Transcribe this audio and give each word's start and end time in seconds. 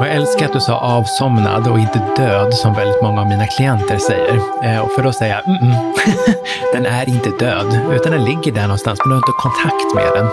Och 0.00 0.06
jag 0.06 0.14
älskar 0.14 0.46
att 0.46 0.52
du 0.52 0.60
sa 0.60 0.76
avsomnad 0.76 1.68
och 1.68 1.78
inte 1.78 2.02
död 2.16 2.54
som 2.54 2.74
väldigt 2.74 3.02
många 3.02 3.20
av 3.20 3.26
mina 3.26 3.46
klienter 3.46 3.98
säger. 3.98 4.40
Eh, 4.64 4.78
och 4.78 4.92
för 4.92 5.04
att 5.04 5.14
säga, 5.14 5.40
mm 5.40 5.58
-mm. 5.58 5.92
den 6.72 6.86
är 6.86 7.08
inte 7.08 7.30
död, 7.30 7.80
utan 7.92 8.12
den 8.12 8.24
ligger 8.24 8.52
där 8.52 8.62
någonstans, 8.62 8.98
men 9.04 9.08
du 9.08 9.14
har 9.14 9.18
inte 9.18 9.32
kontakt 9.32 9.94
med 9.94 10.12
den. 10.14 10.26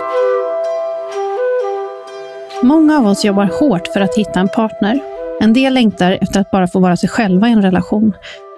Många 2.62 2.98
av 2.98 3.06
oss 3.06 3.24
jobbar 3.24 3.50
hårt 3.60 3.86
för 3.92 4.00
att 4.00 4.14
hitta 4.14 4.40
en 4.40 4.48
partner. 4.48 5.00
En 5.40 5.52
del 5.52 5.74
längtar 5.74 6.18
efter 6.20 6.40
att 6.40 6.50
bara 6.50 6.68
få 6.68 6.80
vara 6.80 6.96
sig 6.96 7.08
själva 7.08 7.48
i 7.48 7.52
en 7.52 7.62
relation. 7.62 8.12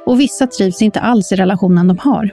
Och 0.07 0.21
vissa 0.21 0.47
trivs 0.47 0.83
inte 0.83 1.01
alls 1.01 1.33
i 1.33 1.37
relationen 1.37 1.89
de 1.89 1.99
har. 1.99 2.31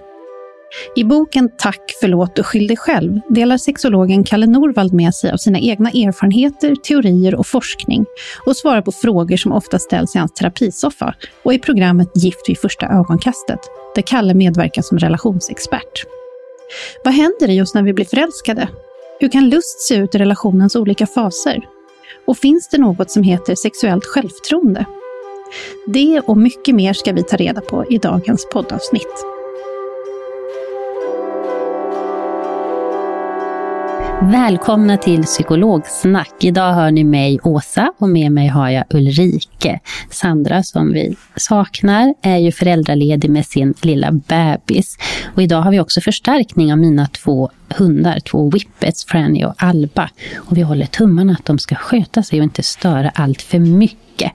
I 0.96 1.04
boken 1.04 1.50
Tack, 1.58 1.82
förlåt 2.02 2.40
och 2.40 2.46
skyll 2.46 2.68
dig 2.68 2.78
själv 2.78 3.20
delar 3.30 3.58
sexologen 3.58 4.24
Kalle 4.24 4.48
Norvald 4.48 4.94
med 4.94 5.16
sig 5.16 5.32
av 5.32 5.38
sina 5.38 5.60
egna 5.60 5.90
erfarenheter, 5.90 6.76
teorier 6.76 7.36
och 7.36 7.48
forskning 7.48 8.06
och 8.46 8.58
svarar 8.58 8.82
på 8.82 8.92
frågor 8.92 9.38
som 9.38 9.52
ofta 9.52 9.80
ställs 9.80 10.16
i 10.16 10.20
hans 10.20 10.34
terapisoffa 10.34 11.16
och 11.44 11.54
i 11.54 11.60
programmet 11.60 12.12
Gift 12.16 12.50
vid 12.50 12.60
första 12.60 12.86
ögonkastet, 12.86 13.60
där 13.96 14.02
Kalle 14.02 14.34
medverkar 14.34 14.82
som 14.82 14.98
relationsexpert. 14.98 16.06
Vad 17.04 17.14
händer 17.14 17.50
i 17.50 17.62
oss 17.62 17.74
när 17.74 17.84
vi 17.84 17.94
blir 17.94 18.06
förälskade? 18.06 18.70
Hur 19.20 19.30
kan 19.30 19.50
lust 19.50 19.88
se 19.88 19.96
ut 19.96 20.16
i 20.16 20.18
relationens 20.18 20.76
olika 20.76 21.08
faser? 21.08 21.60
Och 22.28 22.38
finns 22.38 22.70
det 22.70 22.78
något 22.78 23.12
som 23.12 23.24
heter 23.24 23.56
sexuellt 23.56 24.06
självtroende? 24.06 24.86
Det 25.88 26.20
och 26.20 26.38
mycket 26.38 26.76
mer 26.76 26.94
ska 26.94 27.14
vi 27.14 27.24
ta 27.24 27.38
reda 27.38 27.62
på 27.62 27.86
i 27.90 27.98
dagens 27.98 28.48
poddavsnitt. 28.54 29.37
Välkomna 34.22 34.98
till 34.98 35.24
Psykologsnack. 35.24 36.44
Idag 36.44 36.74
hör 36.74 36.92
ni 36.92 37.04
mig, 37.04 37.40
Åsa, 37.44 37.94
och 37.98 38.10
med 38.10 38.32
mig 38.32 38.48
har 38.48 38.70
jag 38.70 38.84
Ulrike. 38.90 39.80
Sandra, 40.10 40.64
som 40.64 40.94
vi 40.94 41.16
saknar, 41.36 42.14
är 42.22 42.38
ju 42.38 42.52
föräldraledig 42.52 43.30
med 43.30 43.46
sin 43.46 43.74
lilla 43.82 44.12
bebis. 44.12 44.98
Och 45.36 45.42
idag 45.42 45.62
har 45.62 45.72
vi 45.72 45.80
också 45.80 46.02
förstärkning 46.02 46.72
av 46.72 46.78
mina 46.78 47.08
två 47.08 47.50
hundar, 47.70 48.20
två 48.20 48.50
whippets, 48.50 49.06
Franny 49.06 49.46
och 49.46 49.54
Alba. 49.58 50.10
Och 50.36 50.58
vi 50.58 50.62
håller 50.62 50.86
tummarna 50.86 51.34
att 51.34 51.46
de 51.46 51.60
ska 51.60 51.76
sköta 51.76 52.24
sig 52.24 52.40
och 52.40 52.44
inte 52.44 52.64
störa 52.64 53.10
allt 53.10 53.42
för 53.42 53.60
mycket. 53.60 54.32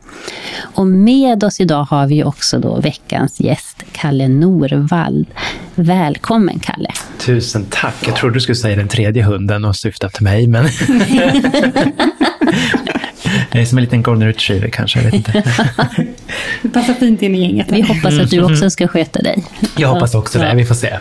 Och 0.60 0.86
med 0.86 1.44
oss 1.44 1.60
idag 1.60 1.84
har 1.84 2.06
vi 2.06 2.24
också 2.24 2.58
då 2.58 2.80
veckans 2.80 3.40
gäst, 3.40 3.84
Kalle 3.92 4.28
Norvald. 4.28 5.26
Välkommen 5.74 6.58
Kalle! 6.58 6.90
Tusen 7.18 7.66
tack! 7.70 7.94
Jag 8.06 8.16
trodde 8.16 8.34
du 8.34 8.40
skulle 8.40 8.56
säga 8.56 8.76
den 8.76 8.88
tredje 8.88 9.22
hunden 9.22 9.64
och 9.64 9.76
syfta 9.76 10.08
till 10.08 10.24
mig, 10.24 10.46
men... 10.46 10.68
Jag 13.52 13.62
är 13.62 13.66
som 13.66 13.78
en 13.78 13.84
liten 13.84 14.02
golden 14.02 14.28
retriever 14.28 14.68
kanske, 14.68 14.98
jag 14.98 15.04
vet 15.04 15.14
inte. 15.14 15.44
det 16.62 16.68
passar 16.68 16.94
fint 16.94 17.22
in 17.22 17.34
i 17.34 17.40
gänget. 17.40 17.66
Vi 17.72 17.80
hoppas 17.80 18.18
att 18.18 18.30
du 18.30 18.42
också 18.42 18.70
ska 18.70 18.88
sköta 18.88 19.22
dig. 19.22 19.44
Jag 19.76 19.88
hoppas 19.88 20.14
också 20.14 20.38
det, 20.38 20.54
vi 20.54 20.64
får 20.64 20.74
se. 20.74 20.98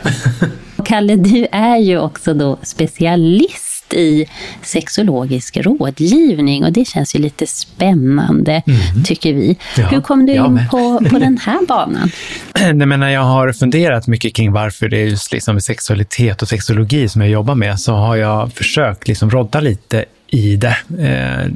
Kalle, 0.82 1.16
du 1.16 1.48
är 1.52 1.78
ju 1.78 2.00
också 2.00 2.34
då 2.34 2.58
specialist 2.64 3.72
i 3.94 4.26
sexologisk 4.62 5.58
rådgivning 5.58 6.64
och 6.64 6.72
det 6.72 6.86
känns 6.86 7.16
ju 7.16 7.20
lite 7.20 7.48
spännande, 7.48 8.64
mm. 8.68 9.04
tycker 9.04 9.34
vi. 9.34 9.58
Ja, 9.78 9.88
Hur 9.88 10.02
kom 10.02 10.26
du 10.26 10.34
in 10.34 10.60
på, 10.72 11.00
på 11.10 11.20
den 11.20 11.38
här 11.38 11.66
banan? 11.68 12.12
Nej, 12.74 12.88
men 12.88 13.00
när 13.00 13.10
jag 13.10 13.22
har 13.22 13.52
funderat 13.52 14.08
mycket 14.08 14.36
kring 14.36 14.52
varför 14.52 14.90
det 14.90 14.98
är 14.98 15.06
just 15.06 15.32
liksom 15.32 15.62
sexualitet 15.62 16.42
och 16.42 16.48
sexologi 16.48 17.10
som 17.10 17.22
jag 17.22 17.30
jobbar 17.32 17.56
med, 17.56 17.80
så 17.80 17.94
har 17.94 18.16
jag 18.16 18.54
försökt 18.54 19.08
liksom 19.08 19.30
rodda 19.30 19.60
lite 19.60 20.06
i 20.28 20.56
det. 20.56 20.78
Eh, 21.00 21.52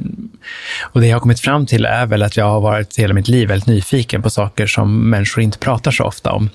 och 0.82 1.00
det 1.00 1.06
jag 1.06 1.14
har 1.14 1.20
kommit 1.20 1.40
fram 1.40 1.66
till 1.66 1.84
är 1.84 2.06
väl 2.06 2.22
att 2.22 2.36
jag 2.36 2.44
har 2.44 2.60
varit 2.60 2.98
hela 2.98 3.14
mitt 3.14 3.28
liv 3.28 3.48
väldigt 3.48 3.66
nyfiken 3.66 4.22
på 4.22 4.30
saker 4.30 4.66
som 4.66 5.10
människor 5.10 5.42
inte 5.42 5.58
pratar 5.58 5.90
så 5.90 6.04
ofta 6.04 6.32
om. 6.32 6.50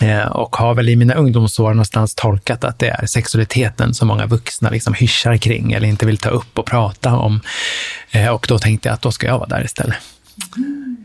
Eh, 0.00 0.26
och 0.26 0.56
har 0.56 0.74
väl 0.74 0.88
i 0.88 0.96
mina 0.96 1.14
ungdomsår 1.14 1.70
någonstans 1.70 2.14
tolkat 2.14 2.64
att 2.64 2.78
det 2.78 2.88
är 2.88 3.06
sexualiteten 3.06 3.94
som 3.94 4.08
många 4.08 4.26
vuxna 4.26 4.70
liksom 4.70 4.94
hyschar 4.94 5.36
kring 5.36 5.72
eller 5.72 5.88
inte 5.88 6.06
vill 6.06 6.18
ta 6.18 6.28
upp 6.28 6.58
och 6.58 6.66
prata 6.66 7.16
om. 7.16 7.40
Eh, 8.10 8.28
och 8.28 8.46
då 8.48 8.58
tänkte 8.58 8.88
jag 8.88 8.94
att 8.94 9.02
då 9.02 9.12
ska 9.12 9.26
jag 9.26 9.38
vara 9.38 9.48
där 9.48 9.64
istället. 9.64 9.96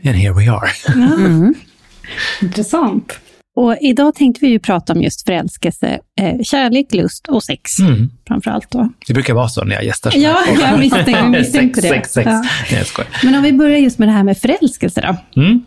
And 0.05 0.15
here 0.15 0.33
we 0.33 0.51
are. 0.51 0.69
Mm. 0.93 1.53
Intressant. 2.41 3.19
Och 3.55 3.77
idag 3.81 4.15
tänkte 4.15 4.45
vi 4.45 4.51
ju 4.51 4.59
prata 4.59 4.93
om 4.93 5.01
just 5.01 5.25
förälskelse, 5.25 5.99
eh, 6.21 6.41
kärlek, 6.43 6.93
lust 6.93 7.27
och 7.27 7.43
sex. 7.43 7.79
Mm. 7.79 8.09
Framför 8.27 8.51
allt 8.51 8.71
då. 8.71 8.89
Det 9.07 9.13
brukar 9.13 9.33
vara 9.33 9.47
så 9.47 9.63
när 9.63 9.75
jag 9.75 9.85
gästar 9.85 10.13
Ja, 10.15 10.43
jag 10.61 10.79
misstänkte, 10.79 11.81
det. 11.81 11.87
Sex, 11.87 12.13
sex. 12.13 12.25
Ja. 12.25 12.45
Nej, 12.71 12.83
jag 12.97 13.05
Men 13.23 13.35
om 13.35 13.43
vi 13.43 13.53
börjar 13.53 13.77
just 13.77 13.99
med 13.99 14.07
det 14.07 14.11
här 14.11 14.23
med 14.23 14.37
förälskelse 14.37 15.01
då. 15.01 15.41
Mm. 15.41 15.63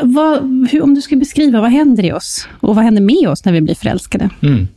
Vad, 0.00 0.68
hur, 0.70 0.82
om 0.82 0.94
du 0.94 1.02
skulle 1.02 1.18
beskriva, 1.18 1.60
vad 1.60 1.70
händer 1.70 2.04
i 2.04 2.12
oss? 2.12 2.48
Och 2.60 2.74
vad 2.74 2.84
händer 2.84 3.02
med 3.02 3.28
oss 3.28 3.44
när 3.44 3.52
vi 3.52 3.60
blir 3.60 3.74
förälskade? 3.74 4.30
Mm. 4.42 4.68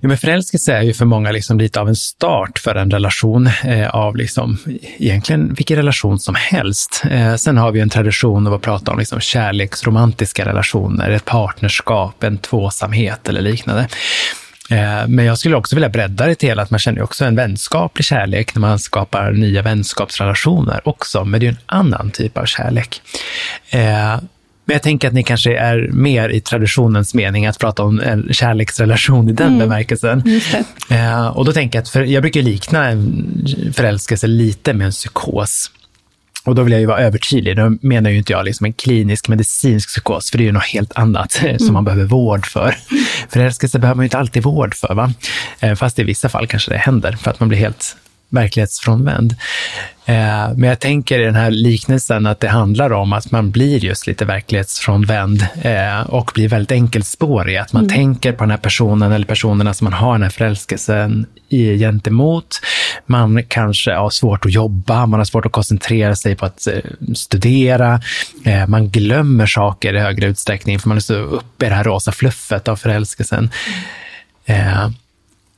Ja, 0.00 0.08
men 0.08 0.18
förälskelse 0.18 0.72
är 0.72 0.82
ju 0.82 0.94
för 0.94 1.04
många 1.04 1.32
liksom 1.32 1.58
lite 1.58 1.80
av 1.80 1.88
en 1.88 1.96
start 1.96 2.58
för 2.58 2.74
en 2.74 2.90
relation 2.90 3.50
eh, 3.64 3.88
av 3.88 4.16
liksom, 4.16 4.58
egentligen 4.98 5.54
vilken 5.54 5.76
relation 5.76 6.18
som 6.18 6.34
helst. 6.34 7.02
Eh, 7.10 7.34
sen 7.34 7.56
har 7.56 7.72
vi 7.72 7.80
en 7.80 7.88
tradition 7.88 8.46
av 8.46 8.54
att 8.54 8.62
prata 8.62 8.92
om 8.92 8.98
liksom 8.98 9.20
kärleksromantiska 9.20 10.44
relationer, 10.44 11.10
ett 11.10 11.24
partnerskap, 11.24 12.22
en 12.22 12.38
tvåsamhet 12.38 13.28
eller 13.28 13.40
liknande. 13.40 13.88
Eh, 14.70 15.08
men 15.08 15.24
jag 15.24 15.38
skulle 15.38 15.56
också 15.56 15.76
vilja 15.76 15.88
bredda 15.88 16.26
det 16.26 16.34
till 16.34 16.58
att 16.58 16.70
man 16.70 16.78
känner 16.80 17.02
också 17.02 17.24
en 17.24 17.36
vänskaplig 17.36 18.04
kärlek 18.04 18.54
när 18.54 18.60
man 18.60 18.78
skapar 18.78 19.32
nya 19.32 19.62
vänskapsrelationer 19.62 20.88
också, 20.88 21.24
men 21.24 21.40
det 21.40 21.46
är 21.46 21.50
en 21.50 21.58
annan 21.66 22.10
typ 22.10 22.38
av 22.38 22.44
kärlek. 22.44 23.02
Eh, 23.70 24.20
men 24.68 24.74
jag 24.74 24.82
tänker 24.82 25.08
att 25.08 25.14
ni 25.14 25.22
kanske 25.22 25.56
är 25.56 25.88
mer 25.92 26.28
i 26.28 26.40
traditionens 26.40 27.14
mening 27.14 27.46
att 27.46 27.58
prata 27.58 27.82
om 27.82 28.00
en 28.00 28.28
kärleksrelation 28.32 29.28
i 29.28 29.32
den 29.32 29.46
mm. 29.46 29.58
bemärkelsen. 29.58 30.22
Eh, 30.90 31.26
och 31.26 31.44
då 31.44 31.52
tänker 31.52 31.78
jag 31.78 31.82
att, 31.82 31.88
för, 31.88 32.02
jag 32.02 32.22
brukar 32.22 32.42
likna 32.42 32.88
en 32.88 33.72
förälskelse 33.74 34.26
lite 34.26 34.72
med 34.74 34.84
en 34.84 34.90
psykos. 34.90 35.70
Och 36.46 36.54
då 36.54 36.62
vill 36.62 36.72
jag 36.72 36.80
ju 36.80 36.86
vara 36.86 37.00
övertydlig. 37.00 37.56
Då 37.56 37.76
menar 37.80 38.10
ju 38.10 38.18
inte 38.18 38.32
jag 38.32 38.44
liksom 38.44 38.66
en 38.66 38.72
klinisk 38.72 39.28
medicinsk 39.28 39.88
psykos, 39.88 40.30
för 40.30 40.38
det 40.38 40.44
är 40.44 40.46
ju 40.46 40.52
något 40.52 40.64
helt 40.64 40.98
annat 40.98 41.40
mm. 41.42 41.58
som 41.66 41.72
man 41.72 41.84
behöver 41.84 42.04
vård 42.04 42.46
för. 42.46 42.76
Förälskelse 43.28 43.78
behöver 43.78 43.96
man 43.96 44.04
ju 44.04 44.06
inte 44.06 44.18
alltid 44.18 44.42
vård 44.42 44.74
för, 44.74 44.94
va? 44.94 45.12
Eh, 45.60 45.74
fast 45.74 45.98
i 45.98 46.02
vissa 46.02 46.28
fall 46.28 46.46
kanske 46.46 46.70
det 46.70 46.78
händer, 46.78 47.12
för 47.12 47.30
att 47.30 47.40
man 47.40 47.48
blir 47.48 47.58
helt 47.58 47.96
verklighetsfrånvänd. 48.28 49.36
Eh, 50.08 50.52
men 50.56 50.62
jag 50.62 50.80
tänker 50.80 51.18
i 51.18 51.24
den 51.24 51.34
här 51.34 51.50
liknelsen 51.50 52.26
att 52.26 52.40
det 52.40 52.48
handlar 52.48 52.92
om 52.92 53.12
att 53.12 53.30
man 53.30 53.50
blir 53.50 53.84
just 53.84 54.06
lite 54.06 54.24
verklighetsfrånvänd 54.24 55.46
eh, 55.62 56.00
och 56.00 56.30
blir 56.34 56.48
väldigt 56.48 56.72
enkelspårig. 56.72 57.56
Att 57.56 57.72
man 57.72 57.82
mm. 57.82 57.94
tänker 57.94 58.32
på 58.32 58.44
den 58.44 58.50
här 58.50 58.58
personen 58.58 59.12
eller 59.12 59.26
personerna 59.26 59.74
som 59.74 59.84
man 59.84 59.92
har 59.92 60.12
den 60.12 60.22
här 60.22 60.30
förälskelsen 60.30 61.26
i, 61.48 61.78
gentemot. 61.78 62.60
Man 63.06 63.42
kanske 63.42 63.92
har 63.92 64.10
svårt 64.10 64.44
att 64.44 64.52
jobba, 64.52 65.06
man 65.06 65.20
har 65.20 65.24
svårt 65.24 65.46
att 65.46 65.52
koncentrera 65.52 66.16
sig 66.16 66.36
på 66.36 66.46
att 66.46 66.66
eh, 66.66 66.78
studera. 67.14 68.00
Man 68.68 68.88
glömmer 68.88 69.46
saker 69.46 69.94
i 69.94 69.98
högre 69.98 70.26
utsträckning 70.26 70.78
för 70.78 70.88
man 70.88 70.96
är 70.96 71.00
så 71.00 71.14
uppe 71.14 71.66
i 71.66 71.68
det 71.68 71.74
här 71.74 71.84
rosa 71.84 72.12
fluffet 72.12 72.68
av 72.68 72.76
förälskelsen. 72.76 73.50
Mm. 74.46 74.94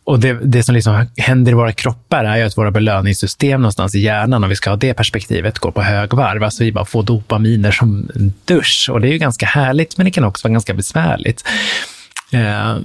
Och 0.08 0.20
det, 0.20 0.32
det 0.42 0.62
som 0.62 0.74
liksom 0.74 1.06
händer 1.16 1.52
i 1.52 1.54
våra 1.54 1.72
kroppar 1.72 2.24
är 2.24 2.36
ju 2.36 2.42
att 2.42 2.58
våra 2.58 2.70
belöningssystem 2.70 3.60
någonstans 3.60 3.94
i 3.94 4.00
hjärnan, 4.00 4.44
om 4.44 4.50
vi 4.50 4.56
ska 4.56 4.70
ha 4.70 4.76
det 4.76 4.94
perspektivet, 4.94 5.58
går 5.58 5.70
på 5.70 5.82
högvarv. 5.82 6.44
Alltså 6.44 6.64
vi 6.64 6.72
bara 6.72 6.84
får 6.84 7.02
dopaminer 7.02 7.70
som 7.70 8.10
en 8.14 8.32
dusch. 8.44 8.88
Och 8.92 9.00
det 9.00 9.08
är 9.08 9.12
ju 9.12 9.18
ganska 9.18 9.46
härligt, 9.46 9.96
men 9.96 10.04
det 10.04 10.10
kan 10.10 10.24
också 10.24 10.48
vara 10.48 10.52
ganska 10.52 10.74
besvärligt. 10.74 11.44
Eh, 12.32 12.76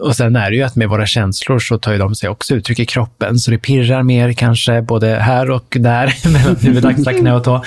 och 0.00 0.16
sen 0.16 0.36
är 0.36 0.50
det 0.50 0.56
ju 0.56 0.62
att 0.62 0.76
med 0.76 0.88
våra 0.88 1.06
känslor 1.06 1.58
så 1.58 1.78
tar 1.78 1.92
ju 1.92 1.98
de 1.98 2.14
sig 2.14 2.28
också 2.28 2.54
uttryck 2.54 2.78
i 2.78 2.86
kroppen, 2.86 3.38
så 3.38 3.50
det 3.50 3.58
pirrar 3.58 4.02
mer 4.02 4.32
kanske 4.32 4.82
både 4.82 5.08
här 5.08 5.50
och 5.50 5.76
där, 5.80 6.14
mellan 6.32 6.56
huvud, 6.56 6.86
axlar, 6.86 7.12
knä 7.12 7.32
och 7.32 7.44
tå. 7.44 7.64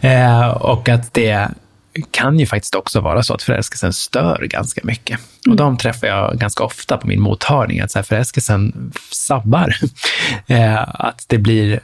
Eh, 0.00 0.48
och 0.48 0.88
att 0.88 1.14
det 1.14 1.48
kan 2.10 2.38
ju 2.38 2.46
faktiskt 2.46 2.74
också 2.74 3.00
vara 3.00 3.22
så 3.22 3.34
att 3.34 3.42
förälskelsen 3.42 3.92
stör 3.92 4.46
ganska 4.50 4.80
mycket. 4.84 5.20
Och 5.48 5.56
de 5.56 5.78
träffar 5.78 6.06
jag 6.06 6.38
ganska 6.38 6.64
ofta 6.64 6.96
på 6.96 7.06
min 7.06 7.20
mottagning, 7.20 7.80
att 7.80 7.90
så 7.90 7.98
här, 7.98 8.04
förälskelsen 8.04 8.92
sabbar. 9.10 9.76
Eh, 10.46 10.88
att 10.94 11.24
det 11.28 11.38
blir 11.38 11.80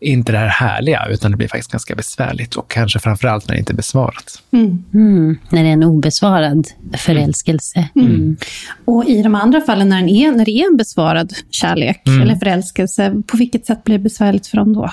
inte 0.00 0.32
det 0.32 0.38
här 0.38 0.48
härliga, 0.48 1.06
utan 1.10 1.30
det 1.30 1.36
blir 1.36 1.48
faktiskt 1.48 1.72
ganska 1.72 1.94
besvärligt 1.94 2.54
och 2.54 2.70
kanske 2.70 2.98
framför 2.98 3.28
allt 3.28 3.48
när 3.48 3.54
det 3.54 3.58
inte 3.58 3.72
är 3.72 3.76
besvarat. 3.76 4.42
Mm. 4.52 4.84
Mm. 4.94 5.38
När 5.50 5.62
det 5.62 5.68
är 5.68 5.72
en 5.72 5.82
obesvarad 5.82 6.68
förälskelse. 6.96 7.88
Mm. 7.94 8.06
mm. 8.08 8.36
Och 8.84 9.04
i 9.04 9.22
de 9.22 9.34
andra 9.34 9.60
fallen, 9.60 9.88
när, 9.88 9.96
är, 9.96 10.32
när 10.32 10.44
det 10.44 10.50
är 10.50 10.66
en 10.66 10.76
besvarad 10.76 11.32
kärlek 11.50 12.02
mm. 12.06 12.22
eller 12.22 12.36
förälskelse, 12.36 13.22
på 13.26 13.36
vilket 13.36 13.66
sätt 13.66 13.84
blir 13.84 13.98
det 13.98 14.04
besvärligt 14.04 14.46
för 14.46 14.56
dem 14.56 14.72
då? 14.72 14.90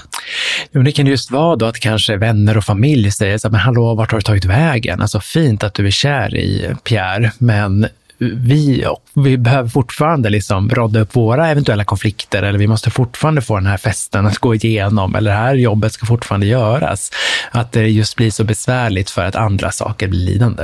Jo, 0.71 0.81
det 0.81 0.91
kan 0.91 1.07
just 1.07 1.31
vara 1.31 1.55
då 1.55 1.65
att 1.65 1.79
kanske 1.79 2.17
vänner 2.17 2.57
och 2.57 2.63
familj 2.63 3.11
säger 3.11 3.37
så 3.37 3.47
här, 3.47 3.51
men 3.51 3.61
hallå, 3.61 3.95
vart 3.95 4.11
har 4.11 4.19
du 4.19 4.23
tagit 4.23 4.45
vägen? 4.45 5.01
Alltså 5.01 5.19
fint 5.19 5.63
att 5.63 5.73
du 5.73 5.87
är 5.87 5.91
kär 5.91 6.35
i 6.35 6.75
Pierre, 6.83 7.31
men 7.37 7.87
vi, 8.19 8.85
vi 9.13 9.37
behöver 9.37 9.69
fortfarande 9.69 10.29
liksom 10.29 10.69
rodda 10.69 10.99
upp 10.99 11.15
våra 11.15 11.47
eventuella 11.47 11.83
konflikter 11.83 12.43
eller 12.43 12.59
vi 12.59 12.67
måste 12.67 12.89
fortfarande 12.89 13.41
få 13.41 13.55
den 13.55 13.65
här 13.65 13.77
festen 13.77 14.25
att 14.25 14.37
gå 14.37 14.55
igenom 14.55 15.15
eller 15.15 15.31
det 15.31 15.37
här 15.37 15.55
jobbet 15.55 15.93
ska 15.93 16.05
fortfarande 16.05 16.47
göras. 16.47 17.11
Att 17.51 17.71
det 17.71 17.87
just 17.87 18.15
blir 18.15 18.31
så 18.31 18.43
besvärligt 18.43 19.09
för 19.09 19.25
att 19.25 19.35
andra 19.35 19.71
saker 19.71 20.07
blir 20.07 20.19
lidande. 20.19 20.63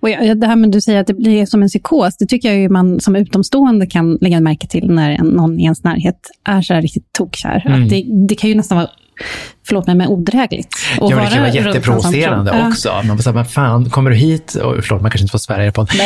Och 0.00 0.08
det 0.36 0.46
här 0.46 0.56
med 0.56 0.70
du 0.70 0.80
säger 0.80 1.00
att 1.00 1.06
det 1.06 1.14
blir 1.14 1.46
som 1.46 1.62
en 1.62 1.68
psykos, 1.68 2.16
det 2.16 2.26
tycker 2.26 2.48
jag 2.48 2.58
ju 2.58 2.68
man 2.68 3.00
som 3.00 3.16
utomstående 3.16 3.86
kan 3.86 4.18
lägga 4.20 4.40
märke 4.40 4.66
till 4.66 4.90
när 4.90 5.18
någon 5.18 5.60
i 5.60 5.62
ens 5.62 5.84
närhet 5.84 6.30
är 6.44 6.62
så 6.62 6.74
här 6.74 6.82
riktigt 6.82 7.12
tokkär. 7.12 7.62
Mm. 7.66 7.82
Att 7.82 7.90
det, 7.90 8.04
det 8.28 8.34
kan 8.34 8.50
ju 8.50 8.56
nästan 8.56 8.78
vara 8.78 8.88
förlåt 9.66 9.86
mig, 9.86 9.96
men 9.96 10.08
odrägligt. 10.08 10.76
Och 11.00 11.12
ja, 11.12 11.16
det 11.16 11.26
kan 11.26 11.40
vara 11.40 11.52
jätteprovocerande 11.52 12.66
också. 12.66 12.88
Ja. 12.88 13.02
Man 13.02 13.18
säga, 13.18 13.34
men 13.34 13.44
fan, 13.44 13.90
kommer 13.90 14.10
du 14.10 14.16
hit? 14.16 14.54
Och, 14.54 14.74
förlåt, 14.84 15.02
man 15.02 15.10
kanske 15.10 15.24
inte 15.24 15.32
får 15.32 15.38
svära 15.38 15.72
på 15.72 15.86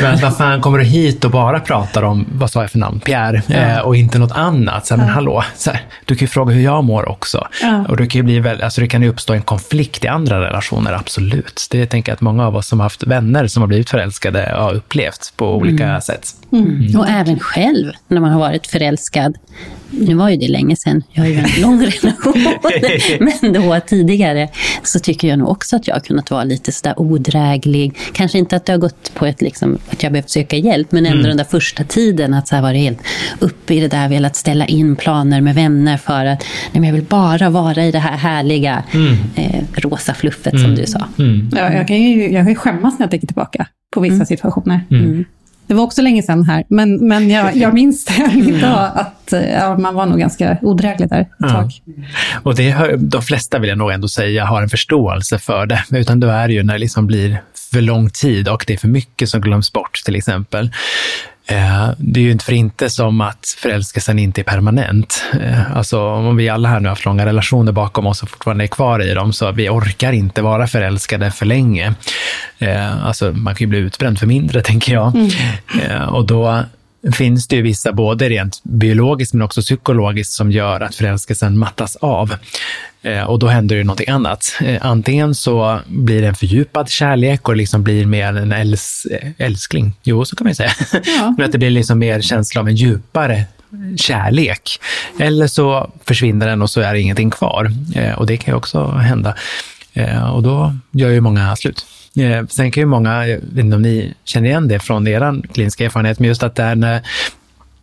Men 0.02 0.20
vad 0.20 0.36
fan, 0.36 0.60
kommer 0.60 0.78
du 0.78 0.84
hit 0.84 1.24
och 1.24 1.30
bara 1.30 1.60
pratar 1.60 2.02
om, 2.02 2.26
vad 2.32 2.50
sa 2.50 2.60
jag 2.60 2.70
för 2.70 2.78
namn, 2.78 3.00
Pierre, 3.00 3.42
ja. 3.46 3.56
eh, 3.56 3.78
och 3.78 3.96
inte 3.96 4.18
något 4.18 4.32
annat? 4.32 4.86
Så 4.86 4.94
här, 4.94 5.02
men 5.02 5.14
hallå, 5.14 5.44
här, 5.66 5.80
du 6.04 6.14
kan 6.14 6.20
ju 6.20 6.28
fråga 6.28 6.54
hur 6.54 6.62
jag 6.62 6.84
mår 6.84 7.08
också. 7.08 7.48
Och 7.88 7.96
det 7.96 8.06
kan 8.06 8.18
ju 8.18 8.22
bli 8.22 8.40
väl, 8.40 8.62
alltså 8.62 8.80
det 8.80 8.88
kan 8.88 9.02
ju 9.02 9.08
uppstå 9.08 9.32
en 9.32 9.42
konflikt 9.42 10.04
i 10.04 10.08
andra 10.08 10.40
relationer, 10.40 10.92
absolut. 10.92 11.66
Det 11.70 11.86
tänker 11.86 12.12
jag 12.12 12.14
att 12.14 12.20
många 12.20 12.46
av 12.46 12.56
oss 12.56 12.66
som 12.66 12.80
har 12.80 12.84
haft 12.84 13.06
vänner 13.06 13.46
som 13.46 13.62
har 13.62 13.66
blivit 13.66 13.90
förälskade 13.90 14.54
har 14.56 14.74
upplevt 14.74 15.32
på 15.36 15.56
olika 15.56 15.84
mm. 15.84 16.00
sätt. 16.00 16.28
Mm. 16.52 16.64
Mm. 16.66 17.00
Och 17.00 17.08
även 17.08 17.38
själv, 17.38 17.92
när 18.08 18.20
man 18.20 18.30
har 18.30 18.40
varit 18.40 18.66
förälskad. 18.66 19.38
Nu 19.90 20.14
var 20.14 20.28
ju 20.30 20.36
det 20.36 20.48
länge 20.48 20.76
sedan, 20.76 21.02
jag 21.12 21.22
har 21.22 21.28
ju 21.28 21.34
en 21.34 21.62
lång 21.62 21.82
relation. 22.02 22.58
Men 23.42 23.52
då 23.52 23.80
tidigare 23.86 24.48
så 24.82 24.98
tycker 24.98 25.28
jag 25.28 25.38
nog 25.38 25.48
också 25.48 25.76
att 25.76 25.88
jag 25.88 25.94
har 25.94 26.00
kunnat 26.00 26.30
vara 26.30 26.44
lite 26.44 26.72
sådär 26.72 26.94
odräglig. 26.96 27.96
Kanske 28.12 28.38
inte 28.38 28.56
att 28.56 28.66
det 28.66 28.72
har 28.72 28.78
gått 28.78 29.14
på 29.14 29.26
ett, 29.26 29.42
liksom, 29.42 29.78
att 29.90 30.02
jag 30.02 30.12
behövt 30.12 30.30
söka 30.30 30.56
hjälp, 30.56 30.92
men 30.92 31.06
ändå 31.06 31.18
mm. 31.18 31.28
den 31.28 31.36
där 31.36 31.44
första 31.44 31.84
tiden 31.84 32.34
att 32.34 32.48
så 32.48 32.54
här 32.54 32.62
varit 32.62 32.80
helt 32.80 32.98
uppe 33.38 33.74
i 33.74 33.80
det 33.80 33.88
där, 33.88 34.08
velat 34.08 34.36
ställa 34.36 34.66
in 34.66 34.96
planer 34.96 35.40
med 35.40 35.54
vänner 35.54 35.96
för 35.96 36.24
att 36.24 36.44
nej, 36.72 36.80
men 36.80 36.84
jag 36.84 36.92
vill 36.92 37.04
bara 37.04 37.50
vara 37.50 37.84
i 37.84 37.90
det 37.90 37.98
här 37.98 38.16
härliga 38.16 38.82
mm. 38.92 39.16
eh, 39.34 39.64
rosa 39.74 40.14
fluffet 40.14 40.52
som 40.52 40.64
mm. 40.64 40.74
du 40.74 40.86
sa. 40.86 41.04
Mm. 41.18 41.50
Ja, 41.56 41.72
jag, 41.72 41.88
kan 41.88 42.02
ju, 42.02 42.22
jag 42.22 42.44
kan 42.44 42.48
ju 42.48 42.54
skämmas 42.54 42.98
när 42.98 43.04
jag 43.04 43.10
tänker 43.10 43.26
tillbaka 43.26 43.66
på 43.90 44.00
vissa 44.00 44.14
mm. 44.14 44.26
situationer. 44.26 44.80
Det 45.68 45.74
var 45.74 45.84
också 45.84 46.02
länge 46.02 46.22
sedan 46.22 46.44
här, 46.44 46.64
men, 46.68 47.08
men 47.08 47.30
jag, 47.30 47.56
jag 47.56 47.74
minns 47.74 48.04
det 48.04 48.32
idag, 48.34 48.90
att 48.94 49.32
ja, 49.52 49.78
man 49.78 49.94
var 49.94 50.06
nog 50.06 50.18
ganska 50.18 50.56
odräglig 50.62 51.08
där 51.08 51.20
ett 51.20 51.28
ja. 51.38 51.48
tag. 51.48 51.70
Och 52.42 52.54
det, 52.54 52.96
de 52.96 53.22
flesta 53.22 53.58
vill 53.58 53.68
jag 53.68 53.78
nog 53.78 53.92
ändå 53.92 54.08
säga 54.08 54.44
har 54.44 54.62
en 54.62 54.68
förståelse 54.68 55.38
för 55.38 55.66
det, 55.66 55.84
utan 55.90 56.20
då 56.20 56.28
är 56.28 56.48
det 56.48 56.54
ju 56.54 56.62
när 56.62 56.72
det 56.72 56.78
liksom 56.78 57.06
blir 57.06 57.42
för 57.72 57.80
lång 57.80 58.10
tid 58.10 58.48
och 58.48 58.64
det 58.66 58.72
är 58.72 58.78
för 58.78 58.88
mycket 58.88 59.28
som 59.28 59.40
glöms 59.40 59.72
bort 59.72 60.02
till 60.04 60.16
exempel. 60.16 60.70
Eh, 61.50 61.90
det 61.96 62.20
är 62.20 62.24
ju 62.24 62.30
inte 62.30 62.44
för 62.44 62.52
inte 62.52 62.90
som 62.90 63.20
att 63.20 63.56
förälskelsen 63.58 64.18
inte 64.18 64.40
är 64.40 64.42
permanent. 64.42 65.24
Eh, 65.40 65.76
alltså 65.76 66.00
om 66.00 66.36
vi 66.36 66.48
alla 66.48 66.68
här 66.68 66.80
nu 66.80 66.88
har 66.88 66.90
haft 66.90 67.04
långa 67.04 67.26
relationer 67.26 67.72
bakom 67.72 68.06
oss 68.06 68.22
och 68.22 68.30
fortfarande 68.30 68.64
är 68.64 68.68
kvar 68.68 69.02
i 69.02 69.14
dem, 69.14 69.32
så 69.32 69.52
vi 69.52 69.68
orkar 69.68 70.12
inte 70.12 70.42
vara 70.42 70.66
förälskade 70.66 71.30
för 71.30 71.46
länge. 71.46 71.94
Eh, 72.58 73.06
alltså 73.06 73.32
man 73.32 73.54
kan 73.54 73.64
ju 73.64 73.66
bli 73.66 73.78
utbränd 73.78 74.18
för 74.18 74.26
mindre, 74.26 74.62
tänker 74.62 74.92
jag. 74.92 75.14
Mm. 75.14 76.08
Och 76.08 76.26
då 76.26 76.64
finns 77.12 77.48
det 77.48 77.56
ju 77.56 77.62
vissa, 77.62 77.92
både 77.92 78.28
rent 78.28 78.60
biologiskt 78.62 79.34
men 79.34 79.42
också 79.42 79.60
psykologiskt, 79.60 80.32
som 80.32 80.50
gör 80.50 80.80
att 80.80 80.94
förälskelsen 80.94 81.58
mattas 81.58 81.96
av. 81.96 82.34
Eh, 83.02 83.22
och 83.22 83.38
då 83.38 83.46
händer 83.46 83.76
det 83.76 83.84
någonting 83.84 84.08
annat. 84.08 84.58
Eh, 84.60 84.86
antingen 84.86 85.34
så 85.34 85.80
blir 85.86 86.22
det 86.22 86.28
en 86.28 86.34
fördjupad 86.34 86.88
kärlek 86.88 87.48
och 87.48 87.56
liksom 87.56 87.82
blir 87.82 88.06
mer 88.06 88.36
en 88.36 88.52
äls 88.52 89.06
älskling. 89.38 89.92
Jo, 90.02 90.24
så 90.24 90.36
kan 90.36 90.44
man 90.44 90.50
ju 90.50 90.54
säga. 90.54 90.72
Ja. 90.92 91.34
men 91.38 91.46
att 91.46 91.52
det 91.52 91.58
blir 91.58 91.70
liksom 91.70 91.98
mer 91.98 92.20
känsla 92.20 92.60
av 92.60 92.68
en 92.68 92.76
djupare 92.76 93.44
kärlek. 93.96 94.80
Eller 95.18 95.46
så 95.46 95.90
försvinner 96.04 96.46
den 96.46 96.62
och 96.62 96.70
så 96.70 96.80
är 96.80 96.92
det 96.92 97.00
ingenting 97.00 97.30
kvar. 97.30 97.72
Eh, 97.94 98.12
och 98.12 98.26
det 98.26 98.36
kan 98.36 98.52
ju 98.52 98.56
också 98.56 98.86
hända. 98.88 99.34
Och 100.32 100.42
då 100.42 100.74
gör 100.92 101.10
ju 101.10 101.20
många 101.20 101.56
slut. 101.56 101.86
Sen 102.48 102.70
kan 102.70 102.80
ju 102.80 102.86
många, 102.86 103.26
jag 103.26 103.38
vet 103.38 103.64
inte 103.64 103.76
om 103.76 103.82
ni 103.82 104.14
känner 104.24 104.48
igen 104.48 104.68
det 104.68 104.78
från 104.78 105.08
er 105.08 105.42
kliniska 105.52 105.84
erfarenhet, 105.84 106.18
men 106.18 106.28
just 106.28 106.42
att 106.42 106.54
det 106.54 106.62
är 106.62 106.74
när 106.74 107.02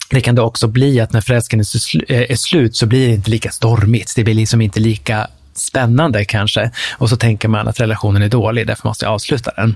det 0.10 0.22
kan 0.22 0.36
det 0.36 0.42
också 0.42 0.68
bli 0.68 1.00
att 1.00 1.14
när 1.14 1.22
förälskelsen 1.22 1.60
är 2.08 2.36
slut 2.36 2.76
så 2.76 2.86
blir 2.86 3.08
det 3.08 3.14
inte 3.14 3.32
lika 3.32 3.52
stormigt. 3.52 4.14
Det 4.16 4.24
blir 4.24 4.34
liksom 4.34 4.62
inte 4.62 4.80
lika 4.80 5.28
spännande 5.54 6.26
kanske. 6.26 6.72
Och 6.98 7.10
så 7.10 7.18
tänker 7.18 7.48
man 7.48 7.68
att 7.68 7.80
relationen 7.80 8.22
är 8.22 8.30
dålig, 8.30 8.68
därför 8.68 8.88
måste 8.88 9.06
jag 9.06 9.14
avsluta 9.14 9.52
den. 9.56 9.76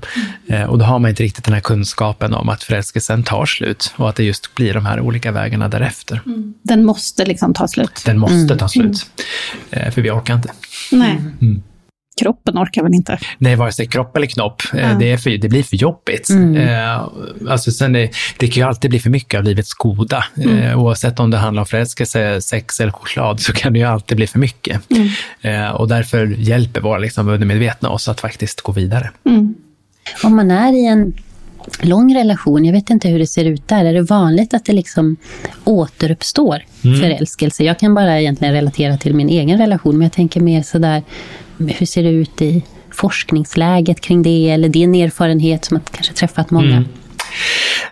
Mm. 0.50 0.70
Och 0.70 0.78
då 0.78 0.86
har 0.86 1.00
man 1.00 1.10
inte 1.10 1.24
riktigt 1.24 1.46
den 1.46 1.54
här 1.54 1.62
kunskapen 1.62 2.34
om 2.34 2.50
att 2.50 2.64
förälskelsen 2.64 3.24
tar 3.24 3.46
slut 3.46 3.94
och 3.96 4.10
att 4.10 4.16
det 4.16 4.24
just 4.24 4.56
blir 4.56 4.74
de 4.74 4.86
här 4.86 5.00
olika 5.00 5.32
vägarna 5.32 5.68
därefter. 5.68 6.22
Mm. 6.26 6.54
Den 6.62 6.86
måste 6.86 7.26
liksom 7.26 7.54
ta 7.54 7.68
slut? 7.68 8.02
Den 8.06 8.18
måste 8.18 8.36
mm. 8.36 8.58
ta 8.58 8.68
slut. 8.68 9.06
Mm. 9.72 9.92
För 9.92 10.02
vi 10.02 10.12
orkar 10.12 10.36
inte. 10.36 10.52
Nej. 10.92 11.18
Mm 12.10 12.20
kroppen 12.20 12.58
orkar 12.58 12.84
väl 12.84 12.94
inte? 12.94 13.18
Nej, 13.38 13.56
vare 13.56 13.72
sig 13.72 13.88
kropp 13.88 14.18
eller 14.18 14.28
knopp. 14.28 14.62
Eh, 14.74 14.80
ja. 14.80 14.94
Det, 15.00 15.12
är 15.12 15.18
för, 15.18 15.30
det 15.30 15.50
blir 15.50 15.64
för 15.64 15.76
jobbigt. 15.76 16.30
Mm. 16.30 16.58
Eh, 16.58 17.08
alltså 17.50 17.72
sen 17.72 17.94
det, 17.94 18.10
det 18.38 18.48
kan 18.48 18.64
ju 18.64 18.68
alltid 18.68 18.90
bli 18.90 19.00
för 19.00 19.10
mycket 19.10 19.38
av 19.38 19.44
livets 19.44 19.74
goda. 19.74 20.26
Mm. 20.38 20.58
Eh, 20.58 20.80
oavsett 20.80 21.20
om 21.20 21.32
det 21.32 21.38
handlar 21.38 21.62
om 21.62 21.66
förälskelse, 21.66 22.42
sex 22.42 22.80
eller 22.80 22.92
choklad 22.92 23.40
så 23.40 23.54
kan 23.54 23.74
det 23.74 23.80
ju 23.80 23.86
alltid 23.86 24.18
bli 24.18 24.28
för 24.28 24.40
mycket. 24.40 24.82
Mm. 25.44 25.76
Och 25.76 25.88
därför 25.88 26.28
hjälper 26.28 26.82
våra 26.82 26.98
liksom, 26.98 27.30
undermedvetna 27.30 27.90
oss 27.90 28.08
att 28.10 28.22
faktiskt 28.22 28.62
gå 28.62 28.72
vidare. 28.72 29.12
Mm. 29.26 29.56
Om 30.24 30.36
man 30.36 30.52
är 30.52 30.74
i 30.74 30.86
en 30.86 31.14
lång 31.82 32.16
relation, 32.16 32.66
jag 32.66 32.74
vet 32.74 32.90
inte 32.90 33.10
hur 33.10 33.20
det 33.20 33.28
ser 33.28 33.46
ut 33.46 33.68
där, 33.68 33.86
är 33.86 33.94
det 33.94 34.02
vanligt 34.02 34.54
att 34.54 34.66
det 34.66 34.74
liksom 34.74 35.18
återuppstår 35.64 36.66
mm. 36.84 37.00
förälskelse? 37.00 37.64
Jag 37.64 37.80
kan 37.80 37.94
bara 37.94 38.22
egentligen 38.22 38.54
relatera 38.54 38.98
till 38.98 39.14
min 39.16 39.30
egen 39.30 39.58
relation, 39.58 39.98
men 39.98 40.06
jag 40.06 40.14
tänker 40.14 40.42
mer 40.42 40.62
sådär, 40.62 41.04
hur 41.60 41.86
ser 41.86 42.04
det 42.04 42.10
ut 42.10 42.42
i 42.42 42.64
forskningsläget 42.92 44.02
kring 44.02 44.24
det, 44.24 44.50
eller 44.50 44.70
din 44.70 44.96
erfarenhet 44.96 45.66
som 45.66 45.78
att 45.78 45.92
kanske 45.92 46.14
träffat 46.14 46.52
många? 46.52 46.76
Mm. 46.76 46.88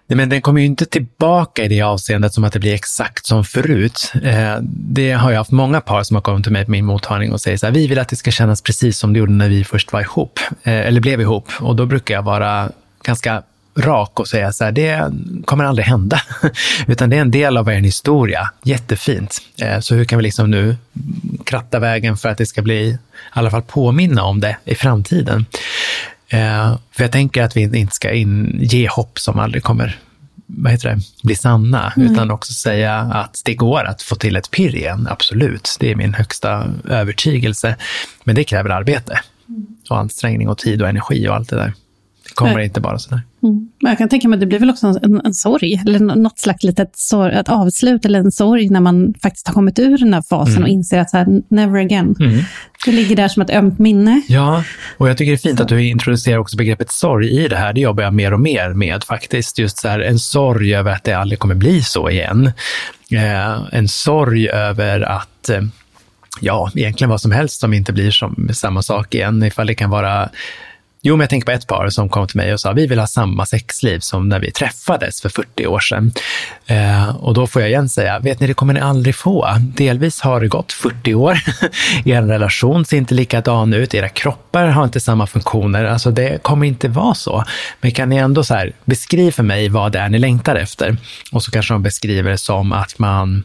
Nej, 0.08 0.18
men 0.18 0.30
den 0.30 0.42
kommer 0.42 0.62
ju 0.62 0.68
inte 0.68 0.86
tillbaka 0.86 1.64
i 1.64 1.68
det 1.68 1.82
avseendet 1.82 2.34
som 2.34 2.44
att 2.44 2.54
det 2.54 2.60
blir 2.60 2.74
exakt 2.74 3.26
som 3.26 3.44
förut. 3.44 4.12
Eh, 4.24 4.56
det 4.64 5.12
har 5.12 5.32
jag 5.32 5.38
haft 5.38 5.52
många 5.52 5.82
par 5.82 6.04
som 6.04 6.16
har 6.16 6.22
kommit 6.22 6.44
till 6.44 6.54
mig 6.54 6.66
på 6.66 6.72
min 6.72 6.86
mottagning 6.86 7.32
och 7.32 7.42
säger 7.42 7.58
så 7.58 7.66
här, 7.66 7.74
vi 7.74 7.88
vill 7.88 8.00
att 8.00 8.10
det 8.10 8.16
ska 8.16 8.32
kännas 8.32 8.62
precis 8.62 8.98
som 8.98 9.14
det 9.14 9.20
gjorde 9.20 9.32
när 9.32 9.50
vi 9.50 9.64
först 9.64 9.94
var 9.94 10.02
ihop, 10.02 10.40
eh, 10.64 10.74
eller 10.74 11.02
blev 11.02 11.22
ihop. 11.22 11.50
Och 11.60 11.76
då 11.76 11.86
brukar 11.86 12.16
jag 12.16 12.24
vara 12.24 12.70
ganska 13.04 13.44
rak 13.78 14.20
och 14.20 14.28
säga 14.28 14.54
så 14.54 14.64
här, 14.64 14.72
det 14.72 15.12
kommer 15.46 15.64
aldrig 15.64 15.86
hända. 15.86 16.22
Utan 16.88 17.10
det 17.10 17.18
är 17.18 17.22
en 17.22 17.32
del 17.32 17.58
av 17.58 17.70
er 17.70 17.80
historia. 17.80 18.50
Jättefint. 18.64 19.42
Eh, 19.62 19.80
så 19.80 19.96
hur 19.96 20.06
kan 20.06 20.18
vi 20.18 20.24
liksom 20.24 20.52
nu 20.52 20.76
kratta 21.44 21.80
vägen 21.80 22.18
för 22.18 22.30
att 22.30 22.38
det 22.38 22.46
ska 22.46 22.62
bli, 22.62 22.88
i 22.88 22.98
alla 23.30 23.52
fall 23.52 23.62
påminna 23.62 24.24
om 24.24 24.40
det 24.40 24.58
i 24.66 24.76
framtiden? 24.76 25.46
Eh, 26.30 26.78
för 26.92 27.04
jag 27.04 27.12
tänker 27.12 27.44
att 27.44 27.58
vi 27.58 27.62
inte 27.62 27.96
ska 27.96 28.12
in, 28.12 28.60
ge 28.62 28.88
hopp 28.88 29.20
som 29.20 29.40
aldrig 29.40 29.64
kommer 29.64 30.00
vad 30.50 30.72
heter 30.72 30.90
det, 30.90 31.02
bli 31.24 31.36
sanna, 31.36 31.94
mm. 31.98 32.12
utan 32.12 32.32
också 32.32 32.54
säga 32.54 32.96
att 32.96 33.42
det 33.46 33.54
går 33.54 33.84
att 33.84 34.02
få 34.02 34.16
till 34.16 34.36
ett 34.36 34.52
pirr 34.52 34.76
igen, 34.76 35.08
absolut. 35.12 35.78
Det 35.80 35.92
är 35.92 35.96
min 35.96 36.14
högsta 36.14 36.74
övertygelse. 36.90 37.76
Men 38.24 38.36
det 38.36 38.44
kräver 38.44 38.70
arbete 38.70 39.20
och 39.90 40.00
ansträngning 40.00 40.50
och 40.50 40.58
tid 40.58 40.82
och 40.82 40.90
energi 40.90 41.28
och 41.28 41.36
allt 41.36 41.50
det 41.50 41.56
där. 41.56 41.74
Kommer 42.38 42.54
Nej. 42.54 42.66
inte 42.66 42.82
bara 42.82 43.00
sådär. 43.00 43.22
Mm. 43.44 43.70
Jag 43.80 43.98
kan 43.98 44.10
tänka 44.10 44.28
mig 44.28 44.36
att 44.36 44.40
det 44.40 44.46
blir 44.46 44.60
väl 44.60 44.70
också 44.70 44.88
en, 44.88 45.22
en 45.26 45.34
sorg, 45.34 45.82
eller 45.86 46.00
något 46.00 46.40
slags 46.40 46.64
litet 46.64 46.92
sorg, 46.98 47.34
ett 47.34 47.50
avslut 47.50 48.06
eller 48.06 48.20
en 48.20 48.32
sorg 48.32 48.70
när 48.70 48.80
man 48.80 49.14
faktiskt 49.22 49.48
har 49.48 49.54
kommit 49.54 49.80
ur 49.80 49.98
den 49.98 50.14
här 50.14 50.22
fasen 50.22 50.54
mm. 50.54 50.64
och 50.64 50.70
inser 50.70 51.00
att 51.00 51.10
så 51.10 51.18
här, 51.18 51.42
never 51.50 51.80
again. 51.80 52.16
Mm. 52.20 52.44
Det 52.86 52.92
ligger 52.92 53.16
där 53.16 53.28
som 53.28 53.42
ett 53.42 53.50
ömt 53.50 53.80
minne. 53.80 54.22
Ja, 54.28 54.64
och 54.98 55.10
jag 55.10 55.18
tycker 55.18 55.32
det 55.32 55.36
är 55.36 55.38
fint 55.38 55.58
så. 55.58 55.64
att 55.64 55.70
du 55.70 55.88
introducerar 55.88 56.38
också 56.38 56.58
begreppet 56.58 56.92
sorg 56.92 57.30
i 57.30 57.48
det 57.48 57.58
här. 57.58 57.74
Det 57.74 57.82
jobbar 57.82 58.04
jag 58.04 58.14
mer 58.14 58.34
och 58.34 58.40
mer 58.40 58.74
med 58.74 59.04
faktiskt. 59.04 59.60
Just 59.60 59.78
så 59.78 59.88
här, 59.88 60.00
en 60.00 60.20
sorg 60.20 60.76
över 60.76 60.92
att 60.92 61.04
det 61.04 61.14
aldrig 61.14 61.40
kommer 61.40 61.56
bli 61.56 61.82
så 61.82 62.10
igen. 62.10 62.52
Eh, 63.12 63.64
en 63.72 63.88
sorg 63.88 64.50
över 64.50 65.02
att 65.02 65.50
eh, 65.50 65.62
ja, 66.42 66.72
egentligen 66.76 67.10
vad 67.10 67.22
som 67.22 67.32
helst 67.32 67.60
som 67.60 67.74
inte 67.74 67.94
blir 67.94 68.12
som 68.12 68.50
samma 68.54 68.82
sak 68.82 69.16
igen, 69.16 69.44
ifall 69.44 69.68
det 69.68 69.76
kan 69.76 69.90
vara 69.90 70.30
Jo, 71.08 71.16
men 71.16 71.20
jag 71.24 71.30
tänker 71.30 71.46
på 71.46 71.52
ett 71.52 71.68
par 71.68 71.90
som 71.90 72.10
kom 72.10 72.28
till 72.28 72.38
mig 72.38 72.54
och 72.54 72.60
sa 72.60 72.72
vi 72.72 72.88
vill 72.88 73.00
ha 73.00 73.08
samma 73.08 73.46
sexliv 73.46 74.00
som 74.00 74.30
när 74.30 74.40
vi 74.40 74.52
träffades 74.52 75.22
för 75.22 75.30
40 75.30 75.68
år 75.68 75.80
sedan. 75.80 76.12
Eh, 76.66 77.16
och 77.16 77.34
då 77.34 77.48
får 77.48 77.62
jag 77.62 77.70
igen 77.70 77.90
säga, 77.90 78.20
vet 78.20 78.40
ni, 78.40 78.48
det 78.48 78.54
kommer 78.54 78.74
ni 78.74 78.80
aldrig 78.80 79.16
få. 79.16 79.48
Delvis 79.60 80.22
har 80.22 80.42
det 80.42 80.48
gått 80.48 80.74
40 80.74 81.14
år. 81.14 81.40
er 82.06 82.22
relation 82.22 82.86
ser 82.86 82.98
inte 82.98 83.14
likadan 83.14 83.74
ut, 83.74 83.94
era 83.94 84.10
kroppar 84.10 84.68
har 84.68 84.84
inte 84.84 85.00
samma 85.00 85.28
funktioner. 85.28 85.86
Alltså 85.86 86.12
det 86.12 86.44
kommer 86.44 86.68
inte 86.68 86.88
vara 86.88 87.14
så. 87.14 87.44
Men 87.82 87.92
kan 87.92 88.10
ni 88.10 88.16
ändå 88.16 88.44
så 88.44 88.54
här, 88.54 88.72
beskriva 88.86 89.32
för 89.32 89.44
mig 89.44 89.70
vad 89.70 89.92
det 89.92 90.00
är 90.00 90.10
ni 90.10 90.20
längtar 90.20 90.56
efter? 90.56 90.98
Och 91.32 91.44
så 91.44 91.52
kanske 91.52 91.74
de 91.74 91.84
beskriver 91.84 92.32
det 92.32 92.38
som 92.38 92.72
att 92.72 93.00
man 93.00 93.44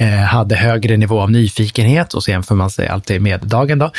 Eh, 0.00 0.10
hade 0.10 0.56
högre 0.56 0.96
nivå 0.96 1.20
av 1.20 1.30
nyfikenhet 1.30 2.14
och 2.14 2.22
så 2.22 2.30
jämför 2.30 2.54
man 2.54 2.70
sig 2.70 2.88
alltid 2.88 3.22
med 3.22 3.40
dagen 3.40 3.78
då. 3.78 3.90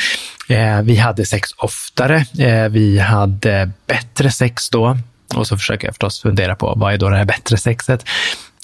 Eh, 0.54 0.82
vi 0.82 0.96
hade 0.96 1.26
sex 1.26 1.48
oftare, 1.56 2.24
eh, 2.38 2.68
vi 2.68 2.98
hade 2.98 3.70
bättre 3.86 4.30
sex 4.30 4.70
då 4.70 4.98
och 5.34 5.46
så 5.46 5.56
försöker 5.56 5.86
jag 5.86 5.94
förstås 5.94 6.22
fundera 6.22 6.56
på 6.56 6.74
vad 6.76 6.94
är 6.94 6.98
då 6.98 7.08
det 7.08 7.16
här 7.16 7.24
bättre 7.24 7.56
sexet? 7.56 8.04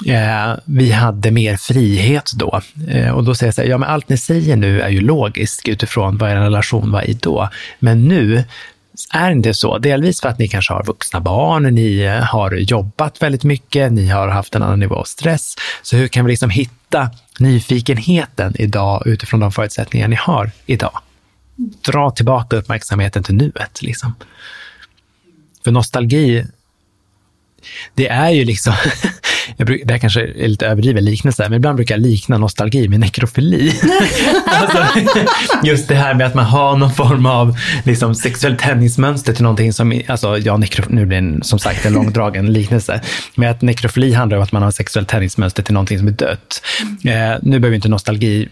Eh, 0.06 0.56
vi 0.64 0.92
hade 0.92 1.30
mer 1.30 1.56
frihet 1.56 2.30
då. 2.34 2.60
Eh, 2.88 3.10
och 3.10 3.24
då 3.24 3.34
säger 3.34 3.48
jag 3.48 3.54
så 3.54 3.62
här, 3.62 3.68
ja 3.68 3.78
men 3.78 3.88
allt 3.88 4.08
ni 4.08 4.16
säger 4.16 4.56
nu 4.56 4.80
är 4.80 4.88
ju 4.88 5.00
logiskt 5.00 5.68
utifrån 5.68 6.18
vad 6.18 6.30
er 6.30 6.36
relation 6.36 6.92
var 6.92 7.02
i 7.02 7.12
då. 7.12 7.48
Men 7.78 8.08
nu 8.08 8.44
är 9.12 9.30
inte 9.30 9.54
så. 9.54 9.78
Delvis 9.78 10.20
för 10.20 10.28
att 10.28 10.38
ni 10.38 10.48
kanske 10.48 10.72
har 10.72 10.84
vuxna 10.84 11.20
barn, 11.20 11.62
ni 11.62 12.06
har 12.06 12.52
jobbat 12.52 13.22
väldigt 13.22 13.44
mycket, 13.44 13.92
ni 13.92 14.08
har 14.08 14.28
haft 14.28 14.54
en 14.54 14.62
annan 14.62 14.80
nivå 14.80 14.94
av 14.94 15.04
stress. 15.04 15.54
Så 15.82 15.96
hur 15.96 16.08
kan 16.08 16.24
vi 16.24 16.30
liksom 16.30 16.50
hitta 16.50 17.10
nyfikenheten 17.40 18.54
idag 18.58 19.06
utifrån 19.06 19.40
de 19.40 19.52
förutsättningar 19.52 20.08
ni 20.08 20.16
har 20.16 20.50
idag? 20.66 20.98
Dra 21.56 22.10
tillbaka 22.10 22.56
uppmärksamheten 22.56 23.22
till 23.22 23.34
nuet. 23.34 23.82
Liksom. 23.82 24.14
För 25.64 25.70
nostalgi, 25.70 26.46
det 27.94 28.08
är 28.08 28.30
ju 28.30 28.44
liksom, 28.44 28.74
jag 29.56 29.66
bruk, 29.66 29.82
det 29.84 29.92
här 29.92 29.98
kanske 29.98 30.20
är 30.20 30.48
lite 30.48 30.66
överdriven 30.66 31.04
liknelse, 31.04 31.42
men 31.42 31.56
ibland 31.56 31.76
brukar 31.76 31.94
jag 31.94 32.02
likna 32.02 32.38
nostalgi 32.38 32.88
med 32.88 33.00
nekrofili. 33.00 33.72
alltså, 34.46 34.86
just 35.62 35.88
det 35.88 35.94
här 35.94 36.14
med 36.14 36.26
att 36.26 36.34
man 36.34 36.44
har 36.44 36.76
någon 36.76 36.92
form 36.92 37.26
av 37.26 37.58
liksom, 37.84 38.14
sexuellt 38.14 38.58
tändningsmönster 38.58 39.32
till 39.32 39.42
någonting 39.42 39.72
som, 39.72 40.00
alltså, 40.06 40.38
ja, 40.38 40.56
nekro, 40.56 40.84
nu 40.88 41.06
blir 41.06 41.20
det 41.20 41.44
som 41.44 41.58
sagt 41.58 41.86
en 41.86 41.92
långdragen 41.92 42.52
liknelse, 42.52 43.00
men 43.34 43.50
att 43.50 43.62
nekrofili 43.62 44.12
handlar 44.12 44.36
om 44.36 44.42
att 44.42 44.52
man 44.52 44.62
har 44.62 44.70
sexuellt 44.70 45.08
tändningsmönster 45.08 45.62
till 45.62 45.74
någonting 45.74 45.98
som 45.98 46.08
är 46.08 46.12
dött. 46.12 46.62
Eh, 47.04 47.38
nu 47.42 47.58
behöver 47.58 47.76
inte 47.76 47.88
nostalgi 47.88 48.48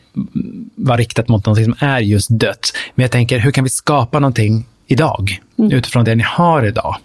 vara 0.76 0.97
riktat 0.97 1.28
mot 1.28 1.47
någonting 1.47 1.64
som 1.64 1.88
är 1.88 2.00
just 2.00 2.28
dött, 2.30 2.73
men 2.94 3.04
jag 3.04 3.11
tänker, 3.11 3.38
hur 3.38 3.50
kan 3.50 3.64
vi 3.64 3.71
skapa 3.71 4.21
någonting 4.21 4.66
idag, 4.87 5.40
mm. 5.59 5.73
utifrån 5.73 6.04
det 6.04 6.14
ni 6.14 6.25
har 6.26 6.66
idag? 6.66 6.97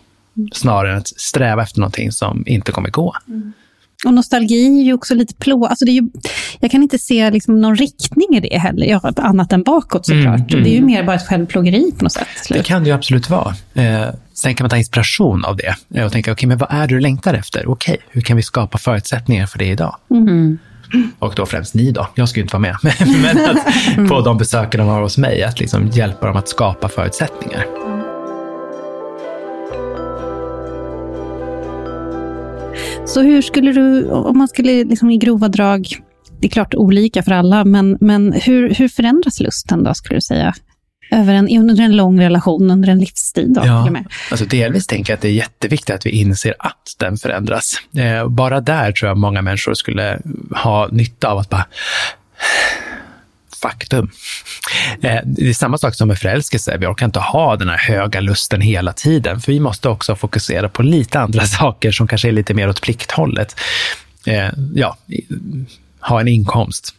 Snarare 0.53 0.91
än 0.91 0.97
att 0.97 1.07
sträva 1.07 1.63
efter 1.63 1.79
någonting 1.79 2.11
som 2.11 2.43
inte 2.47 2.71
kommer 2.71 2.89
gå. 2.89 3.15
Mm. 3.27 3.53
Och 4.05 4.13
nostalgi 4.13 4.79
är 4.81 4.83
ju 4.83 4.93
också 4.93 5.15
lite 5.15 5.33
plå... 5.33 5.65
Alltså 5.65 5.85
det 5.85 5.91
är 5.91 5.93
ju, 5.93 6.09
jag 6.59 6.71
kan 6.71 6.83
inte 6.83 6.99
se 6.99 7.31
liksom 7.31 7.61
någon 7.61 7.75
riktning 7.75 8.35
i 8.35 8.39
det 8.39 8.57
heller, 8.57 8.85
ja, 8.85 9.13
annat 9.15 9.53
än 9.53 9.63
bakåt 9.63 10.05
såklart. 10.05 10.39
Mm, 10.39 10.47
mm. 10.49 10.63
Det 10.63 10.69
är 10.69 10.75
ju 10.75 10.81
mer 10.81 11.03
bara 11.03 11.15
ett 11.15 11.27
självplågeri 11.27 11.91
på 11.97 12.03
något 12.03 12.11
sätt. 12.11 12.27
Det 12.49 12.63
kan 12.63 12.83
det 12.83 12.89
ju 12.89 12.95
absolut 12.95 13.29
vara. 13.29 13.55
Eh, 13.73 14.07
sen 14.33 14.55
kan 14.55 14.63
man 14.63 14.69
ta 14.69 14.77
inspiration 14.77 15.45
av 15.45 15.57
det 15.57 15.75
eh, 15.95 16.05
och 16.05 16.11
tänka, 16.11 16.31
okej, 16.31 16.33
okay, 16.33 16.47
men 16.47 16.57
vad 16.57 16.71
är 16.71 16.87
det 16.87 16.95
du 16.95 16.99
längtar 16.99 17.33
efter? 17.33 17.69
Okej, 17.69 17.93
okay, 17.93 18.05
hur 18.09 18.21
kan 18.21 18.37
vi 18.37 18.43
skapa 18.43 18.77
förutsättningar 18.77 19.45
för 19.45 19.59
det 19.59 19.67
idag? 19.67 19.95
Mm. 20.11 20.57
Och 21.19 21.33
då 21.35 21.45
främst 21.45 21.73
ni 21.73 21.91
då, 21.91 22.07
jag 22.15 22.29
ska 22.29 22.39
ju 22.39 22.41
inte 22.41 22.57
vara 22.57 22.61
med, 22.61 22.77
men 23.21 23.49
att 23.49 23.57
få 24.09 24.21
de 24.21 24.37
besökarna 24.37 24.83
har 24.83 25.01
hos 25.01 25.17
mig, 25.17 25.43
att 25.43 25.59
liksom 25.59 25.87
hjälpa 25.87 26.27
dem 26.27 26.35
att 26.35 26.49
skapa 26.49 26.89
förutsättningar. 26.89 27.88
Så 33.09 33.21
hur 33.21 33.41
skulle 33.41 33.71
du, 33.71 34.09
om 34.09 34.37
man 34.37 34.47
skulle 34.47 34.83
liksom 34.83 35.11
i 35.11 35.17
grova 35.17 35.47
drag, 35.47 35.87
det 36.39 36.47
är 36.47 36.51
klart 36.51 36.75
olika 36.75 37.23
för 37.23 37.31
alla, 37.31 37.65
men, 37.65 37.97
men 38.01 38.33
hur, 38.33 38.73
hur 38.73 38.87
förändras 38.87 39.39
lusten 39.39 39.83
då, 39.83 39.93
skulle 39.93 40.17
du 40.17 40.21
säga? 40.21 40.53
Över 41.11 41.33
en, 41.33 41.57
under 41.57 41.81
en 41.81 41.95
lång 41.95 42.21
relation, 42.21 42.71
under 42.71 42.89
en 42.89 42.99
livstid? 42.99 43.53
Då, 43.53 43.61
ja, 43.65 43.89
alltså 44.31 44.45
delvis 44.45 44.87
tänker 44.87 45.13
jag 45.13 45.17
att 45.17 45.21
det 45.21 45.27
är 45.27 45.33
jätteviktigt 45.33 45.95
att 45.95 46.05
vi 46.05 46.09
inser 46.09 46.55
att 46.59 46.95
den 46.99 47.17
förändras. 47.17 47.75
Eh, 47.97 48.27
bara 48.27 48.61
där 48.61 48.91
tror 48.91 49.09
jag 49.09 49.17
många 49.17 49.41
människor 49.41 49.73
skulle 49.73 50.19
ha 50.63 50.87
nytta 50.91 51.27
av 51.27 51.37
att 51.37 51.49
bara 51.49 51.65
faktum. 53.59 54.11
Eh, 55.01 55.19
det 55.25 55.49
är 55.49 55.53
samma 55.53 55.77
sak 55.77 55.95
som 55.95 56.07
med 56.07 56.19
förälskelse. 56.19 56.77
Vi 56.77 56.85
orkar 56.85 57.05
inte 57.05 57.19
ha 57.19 57.55
den 57.55 57.69
här 57.69 57.77
höga 57.77 58.19
lusten 58.19 58.61
hela 58.61 58.93
tiden, 58.93 59.39
för 59.39 59.51
vi 59.51 59.59
måste 59.59 59.89
också 59.89 60.15
fokusera 60.15 60.69
på 60.69 60.83
lite 60.83 61.19
andra 61.19 61.45
saker 61.45 61.91
som 61.91 62.07
kanske 62.07 62.27
är 62.27 62.31
lite 62.31 62.53
mer 62.53 62.69
åt 62.69 62.81
plikthållet. 62.81 63.55
Eh, 64.25 64.49
ja, 64.73 64.97
ha 65.99 66.21
en 66.21 66.27
inkomst 66.27 66.95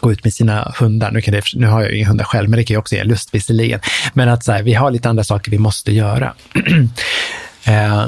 gå 0.00 0.12
ut 0.12 0.24
med 0.24 0.34
sina 0.34 0.72
hundar. 0.78 1.10
Nu, 1.10 1.20
kan 1.20 1.34
det, 1.34 1.42
nu 1.54 1.66
har 1.66 1.82
jag 1.82 1.90
ju 1.90 1.98
inga 1.98 2.08
hundar 2.08 2.24
själv, 2.24 2.50
men 2.50 2.56
det 2.56 2.64
kan 2.64 2.74
ju 2.74 2.78
också 2.78 2.94
ge 2.94 3.04
lust 3.04 3.34
visserligen. 3.34 3.80
Men 4.14 4.28
att 4.28 4.44
så 4.44 4.52
här, 4.52 4.62
vi 4.62 4.74
har 4.74 4.90
lite 4.90 5.08
andra 5.08 5.24
saker 5.24 5.50
vi 5.50 5.58
måste 5.58 5.92
göra. 5.92 6.34
eh, 7.64 8.06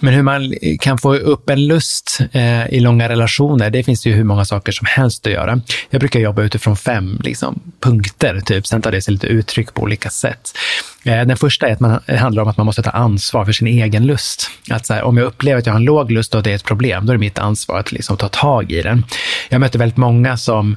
men 0.00 0.14
hur 0.14 0.22
man 0.22 0.54
kan 0.80 0.98
få 0.98 1.14
upp 1.14 1.50
en 1.50 1.66
lust 1.66 2.20
eh, 2.32 2.66
i 2.66 2.80
långa 2.80 3.08
relationer, 3.08 3.70
det 3.70 3.82
finns 3.82 4.06
ju 4.06 4.12
hur 4.12 4.24
många 4.24 4.44
saker 4.44 4.72
som 4.72 4.86
helst 4.86 5.26
att 5.26 5.32
göra. 5.32 5.60
Jag 5.90 6.00
brukar 6.00 6.20
jobba 6.20 6.42
utifrån 6.42 6.76
fem 6.76 7.20
liksom, 7.24 7.60
punkter, 7.80 8.40
typ. 8.40 8.66
sen 8.66 8.82
tar 8.82 8.92
det 8.92 9.02
sig 9.02 9.12
lite 9.12 9.26
uttryck 9.26 9.74
på 9.74 9.82
olika 9.82 10.10
sätt. 10.10 10.58
Eh, 11.04 11.26
den 11.26 11.36
första 11.36 11.68
är 11.68 11.72
att 11.72 11.80
man, 11.80 12.00
handlar 12.18 12.42
om 12.42 12.48
att 12.48 12.56
man 12.56 12.66
måste 12.66 12.82
ta 12.82 12.90
ansvar 12.90 13.44
för 13.44 13.52
sin 13.52 13.66
egen 13.66 14.06
lust. 14.06 14.50
Att 14.70 14.86
så 14.86 14.94
här, 14.94 15.02
om 15.02 15.16
jag 15.16 15.26
upplever 15.26 15.58
att 15.58 15.66
jag 15.66 15.72
har 15.72 15.80
en 15.80 15.84
låg 15.84 16.10
lust 16.10 16.34
och 16.34 16.42
det 16.42 16.50
är 16.50 16.54
ett 16.54 16.64
problem, 16.64 17.06
då 17.06 17.12
är 17.12 17.16
det 17.16 17.20
mitt 17.20 17.38
ansvar 17.38 17.78
att 17.78 17.92
liksom, 17.92 18.16
ta 18.16 18.28
tag 18.28 18.72
i 18.72 18.82
den. 18.82 19.04
Jag 19.48 19.60
möter 19.60 19.78
väldigt 19.78 19.96
många 19.96 20.36
som 20.36 20.76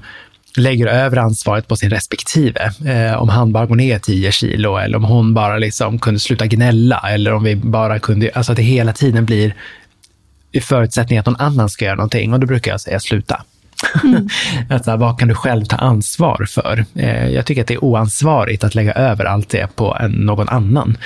lägger 0.58 0.88
över 0.88 1.18
ansvaret 1.18 1.68
på 1.68 1.76
sin 1.76 1.90
respektive. 1.90 2.72
Eh, 2.86 3.22
om 3.22 3.30
han 3.30 3.52
bara 3.52 3.66
går 3.66 3.76
ner 3.76 4.00
10 4.00 4.32
kilo 4.32 4.78
eller 4.78 4.98
om 4.98 5.04
hon 5.04 5.34
bara 5.34 5.58
liksom 5.58 6.00
kunde 6.00 6.20
sluta 6.20 6.46
gnälla 6.46 7.02
eller 7.10 7.34
om 7.34 7.44
vi 7.44 7.56
bara 7.56 8.00
kunde, 8.00 8.32
alltså 8.34 8.52
att 8.52 8.56
det 8.56 8.64
hela 8.64 8.94
tiden 8.94 9.26
blir 9.26 9.56
i 10.52 10.62
förutsättning 10.62 11.20
att 11.20 11.26
någon 11.26 11.36
annan 11.36 11.70
ska 11.70 11.86
göra 11.86 11.96
någonting 11.96 12.34
och 12.34 12.40
då 12.40 12.48
brukar 12.48 12.72
jag 12.72 12.82
säga 12.82 13.00
sluta. 13.00 13.44
Mm. 14.04 14.28
att, 14.70 14.86
så 14.86 14.92
här, 14.92 14.98
vad 14.98 15.20
kan 15.20 15.28
du 15.28 15.36
själv 15.36 15.66
ta 15.66 15.76
ansvar 15.76 16.46
för? 16.50 16.86
Eh, 16.96 17.28
jag 17.30 17.46
tycker 17.46 17.62
att 17.62 17.68
det 17.68 17.74
är 17.74 17.84
oansvarigt 17.84 18.64
att 18.64 18.76
lägga 18.76 18.94
över 18.94 19.26
allt 19.26 19.50
det 19.50 19.76
på 19.76 19.98
en, 20.00 20.12
någon 20.12 20.50
annan. 20.50 20.98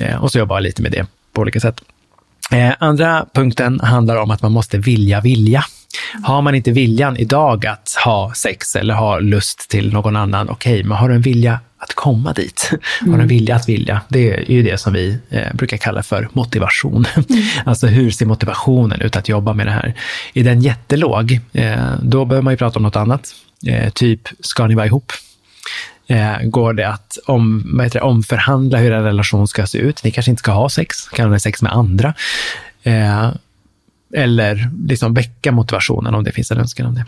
Eh, 0.00 0.22
och 0.22 0.32
så 0.32 0.38
jobbar 0.38 0.56
jag 0.56 0.62
lite 0.62 0.82
med 0.82 0.92
det 0.92 1.06
på 1.32 1.40
olika 1.40 1.60
sätt. 1.60 1.80
Eh, 2.52 2.72
andra 2.78 3.26
punkten 3.34 3.80
handlar 3.80 4.16
om 4.16 4.30
att 4.30 4.42
man 4.42 4.52
måste 4.52 4.78
vilja 4.78 5.20
vilja. 5.20 5.64
Har 6.22 6.42
man 6.42 6.54
inte 6.54 6.70
viljan 6.70 7.16
idag 7.16 7.66
att 7.66 7.96
ha 8.04 8.32
sex 8.34 8.76
eller 8.76 8.94
ha 8.94 9.18
lust 9.18 9.70
till 9.70 9.92
någon 9.92 10.16
annan, 10.16 10.48
okej, 10.48 10.74
okay, 10.74 10.88
men 10.88 10.98
har 10.98 11.08
du 11.08 11.14
en 11.14 11.22
vilja 11.22 11.60
att 11.78 11.94
komma 11.94 12.32
dit? 12.32 12.70
Mm. 12.72 12.80
Har 13.00 13.06
du 13.06 13.12
en 13.12 13.14
mm. 13.14 13.28
vilja 13.28 13.56
att 13.56 13.68
vilja? 13.68 14.00
Det 14.08 14.34
är 14.34 14.50
ju 14.50 14.62
det 14.62 14.78
som 14.78 14.92
vi 14.92 15.18
eh, 15.30 15.54
brukar 15.54 15.76
kalla 15.76 16.02
för 16.02 16.28
motivation. 16.32 17.04
Mm. 17.14 17.44
alltså 17.64 17.86
hur 17.86 18.10
ser 18.10 18.26
motivationen 18.26 19.00
ut 19.00 19.16
att 19.16 19.28
jobba 19.28 19.52
med 19.52 19.66
det 19.66 19.70
här? 19.70 19.94
Är 20.34 20.44
den 20.44 20.60
jättelåg, 20.60 21.40
eh, 21.52 21.94
då 22.02 22.24
behöver 22.24 22.42
man 22.42 22.52
ju 22.52 22.56
prata 22.56 22.78
om 22.78 22.82
något 22.82 22.96
annat. 22.96 23.34
Eh, 23.66 23.90
typ, 23.90 24.28
ska 24.40 24.66
ni 24.66 24.74
vara 24.74 24.86
ihop? 24.86 25.12
Eh, 26.06 26.42
går 26.42 26.72
det 26.72 26.88
att 26.88 27.18
om, 27.26 27.80
det, 27.92 28.00
omförhandla 28.00 28.78
hur 28.78 28.92
en 28.92 29.04
relation 29.04 29.48
ska 29.48 29.66
se 29.66 29.78
ut? 29.78 30.04
Ni 30.04 30.10
kanske 30.10 30.30
inte 30.30 30.40
ska 30.40 30.52
ha 30.52 30.68
sex, 30.68 31.08
kan 31.08 31.32
ha 31.32 31.38
sex 31.38 31.62
med 31.62 31.72
andra. 31.72 32.14
Eller 34.16 34.70
liksom 34.86 35.14
väcka 35.14 35.52
motivationen 35.52 36.14
om 36.14 36.24
det 36.24 36.32
finns 36.32 36.50
en 36.50 36.58
önskan 36.58 36.86
om 36.86 36.94
det. 36.94 37.04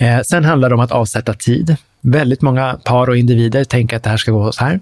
Eh, 0.00 0.20
sen 0.20 0.44
handlar 0.44 0.68
det 0.68 0.74
om 0.74 0.80
att 0.80 0.92
avsätta 0.92 1.34
tid. 1.34 1.76
Väldigt 2.00 2.42
många 2.42 2.78
par 2.84 3.08
och 3.08 3.16
individer 3.16 3.64
tänker 3.64 3.96
att 3.96 4.02
det 4.02 4.10
här 4.10 4.16
ska 4.16 4.32
gå 4.32 4.52
så 4.52 4.64
här. 4.64 4.80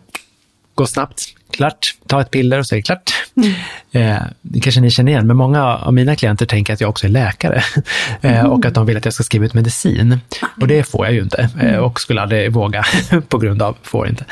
Gå 0.75 0.87
snabbt, 0.87 1.23
klart, 1.51 1.95
ta 2.07 2.21
ett 2.21 2.31
piller 2.31 2.59
och 2.59 2.67
så 2.67 2.75
är 2.75 2.77
det 2.77 2.83
klart. 2.83 3.13
Mm. 3.37 3.53
Eh, 3.93 4.23
det 4.43 4.61
kanske 4.61 4.81
ni 4.81 4.91
känner 4.91 5.13
igen, 5.13 5.27
men 5.27 5.37
många 5.37 5.77
av 5.77 5.95
mina 5.95 6.17
klienter 6.17 6.47
tänker 6.47 6.73
att 6.73 6.81
jag 6.81 6.91
också 6.91 7.07
är 7.07 7.11
läkare 7.11 7.63
eh, 8.21 8.45
och 8.45 8.65
att 8.65 8.75
de 8.75 8.87
vill 8.87 8.97
att 8.97 9.05
jag 9.05 9.15
ska 9.15 9.23
skriva 9.25 9.45
ut 9.45 9.55
medicin. 9.55 10.21
Och 10.61 10.69
det 10.69 10.83
får 10.83 11.07
jag 11.07 11.15
ju 11.15 11.23
inte 11.23 11.49
eh, 11.61 11.77
och 11.77 12.01
skulle 12.01 12.23
aldrig 12.23 12.53
våga 12.53 12.85
på 13.29 13.39
grund 13.39 13.63
av, 13.63 13.77
får 13.83 14.09
inte. 14.09 14.25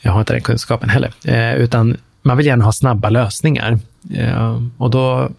Jag 0.00 0.12
har 0.12 0.20
inte 0.20 0.32
den 0.32 0.42
kunskapen 0.42 0.88
heller, 0.88 1.12
eh, 1.24 1.54
utan 1.54 1.96
man 2.22 2.36
vill 2.36 2.46
gärna 2.46 2.64
ha 2.64 2.72
snabba 2.72 3.10
lösningar. 3.10 3.78
Eh, 4.14 4.62
och 4.76 4.90
då 4.90 5.30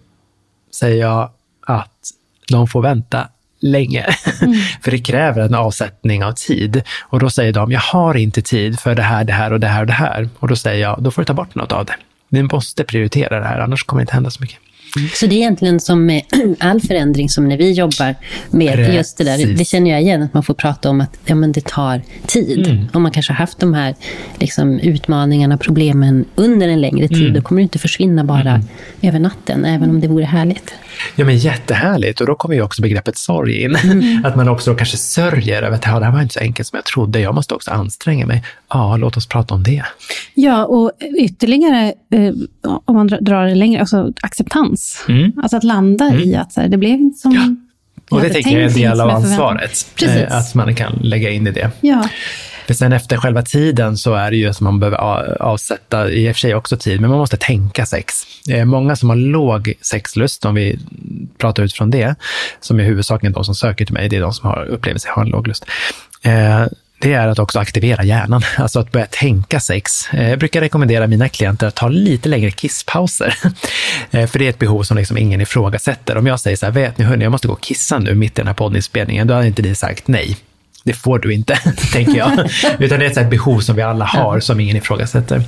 säger 0.72 1.02
jag 1.02 1.30
att 1.68 2.12
de 2.52 2.68
får 2.68 2.82
vänta 2.82 3.28
länge. 3.60 4.06
Mm. 4.42 4.54
för 4.82 4.92
det 4.92 5.00
kräver 5.00 5.42
en 5.42 5.56
avsättning 5.56 6.24
av 6.24 6.32
tid. 6.32 6.84
Och 7.02 7.20
då 7.20 7.30
säger 7.30 7.54
de, 7.54 7.72
jag 7.72 7.80
har 7.80 8.18
inte 8.18 8.42
tid 8.42 8.80
för 8.80 8.96
det 8.96 9.02
här, 9.02 9.24
det 9.24 9.34
här 9.34 9.54
och 9.54 9.60
det 9.60 9.68
här 9.68 9.82
och 9.82 9.88
det 9.88 9.94
här. 9.94 10.30
Och 10.40 10.48
då 10.48 10.56
säger 10.56 10.82
jag, 10.82 11.04
då 11.04 11.12
får 11.12 11.22
du 11.22 11.26
ta 11.26 11.34
bort 11.34 11.56
något 11.56 11.72
av 11.72 11.86
det. 11.86 11.96
Ni 12.30 12.44
måste 12.44 12.84
prioritera 12.84 13.40
det 13.40 13.46
här, 13.46 13.60
annars 13.60 13.84
kommer 13.84 14.00
det 14.00 14.04
inte 14.04 14.14
hända 14.14 14.30
så 14.30 14.42
mycket. 14.42 14.60
Så 15.14 15.26
det 15.28 15.36
är 15.36 15.38
egentligen 15.38 15.80
som 15.80 16.06
med 16.06 16.22
all 16.60 16.82
förändring 16.82 17.30
som 17.30 17.48
när 17.48 17.58
vi 17.58 17.72
jobbar 17.72 18.16
med 18.50 18.74
Precis. 18.74 18.96
just 18.96 19.18
det 19.18 19.24
där. 19.24 19.46
Det 19.58 19.66
känner 19.66 19.92
jag 19.92 20.02
igen, 20.02 20.22
att 20.24 20.34
man 20.34 20.44
får 20.44 20.54
prata 20.54 20.90
om 20.90 21.02
att 21.02 21.18
ja, 21.26 21.36
men 21.36 21.52
det 21.52 21.66
tar 21.66 22.02
tid. 22.26 22.68
Mm. 22.68 22.88
Om 22.94 23.04
man 23.04 23.12
kanske 23.12 23.34
har 23.34 23.38
haft 23.38 23.60
de 23.60 23.74
här 23.74 23.96
liksom, 24.40 24.80
utmaningarna, 24.80 25.58
problemen 25.58 26.26
under 26.36 26.68
en 26.68 26.82
längre 26.82 27.08
tid, 27.08 27.22
mm. 27.22 27.34
då 27.34 27.42
kommer 27.42 27.62
det 27.62 27.64
inte 27.64 27.80
försvinna 27.80 28.24
bara 28.24 28.50
mm. 28.50 28.62
över 29.02 29.20
natten, 29.20 29.66
även 29.66 29.90
om 29.90 30.00
det 30.00 30.08
vore 30.08 30.26
härligt. 30.26 30.74
Ja, 31.16 31.26
men 31.26 31.38
jättehärligt. 31.38 32.22
Och 32.22 32.28
då 32.28 32.36
kommer 32.36 32.56
ju 32.56 32.62
också 32.62 32.82
begreppet 32.82 33.18
sorg 33.18 33.62
in. 33.62 33.76
Mm. 33.76 34.26
Att 34.26 34.36
man 34.36 34.50
också 34.50 34.76
kanske 34.76 34.98
sörjer 34.98 35.64
över 35.64 35.76
att 35.76 35.82
det 35.82 35.88
här 35.88 36.12
var 36.12 36.22
inte 36.22 36.34
så 36.34 36.40
enkelt 36.40 36.68
som 36.68 36.78
jag 36.78 36.86
trodde. 36.86 37.20
Jag 37.20 37.36
måste 37.36 37.56
också 37.56 37.72
anstränga 37.72 38.26
mig. 38.26 38.44
Ja, 38.70 38.98
låt 38.98 39.18
oss 39.18 39.28
prata 39.28 39.54
om 39.54 39.64
det. 39.64 39.84
Ja, 40.34 40.66
och 40.66 40.92
ytterligare, 41.20 41.94
eh, 42.12 42.34
om 42.86 42.96
man 42.96 43.08
drar 43.08 43.46
det 43.46 43.56
längre, 43.56 43.80
alltså 43.80 44.12
acceptans. 44.22 45.06
Mm. 45.10 45.32
Alltså 45.42 45.58
att 45.58 45.64
landa 45.64 46.06
mm. 46.06 46.20
i 46.20 46.36
att 46.36 46.54
så 46.54 46.62
här, 46.62 46.68
det 46.68 46.78
blev 46.78 46.94
inte 46.94 47.20
som 47.20 47.32
ja. 47.32 47.56
Och 48.10 48.22
det 48.22 48.30
tänker 48.30 48.52
jag 48.52 48.62
är 48.62 48.68
en 48.68 48.74
del 48.74 49.02
av 49.02 49.10
ansvaret. 49.10 50.02
Eh, 50.04 50.38
att 50.38 50.56
man 50.56 50.76
kan 50.76 50.94
lägga 51.02 51.30
in 51.30 51.48
i 51.48 51.52
det. 51.52 51.72
Ja. 51.82 52.10
För 52.68 52.74
sen 52.74 52.94
efter 52.94 53.18
själva 53.18 53.42
tiden 53.42 53.98
så 53.98 54.14
är 54.14 54.32
det 54.32 54.38
ju 54.38 54.50
att 54.50 54.62
man 54.62 54.80
behöver 54.80 54.98
avsätta, 55.42 56.10
i 56.10 56.32
och 56.32 56.36
för 56.36 56.40
sig 56.40 56.56
också 56.56 56.78
tid, 56.78 57.02
men 57.02 57.10
man 57.10 57.20
måste 57.20 57.38
tänka 57.38 57.86
sex. 57.86 58.14
Eh, 58.50 58.66
många 58.66 58.96
som 58.96 59.10
har 59.10 59.16
låg 59.16 59.74
sexlust, 59.82 60.46
om 60.46 60.56
vi 60.56 60.80
pratar 61.38 61.64
utifrån 61.64 61.92
det, 61.92 62.16
som 62.60 62.80
är 62.80 62.84
huvudsakligen 62.84 63.34
de 63.34 63.44
som 63.44 63.56
söker 63.56 63.86
till 63.86 63.94
mig, 63.94 64.10
det 64.10 64.16
är 64.16 64.22
de 64.22 64.34
som 64.34 64.50
har, 64.50 64.66
upplever 64.66 65.00
sig 65.00 65.12
ha 65.12 65.22
en 65.22 65.30
låg 65.30 65.48
lust. 65.48 65.66
Eh, 66.22 66.66
det 67.00 67.14
är 67.14 67.28
att 67.28 67.40
också 67.40 67.60
aktivera 67.60 68.04
hjärnan, 68.04 68.42
alltså 68.58 68.80
att 68.80 68.92
börja 68.92 69.06
tänka 69.06 69.60
sex. 69.60 70.14
Eh, 70.14 70.30
jag 70.30 70.40
brukar 70.40 70.62
rekommendera 70.62 71.08
mina 71.08 71.30
klienter 71.30 71.68
att 71.68 71.76
ta 71.76 71.88
lite 71.88 72.30
längre 72.30 72.52
kisspauser. 72.52 73.36
För 74.28 74.40
det 74.40 74.46
är 74.46 74.50
ett 74.50 74.60
behov 74.60 74.84
som 74.84 74.98
liksom 74.98 75.18
ingen 75.18 75.42
ifrågasätter. 75.42 76.18
Om 76.18 76.28
jag 76.28 76.40
säger 76.40 76.58
så 76.58 76.66
här, 76.66 76.74
vet 76.74 76.98
ni 76.98 77.06
hörni, 77.06 77.24
jag 77.24 77.32
måste 77.32 77.48
gå 77.48 77.54
och 77.54 77.62
kissa 77.62 78.00
nu 78.00 78.16
mitt 78.16 78.32
i 78.32 78.42
den 78.42 78.48
här 78.48 78.54
poddinspelningen, 78.54 79.28
då 79.28 79.34
hade 79.34 79.48
inte 79.48 79.62
ni 79.62 79.76
sagt 79.76 80.08
nej 80.08 80.38
det 80.88 80.94
får 80.94 81.20
du 81.20 81.34
inte, 81.34 81.56
tänker 81.94 82.18
jag. 82.18 82.50
Utan 82.80 83.00
det 83.00 83.06
är 83.06 83.22
ett 83.22 83.30
behov 83.30 83.60
som 83.60 83.76
vi 83.76 83.82
alla 83.82 84.06
har, 84.06 84.40
som 84.40 84.60
ingen 84.60 84.78
ifrågasätter. 84.78 85.44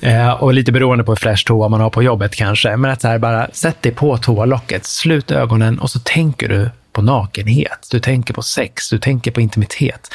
Eh, 0.00 0.30
och 0.30 0.54
lite 0.54 0.72
beroende 0.72 1.04
på 1.04 1.12
hur 1.12 1.16
fräsch 1.16 1.46
toa 1.46 1.68
man 1.68 1.80
har 1.80 1.90
på 1.90 2.02
jobbet 2.02 2.34
kanske. 2.34 2.76
Men 2.76 2.90
att 2.90 3.00
så 3.00 3.08
här 3.08 3.18
bara, 3.18 3.48
sätt 3.52 3.82
dig 3.82 3.92
på 3.92 4.16
toalocket, 4.16 4.86
slut 4.86 5.30
ögonen 5.30 5.78
och 5.78 5.90
så 5.90 5.98
tänker 5.98 6.48
du 6.48 6.70
på 6.92 7.02
nakenhet. 7.02 7.88
Du 7.90 8.00
tänker 8.00 8.34
på 8.34 8.42
sex, 8.42 8.90
du 8.90 8.98
tänker 8.98 9.30
på 9.30 9.40
intimitet. 9.40 10.08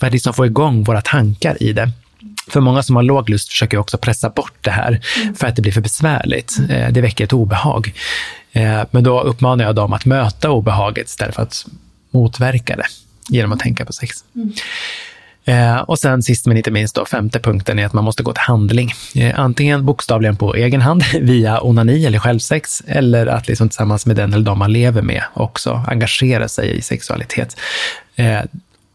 För 0.00 0.06
att 0.06 0.12
liksom 0.12 0.34
få 0.34 0.46
igång 0.46 0.84
våra 0.84 1.00
tankar 1.00 1.62
i 1.62 1.72
det. 1.72 1.90
För 2.48 2.60
många 2.60 2.82
som 2.82 2.96
har 2.96 3.02
låg 3.02 3.30
lust 3.30 3.48
försöker 3.48 3.78
också 3.78 3.98
pressa 3.98 4.30
bort 4.30 4.54
det 4.60 4.70
här 4.70 5.00
för 5.36 5.46
att 5.46 5.56
det 5.56 5.62
blir 5.62 5.72
för 5.72 5.80
besvärligt. 5.80 6.58
Eh, 6.70 6.88
det 6.88 7.00
väcker 7.00 7.24
ett 7.24 7.32
obehag. 7.32 7.92
Eh, 8.52 8.82
men 8.90 9.04
då 9.04 9.20
uppmanar 9.20 9.64
jag 9.64 9.74
dem 9.74 9.92
att 9.92 10.04
möta 10.04 10.50
obehaget 10.50 11.08
istället 11.08 11.34
för 11.34 11.42
att 11.42 11.66
motverka 12.10 12.76
det 12.76 12.86
genom 13.28 13.52
att 13.52 13.60
tänka 13.60 13.84
på 13.84 13.92
sex. 13.92 14.24
Mm. 14.34 14.52
Eh, 15.44 15.76
och 15.76 15.98
sen 15.98 16.22
sist 16.22 16.46
men 16.46 16.56
inte 16.56 16.70
minst 16.70 16.94
då, 16.94 17.04
femte 17.04 17.40
punkten 17.40 17.78
är 17.78 17.86
att 17.86 17.92
man 17.92 18.04
måste 18.04 18.22
gå 18.22 18.32
till 18.32 18.40
handling. 18.40 18.90
Eh, 19.14 19.40
antingen 19.40 19.84
bokstavligen 19.84 20.36
på 20.36 20.54
egen 20.54 20.80
hand 20.80 21.02
via 21.20 21.60
onani 21.60 22.06
eller 22.06 22.18
självsex 22.18 22.82
eller 22.86 23.26
att 23.26 23.48
liksom 23.48 23.68
tillsammans 23.68 24.06
med 24.06 24.16
den 24.16 24.32
eller 24.32 24.44
de 24.44 24.58
man 24.58 24.72
lever 24.72 25.02
med 25.02 25.22
också 25.34 25.84
engagera 25.86 26.48
sig 26.48 26.76
i 26.76 26.82
sexualitet. 26.82 27.56
Eh, 28.16 28.40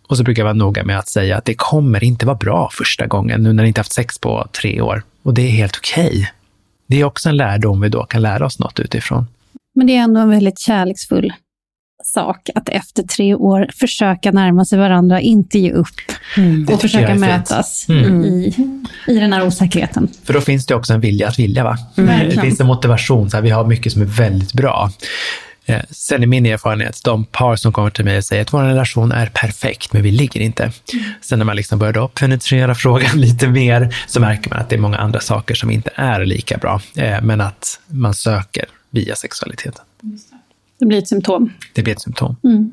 och 0.07 0.17
så 0.17 0.23
brukar 0.23 0.41
jag 0.41 0.45
vara 0.45 0.53
noga 0.53 0.83
med 0.83 0.99
att 0.99 1.09
säga 1.09 1.37
att 1.37 1.45
det 1.45 1.53
kommer 1.53 2.03
inte 2.03 2.25
vara 2.25 2.37
bra 2.37 2.69
första 2.73 3.07
gången 3.07 3.43
nu 3.43 3.53
när 3.53 3.63
ni 3.63 3.67
inte 3.67 3.79
haft 3.79 3.93
sex 3.93 4.19
på 4.19 4.47
tre 4.61 4.81
år. 4.81 5.03
Och 5.23 5.33
det 5.33 5.41
är 5.41 5.51
helt 5.51 5.77
okej. 5.77 6.07
Okay. 6.07 6.25
Det 6.87 7.01
är 7.01 7.03
också 7.03 7.29
en 7.29 7.37
lärdom 7.37 7.81
vi 7.81 7.89
då 7.89 8.03
kan 8.03 8.21
lära 8.21 8.45
oss 8.45 8.59
något 8.59 8.79
utifrån. 8.79 9.27
Men 9.75 9.87
det 9.87 9.95
är 9.95 10.01
ändå 10.01 10.21
en 10.21 10.29
väldigt 10.29 10.59
kärleksfull 10.59 11.33
sak 12.13 12.49
att 12.55 12.69
efter 12.69 13.03
tre 13.03 13.35
år 13.35 13.67
försöka 13.75 14.31
närma 14.31 14.65
sig 14.65 14.79
varandra, 14.79 15.21
inte 15.21 15.59
ge 15.59 15.71
upp 15.71 15.87
mm, 16.37 16.67
och 16.73 16.81
försöka 16.81 17.15
mötas 17.15 17.85
mm. 17.89 18.25
i, 18.25 18.53
i 19.07 19.19
den 19.19 19.33
här 19.33 19.47
osäkerheten. 19.47 20.07
För 20.23 20.33
då 20.33 20.41
finns 20.41 20.65
det 20.65 20.75
också 20.75 20.93
en 20.93 21.01
vilja 21.01 21.27
att 21.27 21.39
vilja. 21.39 21.63
Va? 21.63 21.77
Mm. 21.97 22.29
Det 22.29 22.41
finns 22.41 22.59
en 22.59 22.67
motivation, 22.67 23.29
så 23.29 23.37
här, 23.37 23.41
vi 23.41 23.49
har 23.49 23.65
mycket 23.65 23.93
som 23.93 24.01
är 24.01 24.05
väldigt 24.05 24.53
bra. 24.53 24.91
Eh, 25.69 25.81
sen 25.89 26.23
är 26.23 26.27
min 26.27 26.45
erfarenhet, 26.45 26.99
de 27.03 27.25
par 27.25 27.55
som 27.55 27.73
kommer 27.73 27.89
till 27.89 28.05
mig 28.05 28.17
och 28.17 28.23
säger 28.23 28.41
att 28.41 28.53
vår 28.53 28.63
relation 28.63 29.11
är 29.11 29.25
perfekt, 29.33 29.93
men 29.93 30.01
vi 30.01 30.11
ligger 30.11 30.39
inte. 30.39 30.63
Mm. 30.63 31.05
Sen 31.21 31.39
när 31.39 31.45
man 31.45 31.55
liksom 31.55 31.79
börjar 31.79 32.07
penetrera 32.07 32.75
frågan 32.75 33.11
lite 33.21 33.47
mer, 33.47 33.95
så 34.07 34.19
märker 34.19 34.49
man 34.49 34.59
att 34.59 34.69
det 34.69 34.75
är 34.75 34.79
många 34.79 34.97
andra 34.97 35.19
saker 35.19 35.55
som 35.55 35.71
inte 35.71 35.91
är 35.95 36.25
lika 36.25 36.57
bra, 36.57 36.81
eh, 36.95 37.21
men 37.21 37.41
att 37.41 37.79
man 37.87 38.13
söker 38.13 38.65
via 38.89 39.15
sexualiteten. 39.15 39.83
Det 40.79 40.85
blir 40.85 40.97
ett 40.97 41.07
symptom. 41.07 41.53
Det 41.73 41.83
blir 41.83 41.93
ett 41.93 42.01
symptom. 42.01 42.35
Mm. 42.43 42.71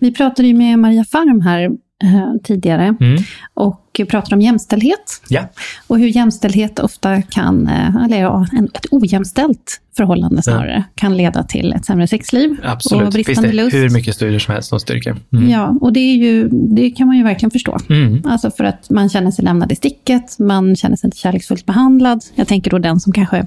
Vi 0.00 0.12
pratade 0.12 0.48
ju 0.48 0.54
med 0.54 0.78
Maria 0.78 1.04
Farm 1.04 1.40
här 1.40 1.70
eh, 2.04 2.32
tidigare 2.42 2.96
mm. 3.00 3.22
och 3.54 4.00
pratade 4.08 4.34
om 4.34 4.40
jämställdhet. 4.40 5.22
Ja. 5.28 5.48
Och 5.86 5.98
hur 5.98 6.06
jämställdhet 6.06 6.78
ofta 6.78 7.22
kan, 7.22 7.66
eh, 7.66 7.96
eller 8.04 8.20
ja, 8.20 8.46
ett 8.74 8.86
ojämställt 8.90 9.80
förhållande 9.96 10.42
snarare, 10.42 10.74
ja. 10.76 10.92
kan 10.94 11.16
leda 11.16 11.42
till 11.42 11.72
ett 11.72 11.84
sämre 11.84 12.08
sexliv. 12.08 12.56
Absolut, 12.62 13.06
och 13.06 13.12
bristande 13.12 13.48
finns 13.48 13.56
det 13.56 13.64
lust. 13.64 13.76
hur 13.76 13.90
mycket 13.90 14.14
studier 14.14 14.38
som 14.38 14.54
helst 14.54 14.68
som 14.68 14.80
styrker. 14.80 15.16
Mm. 15.32 15.50
Ja, 15.50 15.78
och 15.80 15.92
det, 15.92 16.00
är 16.00 16.16
ju, 16.16 16.48
det 16.48 16.90
kan 16.90 17.06
man 17.06 17.16
ju 17.16 17.22
verkligen 17.22 17.50
förstå. 17.50 17.78
Mm. 17.90 18.22
Alltså 18.24 18.50
för 18.50 18.64
att 18.64 18.90
man 18.90 19.08
känner 19.08 19.30
sig 19.30 19.44
lämnad 19.44 19.72
i 19.72 19.76
sticket, 19.76 20.38
man 20.38 20.76
känner 20.76 20.96
sig 20.96 21.06
inte 21.06 21.16
kärleksfullt 21.16 21.66
behandlad. 21.66 22.24
Jag 22.34 22.48
tänker 22.48 22.70
då 22.70 22.78
den 22.78 23.00
som 23.00 23.12
kanske 23.12 23.38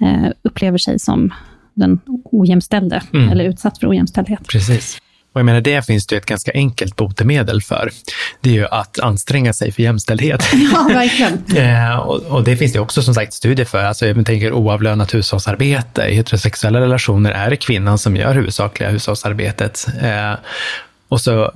eh, 0.00 0.30
upplever 0.42 0.78
sig 0.78 0.98
som 0.98 1.32
den 1.74 2.00
ojämställde, 2.24 3.02
mm. 3.14 3.28
eller 3.28 3.44
utsatt 3.44 3.78
för 3.78 3.90
ojämställdhet. 3.90 4.48
Precis. 4.48 4.98
Och 5.32 5.40
jag 5.40 5.44
menar, 5.46 5.60
det 5.60 5.86
finns 5.86 6.06
det 6.06 6.16
ett 6.16 6.26
ganska 6.26 6.52
enkelt 6.54 6.96
botemedel 6.96 7.62
för. 7.62 7.90
Det 8.40 8.50
är 8.50 8.54
ju 8.54 8.66
att 8.66 8.98
anstränga 8.98 9.52
sig 9.52 9.72
för 9.72 9.82
jämställdhet. 9.82 10.44
Ja, 10.72 10.88
verkligen. 10.88 11.44
eh, 11.56 11.98
och, 11.98 12.22
och, 12.22 12.44
det 12.44 12.56
finns 12.56 12.72
det 12.72 12.80
också 12.80 13.02
som 13.02 13.14
sagt 13.14 13.32
studier 13.32 13.66
för. 13.66 13.84
Alltså, 13.84 14.06
jag 14.06 14.26
tänker 14.26 14.52
oavlönat 14.52 15.14
hushållsarbete. 15.14 16.02
I 16.02 16.14
heterosexuella 16.14 16.80
relationer 16.80 17.30
är 17.30 17.50
det 17.50 17.56
kvinnan 17.56 17.98
som 17.98 18.16
gör 18.16 18.34
huvudsakliga 18.34 18.90
hushållsarbetet. 18.90 19.86
Eh, 20.02 20.34
och 21.08 21.20
så 21.20 21.52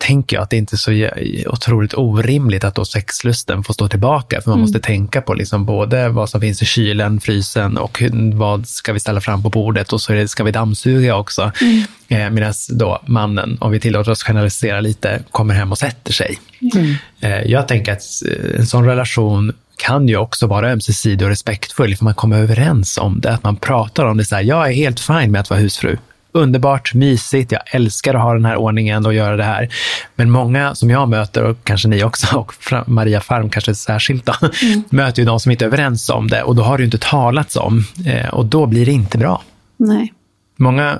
tänker 0.00 0.36
jag 0.36 0.42
att 0.42 0.50
det 0.50 0.56
inte 0.56 0.74
är 0.74 0.78
så 0.78 1.10
otroligt 1.50 1.94
orimligt 1.94 2.64
att 2.64 2.74
då 2.74 2.84
sexlusten 2.84 3.64
får 3.64 3.74
stå 3.74 3.88
tillbaka. 3.88 4.40
För 4.40 4.50
man 4.50 4.58
mm. 4.58 4.62
måste 4.62 4.80
tänka 4.80 5.22
på 5.22 5.34
liksom 5.34 5.64
både 5.64 6.08
vad 6.08 6.30
som 6.30 6.40
finns 6.40 6.62
i 6.62 6.64
kylen, 6.64 7.20
frysen 7.20 7.76
och 7.76 8.02
vad 8.34 8.66
ska 8.66 8.92
vi 8.92 9.00
ställa 9.00 9.20
fram 9.20 9.42
på 9.42 9.50
bordet 9.50 9.92
och 9.92 10.00
så 10.00 10.12
det, 10.12 10.28
ska 10.28 10.44
vi 10.44 10.50
dammsuga 10.50 11.16
också. 11.16 11.52
Mm. 11.60 11.82
Eh, 12.08 12.30
Medan 12.30 12.54
då 12.70 13.02
mannen, 13.06 13.58
om 13.60 13.70
vi 13.70 13.80
tillåter 13.80 14.10
oss 14.10 14.22
generalisera 14.22 14.80
lite, 14.80 15.22
kommer 15.30 15.54
hem 15.54 15.72
och 15.72 15.78
sätter 15.78 16.12
sig. 16.12 16.38
Mm. 16.74 16.94
Eh, 17.20 17.50
jag 17.50 17.68
tänker 17.68 17.92
att 17.92 18.02
eh, 18.28 18.60
en 18.60 18.66
sån 18.66 18.84
relation 18.84 19.52
kan 19.76 20.08
ju 20.08 20.16
också 20.16 20.46
vara 20.46 20.72
ömsesidig 20.72 21.22
och 21.22 21.30
respektfull, 21.30 21.96
för 21.96 22.04
man 22.04 22.14
kommer 22.14 22.38
överens 22.38 22.98
om 22.98 23.20
det. 23.20 23.32
Att 23.32 23.44
man 23.44 23.56
pratar 23.56 24.04
om 24.04 24.16
det 24.16 24.24
så 24.24 24.34
här, 24.34 24.42
jag 24.42 24.68
är 24.68 24.72
helt 24.72 25.00
fin 25.00 25.32
med 25.32 25.40
att 25.40 25.50
vara 25.50 25.60
husfru 25.60 25.96
underbart, 26.32 26.94
mysigt, 26.94 27.52
jag 27.52 27.62
älskar 27.66 28.14
att 28.14 28.22
ha 28.22 28.34
den 28.34 28.44
här 28.44 28.56
ordningen 28.56 29.06
och 29.06 29.14
göra 29.14 29.36
det 29.36 29.44
här. 29.44 29.68
Men 30.14 30.30
många 30.30 30.74
som 30.74 30.90
jag 30.90 31.08
möter, 31.08 31.42
och 31.42 31.56
kanske 31.64 31.88
ni 31.88 32.04
också, 32.04 32.36
och 32.38 32.52
Maria 32.86 33.20
Farm 33.20 33.50
kanske 33.50 33.74
särskilt, 33.74 34.26
då, 34.26 34.34
mm. 34.62 34.82
möter 34.90 35.22
ju 35.22 35.26
de 35.26 35.40
som 35.40 35.52
inte 35.52 35.64
är 35.64 35.66
överens 35.66 36.08
om 36.08 36.28
det 36.28 36.42
och 36.42 36.56
då 36.56 36.62
har 36.62 36.78
det 36.78 36.84
inte 36.84 36.98
talats 36.98 37.56
om 37.56 37.84
eh, 38.06 38.28
och 38.28 38.46
då 38.46 38.66
blir 38.66 38.86
det 38.86 38.92
inte 38.92 39.18
bra. 39.18 39.42
Nej. 39.76 40.12
Många 40.56 40.98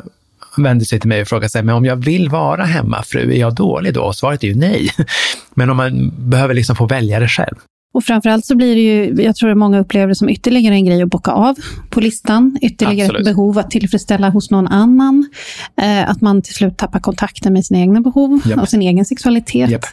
vänder 0.56 0.84
sig 0.84 1.00
till 1.00 1.08
mig 1.08 1.22
och 1.22 1.28
frågar 1.28 1.48
sig, 1.48 1.62
men 1.62 1.74
om 1.74 1.84
jag 1.84 1.96
vill 1.96 2.28
vara 2.28 2.64
hemmafru, 2.64 3.34
är 3.34 3.40
jag 3.40 3.54
dålig 3.54 3.94
då? 3.94 4.00
Och 4.00 4.16
svaret 4.16 4.44
är 4.44 4.48
ju 4.48 4.54
nej. 4.54 4.90
Men 5.54 5.70
om 5.70 5.76
man 5.76 6.12
behöver 6.16 6.54
liksom 6.54 6.76
få 6.76 6.86
välja 6.86 7.20
det 7.20 7.28
själv. 7.28 7.56
Och 7.92 8.04
framförallt 8.04 8.46
så 8.46 8.56
blir 8.56 8.74
det 8.74 8.80
ju, 8.80 9.22
jag 9.22 9.36
tror 9.36 9.50
att 9.50 9.56
många 9.56 9.80
upplever 9.80 10.08
det 10.08 10.14
som 10.14 10.28
ytterligare 10.28 10.74
en 10.74 10.84
grej 10.84 11.02
att 11.02 11.08
bocka 11.08 11.30
av 11.30 11.56
på 11.90 12.00
listan. 12.00 12.58
Ytterligare 12.62 13.06
Absolut. 13.06 13.28
ett 13.28 13.34
behov 13.34 13.58
att 13.58 13.70
tillfredsställa 13.70 14.30
hos 14.30 14.50
någon 14.50 14.66
annan. 14.66 15.28
Eh, 15.76 16.10
att 16.10 16.20
man 16.20 16.42
till 16.42 16.54
slut 16.54 16.76
tappar 16.76 17.00
kontakten 17.00 17.52
med 17.52 17.66
sina 17.66 17.80
egna 17.80 18.00
behov 18.00 18.40
Japp. 18.44 18.60
och 18.60 18.68
sin 18.68 18.82
egen 18.82 19.04
sexualitet. 19.04 19.70
Japp. 19.70 19.84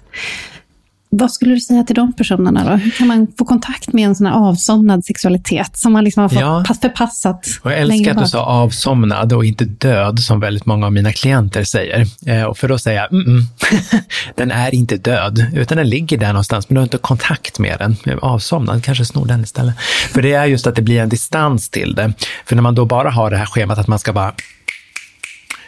Vad 1.10 1.32
skulle 1.32 1.54
du 1.54 1.60
säga 1.60 1.84
till 1.84 1.96
de 1.96 2.14
personerna 2.14 2.64
då? 2.70 2.76
Hur 2.76 2.92
kan 2.92 3.08
man 3.08 3.28
få 3.38 3.46
kontakt 3.46 3.94
med 3.94 4.06
en 4.06 4.16
sån 4.16 4.26
här 4.26 4.34
avsomnad 4.34 5.06
sexualitet 5.06 5.78
som 5.78 5.94
man 5.94 6.04
liksom 6.04 6.22
har 6.22 6.30
fått 6.30 6.40
Ja. 6.40 6.64
pass 6.68 6.80
förpassat 6.80 7.46
Och 7.62 7.72
jag 7.72 7.80
älskar 7.80 8.12
att 8.12 8.18
du 8.24 8.28
sa 8.28 8.44
avsomnad 8.46 9.34
och 9.34 9.46
inte 9.46 9.66
död, 9.66 10.20
som 10.20 10.40
väldigt 10.40 10.66
många 10.66 10.86
av 10.86 10.94
mina 10.94 11.12
klienter 11.14 11.64
säger. 11.64 12.06
Eh, 12.26 12.44
och 12.44 12.58
för 12.58 12.68
då 12.68 12.78
säger 12.78 13.00
jag, 13.02 13.14
mm, 13.14 13.28
mm. 13.28 13.44
den 14.36 14.52
är 14.52 14.76
inte 14.76 14.98
död, 14.98 15.46
utan 15.54 15.78
den 15.78 15.90
ligger 15.90 16.18
där 16.18 16.28
någonstans, 16.28 16.70
men 16.70 16.76
du 16.76 16.80
har 16.80 16.84
inte 16.84 16.98
kontakt 16.98 17.60
med 17.60 17.80
den. 17.80 18.20
Avsomnad, 18.22 18.84
kanske 18.84 19.06
snor 19.06 19.26
den 19.26 19.44
istället. 19.44 19.80
För 20.14 20.22
det 20.22 20.34
är 20.34 20.46
just 20.46 20.68
att 20.68 20.76
det 20.76 20.82
blir 20.82 21.02
en 21.02 21.10
distans 21.10 21.70
till 21.70 21.96
det. 21.96 22.14
För 22.46 22.56
när 22.56 22.64
man 22.64 22.76
då 22.76 22.86
bara 22.86 23.10
har 23.10 23.32
det 23.32 23.38
här 23.38 23.46
schemat 23.46 23.78
att 23.78 23.88
man 23.88 24.00
ska 24.00 24.14
bara 24.14 24.34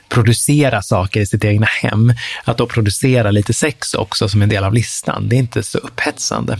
producera 0.09 0.81
saker 0.81 1.21
i 1.21 1.25
sitt 1.25 1.45
egna 1.45 1.65
hem, 1.65 2.13
att 2.43 2.57
då 2.57 2.67
producera 2.67 3.31
lite 3.31 3.53
sex 3.53 3.93
också 3.93 4.29
som 4.29 4.41
en 4.41 4.49
del 4.49 4.63
av 4.63 4.73
listan, 4.73 5.29
det 5.29 5.35
är 5.35 5.39
inte 5.39 5.63
så 5.63 5.77
upphetsande. 5.77 6.59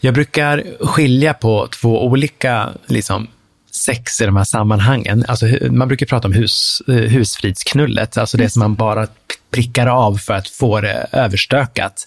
Jag 0.00 0.14
brukar 0.14 0.64
skilja 0.86 1.34
på 1.34 1.68
två 1.80 2.06
olika 2.06 2.68
liksom, 2.86 3.28
sex 3.70 4.20
i 4.20 4.24
de 4.24 4.36
här 4.36 4.44
sammanhangen. 4.44 5.24
Alltså, 5.28 5.46
man 5.70 5.88
brukar 5.88 6.06
prata 6.06 6.28
om 6.28 6.34
hus, 6.34 6.82
eh, 6.88 6.94
husfridsknullet, 6.94 8.18
alltså 8.18 8.36
det 8.36 8.50
som 8.50 8.60
man 8.60 8.74
bara 8.74 9.06
prickar 9.50 9.86
av 9.86 10.18
för 10.18 10.34
att 10.34 10.48
få 10.48 10.80
det 10.80 11.06
överstökat. 11.12 12.04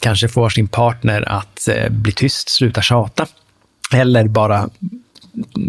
Kanske 0.00 0.28
får 0.28 0.50
sin 0.50 0.68
partner 0.68 1.28
att 1.28 1.68
eh, 1.68 1.88
bli 1.88 2.12
tyst, 2.12 2.48
sluta 2.48 2.82
tjata. 2.82 3.26
Eller 3.92 4.28
bara 4.28 4.68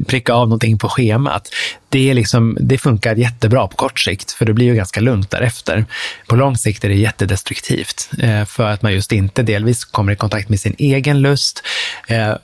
pricka 0.07 0.33
av 0.33 0.47
någonting 0.47 0.77
på 0.77 0.89
schemat. 0.89 1.49
Det, 1.89 2.09
är 2.09 2.13
liksom, 2.13 2.57
det 2.61 2.77
funkar 2.77 3.15
jättebra 3.15 3.67
på 3.67 3.75
kort 3.75 3.99
sikt, 3.99 4.31
för 4.31 4.45
det 4.45 4.53
blir 4.53 4.65
ju 4.65 4.75
ganska 4.75 5.01
lugnt 5.01 5.31
därefter. 5.31 5.85
På 6.27 6.35
lång 6.35 6.57
sikt 6.57 6.83
är 6.83 6.89
det 6.89 6.95
jättedestruktivt, 6.95 8.09
eh, 8.19 8.45
för 8.45 8.63
att 8.63 8.81
man 8.81 8.93
just 8.93 9.11
inte 9.11 9.43
delvis 9.43 9.85
kommer 9.85 10.11
i 10.11 10.15
kontakt 10.15 10.49
med 10.49 10.59
sin 10.59 10.75
egen 10.77 11.21
lust. 11.21 11.63
Eh, 12.07 12.35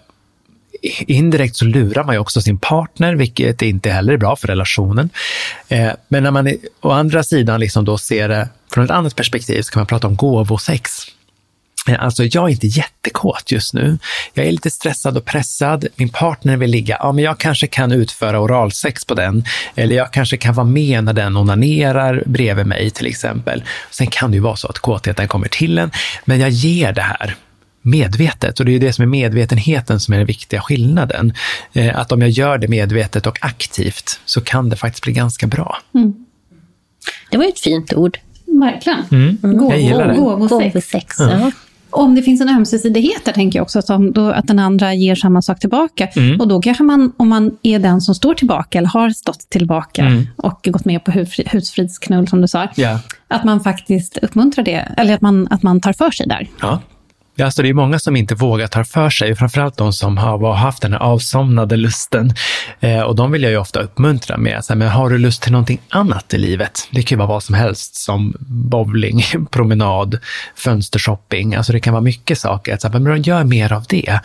indirekt 1.07 1.55
så 1.55 1.65
lurar 1.65 2.03
man 2.03 2.15
ju 2.15 2.19
också 2.19 2.41
sin 2.41 2.57
partner, 2.57 3.15
vilket 3.15 3.61
inte 3.61 3.91
heller 3.91 4.13
är 4.13 4.17
bra 4.17 4.35
för 4.35 4.47
relationen. 4.47 5.09
Eh, 5.67 5.91
men 6.07 6.23
när 6.23 6.31
man 6.31 6.53
å 6.81 6.91
andra 6.91 7.23
sidan 7.23 7.59
liksom 7.59 7.85
då 7.85 7.97
ser 7.97 8.29
det 8.29 8.49
från 8.73 8.85
ett 8.85 8.91
annat 8.91 9.15
perspektiv 9.15 9.61
så 9.61 9.71
kan 9.71 9.79
man 9.79 9.87
prata 9.87 10.07
om 10.07 10.15
gåvosex. 10.15 11.07
Eh, 11.89 12.03
Alltså, 12.03 12.23
jag 12.23 12.43
är 12.49 12.49
inte 12.49 12.67
jättekåt 12.67 13.51
just 13.51 13.73
nu. 13.73 13.97
Jag 14.33 14.45
är 14.45 14.51
lite 14.51 14.69
stressad 14.71 15.17
och 15.17 15.25
pressad. 15.25 15.85
Min 15.95 16.09
partner 16.09 16.57
vill 16.57 16.69
ligga. 16.69 16.97
Ja, 16.99 17.11
men 17.11 17.23
jag 17.23 17.37
kanske 17.37 17.67
kan 17.67 17.91
utföra 17.91 18.39
oralsex 18.39 19.05
på 19.05 19.13
den. 19.13 19.43
Eller 19.75 19.95
jag 19.95 20.13
kanske 20.13 20.37
kan 20.37 20.53
vara 20.53 20.67
med 20.67 21.03
när 21.03 21.13
den 21.13 21.37
onanerar 21.37 22.23
bredvid 22.25 22.65
mig 22.65 22.89
till 22.91 23.05
exempel. 23.07 23.63
Sen 23.91 24.07
kan 24.07 24.31
det 24.31 24.35
ju 24.35 24.41
vara 24.41 24.55
så 24.55 24.67
att 24.67 24.79
kåtheten 24.79 25.27
kommer 25.27 25.47
till 25.47 25.77
en. 25.77 25.91
Men 26.25 26.39
jag 26.39 26.49
ger 26.49 26.93
det 26.93 27.01
här 27.01 27.35
medvetet. 27.81 28.59
Och 28.59 28.65
det 28.65 28.71
är 28.71 28.73
ju 28.73 28.79
det 28.79 28.93
som 28.93 29.01
är 29.01 29.07
medvetenheten 29.07 29.99
som 29.99 30.13
är 30.13 30.17
den 30.17 30.27
viktiga 30.27 30.61
skillnaden. 30.61 31.33
Eh, 31.73 31.99
Att 31.99 32.11
om 32.11 32.21
jag 32.21 32.29
gör 32.29 32.57
det 32.57 32.67
medvetet 32.67 33.27
och 33.27 33.37
aktivt 33.41 34.19
så 34.25 34.41
kan 34.41 34.69
det 34.69 34.75
faktiskt 34.75 35.03
bli 35.03 35.13
ganska 35.13 35.47
bra. 35.47 35.77
Det 37.31 37.37
var 37.37 37.43
ju 37.43 37.49
ett 37.49 37.59
fint 37.59 37.93
ord. 37.93 38.17
Verkligen. 38.45 39.03
Mm. 39.11 39.37
jag 39.69 39.79
gillar 39.79 40.07
det. 40.07 40.13
Gåvosex. 40.15 40.73
Gåvosex. 40.73 41.17
Om 41.91 42.15
det 42.15 42.21
finns 42.21 42.41
en 42.41 42.49
ömsesidighet 42.49 43.25
där, 43.25 43.31
tänker 43.33 43.59
jag 43.59 43.63
också, 43.63 43.81
som 43.81 44.11
då, 44.11 44.29
att 44.31 44.47
den 44.47 44.59
andra 44.59 44.93
ger 44.93 45.15
samma 45.15 45.41
sak 45.41 45.59
tillbaka. 45.59 46.07
Mm. 46.15 46.39
Och 46.39 46.47
då 46.47 46.61
kanske 46.61 46.83
man, 46.83 47.11
om 47.17 47.29
man 47.29 47.57
är 47.63 47.79
den 47.79 48.01
som 48.01 48.15
står 48.15 48.33
tillbaka, 48.33 48.77
eller 48.77 48.87
har 48.89 49.09
stått 49.09 49.39
tillbaka 49.49 50.01
Mm. 50.05 50.27
och 50.35 50.59
gått 50.71 50.85
med 50.85 51.03
på 51.03 51.11
husfri- 51.11 51.49
husfridsknull, 51.49 52.27
som 52.27 52.41
du 52.41 52.47
sa, 52.47 52.67
Ja. 52.75 52.99
att 53.27 53.43
man 53.43 53.59
faktiskt 53.63 54.17
uppmuntrar 54.17 54.63
det, 54.65 54.87
eller 54.97 55.13
att 55.13 55.21
man, 55.21 55.47
att 55.51 55.63
man 55.63 55.81
tar 55.81 55.93
för 55.93 56.11
sig 56.11 56.27
där. 56.27 56.47
Ja. 56.61 56.79
Ja, 57.35 57.45
alltså 57.45 57.61
det 57.61 57.69
är 57.69 57.73
många 57.73 57.99
som 57.99 58.15
inte 58.15 58.35
vågar 58.35 58.67
ta 58.67 58.83
för 58.83 59.09
sig, 59.09 59.35
framförallt 59.35 59.77
de 59.77 59.93
som 59.93 60.17
har 60.17 60.53
haft 60.53 60.81
den 60.81 60.93
här 60.93 60.99
avsomnade 60.99 61.77
lusten. 61.77 62.33
Eh, 62.79 63.01
och 63.01 63.15
de 63.15 63.31
vill 63.31 63.43
jag 63.43 63.51
ju 63.51 63.57
ofta 63.57 63.79
uppmuntra 63.79 64.37
med, 64.37 64.65
så 64.65 64.73
här, 64.73 64.77
men 64.77 64.89
har 64.89 65.09
du 65.09 65.17
lust 65.17 65.41
till 65.41 65.51
någonting 65.51 65.81
annat 65.89 66.33
i 66.33 66.37
livet? 66.37 66.87
Det 66.91 67.01
kan 67.01 67.15
ju 67.15 67.17
vara 67.17 67.27
vad 67.27 67.43
som 67.43 67.55
helst, 67.55 67.95
som 67.95 68.35
bowling, 68.39 69.23
promenad, 69.51 70.19
fönstershopping. 70.55 71.55
Alltså 71.55 71.73
det 71.73 71.79
kan 71.79 71.93
vara 71.93 72.03
mycket 72.03 72.37
saker. 72.37 72.77
Så 72.77 72.87
här, 72.87 72.99
men 72.99 73.21
gör 73.21 73.43
mer 73.43 73.73
av 73.73 73.85
det. 73.89 74.19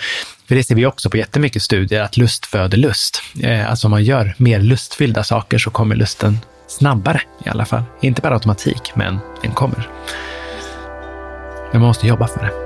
För 0.49 0.55
det 0.55 0.65
ser 0.65 0.75
vi 0.75 0.87
också 0.87 1.11
på 1.11 1.17
jättemycket 1.17 1.63
studier, 1.63 2.03
att 2.03 2.17
lust 2.17 2.47
föder 2.47 2.79
lust. 2.79 3.23
Eh, 3.43 3.71
alltså 3.71 3.87
om 3.87 3.91
man 3.91 4.05
gör 4.05 4.35
mer 4.39 4.61
lustfyllda 4.61 5.25
saker 5.25 5.59
så 5.59 5.71
kommer 5.71 5.97
lusten 5.97 6.39
snabbare 6.69 7.21
i 7.45 7.49
alla 7.49 7.65
fall. 7.65 7.83
Inte 8.01 8.23
per 8.23 8.31
automatik, 8.31 8.93
men 8.95 9.19
den 9.43 9.53
kommer. 9.53 9.89
Men 11.73 11.81
man 11.81 11.89
måste 11.89 12.07
jobba 12.07 12.27
för 12.27 12.41
det. 12.41 12.66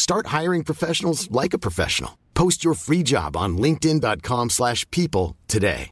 Start 0.00 0.40
hiring 0.40 0.64
professionals 0.64 1.28
like 1.42 1.56
a 1.56 1.58
professional. 1.58 2.12
Post 2.34 2.64
your 2.64 2.74
free 2.74 3.02
job 3.02 3.36
on 3.36 3.58
linkedin.com/people 3.58 4.48
slash 4.48 4.90
people 4.90 5.36
today. 5.46 5.90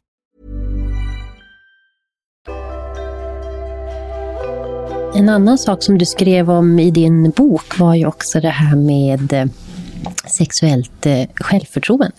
En 5.15 5.29
annan 5.29 5.57
sak 5.57 5.83
som 5.83 5.97
du 5.97 6.05
skrev 6.05 6.49
om 6.49 6.79
i 6.79 6.91
din 6.91 7.29
bok 7.29 7.79
var 7.79 7.95
ju 7.95 8.05
också 8.05 8.39
det 8.39 8.49
här 8.49 8.75
med 8.75 9.33
eh, 9.33 9.45
sexuellt 10.27 11.05
eh, 11.05 11.27
självförtroende. 11.35 12.11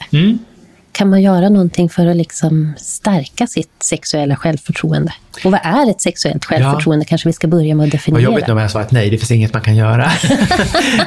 Kan 1.01 1.11
man 1.11 1.23
göra 1.23 1.49
någonting 1.49 1.89
för 1.89 2.07
att 2.07 2.17
liksom 2.17 2.73
stärka 2.77 3.47
sitt 3.47 3.71
sexuella 3.83 4.37
självförtroende? 4.37 5.13
Och 5.45 5.51
vad 5.51 5.61
är 5.63 5.91
ett 5.91 6.01
sexuellt 6.01 6.45
självförtroende? 6.45 7.05
Kanske 7.05 7.29
vi 7.29 7.33
ska 7.33 7.49
börja 7.49 7.75
med 7.75 7.85
att 7.85 7.87
Vad 7.87 8.01
definiera. 8.01 8.23
jobbigt 8.23 8.49
om 8.49 8.59
jag 8.59 8.71
svarat 8.71 8.91
nej, 8.91 9.11
det 9.11 9.19
finns 9.19 9.31
inget 9.31 9.53
man 9.53 9.63
kan 9.63 9.77
göra. 9.77 10.11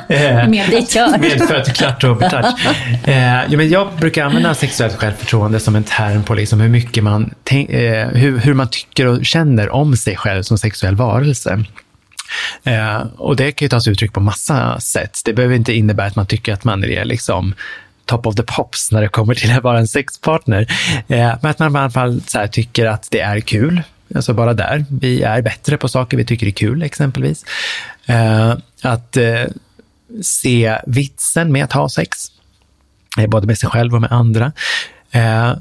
Eh. 0.08 0.48
Medfött, 1.20 1.74
klart 1.74 2.04
och 2.04 2.20
touch. 2.20 2.68
Eh, 3.04 3.44
ja, 3.50 3.58
men 3.58 3.70
jag 3.70 3.88
brukar 4.00 4.26
använda 4.26 4.56
sexuellt 4.56 4.96
självförtroende 4.96 5.60
som 5.60 5.76
en 5.76 5.84
term 5.84 6.24
på 6.24 6.34
liksom 6.34 6.60
hur 6.62 6.70
mycket 6.70 7.04
man, 7.04 7.34
eh, 7.46 7.58
hur, 8.08 8.38
hur 8.38 8.54
man 8.54 8.68
tycker 8.68 9.08
och 9.08 9.26
känner 9.26 9.70
om 9.70 9.98
sig 9.98 10.16
själv 10.16 10.44
som 10.44 10.58
sexuell 10.58 10.96
varelse. 10.96 11.64
Eh, 12.64 12.98
och 13.18 13.36
det 13.36 13.52
kan 13.52 13.66
ju 13.66 13.70
ta 13.70 13.82
sig 13.82 13.92
uttryck 13.92 14.14
på 14.14 14.20
massa 14.20 14.80
sätt. 14.80 15.20
Det 15.26 15.34
behöver 15.34 15.56
inte 15.56 15.74
innebära 15.74 16.08
att 16.08 16.16
man 16.16 16.26
tycker 16.26 16.54
att 16.54 16.64
man 16.64 16.84
är 16.84 17.06
liksom 17.06 17.54
top 18.06 18.28
of 18.28 18.36
the 18.36 18.44
pops 18.44 18.92
när 18.92 19.02
det 19.02 19.08
kommer 19.08 19.36
till 19.36 19.52
att 19.52 19.64
vara 19.64 19.80
en 19.80 19.88
sexpartner. 19.88 20.62
Eh, 21.08 21.36
men 21.42 21.52
att 21.52 21.60
man 21.60 21.76
i 21.76 21.78
alla 21.78 21.90
fall 21.90 22.22
så 22.28 22.40
här, 22.40 22.48
tycker 22.48 22.86
att 22.86 23.08
det 23.12 23.20
är 23.20 23.40
kul. 23.40 23.82
Alltså 24.16 24.34
bara 24.34 24.54
där. 24.54 24.86
Vi 24.90 25.24
är 25.24 25.42
bättre 25.42 25.78
på 25.78 25.88
saker 25.88 26.18
vi 26.18 26.26
tycker 26.26 26.48
är 26.48 26.52
kul 26.52 26.84
exempelvis. 26.84 27.46
Eh, 28.06 28.56
att 28.82 29.18
eh, 29.18 29.46
se 30.22 30.78
vitsen 30.88 31.52
med 31.52 31.64
att 31.64 31.74
ha 31.74 31.90
sex. 31.90 32.18
Eh, 33.18 33.28
både 33.28 33.48
med 33.48 33.58
sig 33.58 33.70
själv 33.70 33.96
och 33.96 34.02
med 34.02 34.12
andra. 34.12 34.52
Eh, 35.12 35.54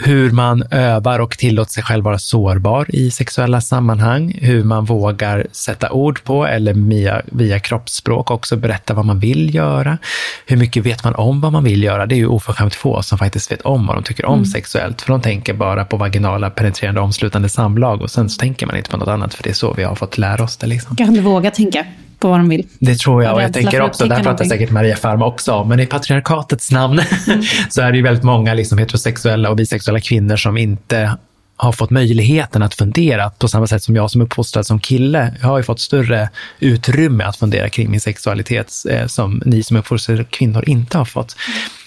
hur 0.00 0.30
man 0.30 0.62
övar 0.70 1.18
och 1.18 1.38
tillåter 1.38 1.72
sig 1.72 1.82
själv 1.82 2.04
vara 2.04 2.18
sårbar 2.18 2.86
i 2.88 3.10
sexuella 3.10 3.60
sammanhang, 3.60 4.38
hur 4.42 4.64
man 4.64 4.84
vågar 4.84 5.46
sätta 5.52 5.90
ord 5.90 6.24
på 6.24 6.46
eller 6.46 6.74
via, 6.74 7.22
via 7.26 7.58
kroppsspråk 7.58 8.30
också 8.30 8.56
berätta 8.56 8.94
vad 8.94 9.04
man 9.04 9.20
vill 9.20 9.54
göra. 9.54 9.98
Hur 10.46 10.56
mycket 10.56 10.86
vet 10.86 11.04
man 11.04 11.14
om 11.14 11.40
vad 11.40 11.52
man 11.52 11.64
vill 11.64 11.82
göra? 11.82 12.06
Det 12.06 12.14
är 12.14 12.16
ju 12.16 12.26
oförskämt 12.26 12.74
få 12.74 13.02
som 13.02 13.18
faktiskt 13.18 13.52
vet 13.52 13.62
om 13.62 13.86
vad 13.86 13.96
de 13.96 14.02
tycker 14.02 14.24
om 14.24 14.34
mm. 14.34 14.46
sexuellt, 14.46 15.02
för 15.02 15.12
de 15.12 15.20
tänker 15.20 15.54
bara 15.54 15.84
på 15.84 15.96
vaginala, 15.96 16.50
penetrerande, 16.50 17.00
omslutande 17.00 17.48
samlag 17.48 18.02
och 18.02 18.10
sen 18.10 18.30
så 18.30 18.38
tänker 18.38 18.66
man 18.66 18.76
inte 18.76 18.90
på 18.90 18.96
något 18.96 19.08
annat, 19.08 19.34
för 19.34 19.42
det 19.42 19.50
är 19.50 19.54
så 19.54 19.74
vi 19.74 19.84
har 19.84 19.94
fått 19.94 20.18
lära 20.18 20.44
oss 20.44 20.56
det. 20.56 20.66
Liksom. 20.66 20.96
Kan 20.96 21.14
du 21.14 21.20
våga 21.20 21.50
tänka? 21.50 21.84
På 22.18 22.28
vad 22.28 22.38
de 22.38 22.48
vill. 22.48 22.66
Det 22.78 22.98
tror 22.98 23.24
jag 23.24 23.34
och 23.34 23.42
jag 23.42 23.52
tänker 23.52 23.80
också, 23.80 24.06
där 24.06 24.22
pratar 24.22 24.44
säkert 24.44 24.70
Maria 24.70 24.96
Farm 24.96 25.22
också 25.22 25.52
om, 25.52 25.68
men 25.68 25.80
i 25.80 25.86
patriarkatets 25.86 26.70
namn 26.70 27.00
mm. 27.26 27.42
så 27.70 27.82
är 27.82 27.90
det 27.90 27.96
ju 27.96 28.02
väldigt 28.02 28.24
många 28.24 28.54
liksom 28.54 28.78
heterosexuella 28.78 29.50
och 29.50 29.56
bisexuella 29.56 30.00
kvinnor 30.00 30.36
som 30.36 30.56
inte 30.56 31.16
har 31.58 31.72
fått 31.72 31.90
möjligheten 31.90 32.62
att 32.62 32.74
fundera 32.74 33.30
på 33.30 33.48
samma 33.48 33.66
sätt 33.66 33.82
som 33.82 33.96
jag 33.96 34.10
som 34.10 34.20
uppfostrad 34.20 34.66
som 34.66 34.80
kille. 34.80 35.34
Jag 35.40 35.48
har 35.48 35.58
ju 35.58 35.62
fått 35.62 35.80
större 35.80 36.30
utrymme 36.58 37.24
att 37.24 37.36
fundera 37.36 37.68
kring 37.68 37.90
min 37.90 38.00
sexualitet 38.00 38.72
eh, 38.90 39.06
som 39.06 39.42
ni 39.44 39.62
som 39.62 39.76
uppfostrade 39.76 40.24
kvinnor 40.24 40.68
inte 40.68 40.98
har 40.98 41.04
fått. 41.04 41.36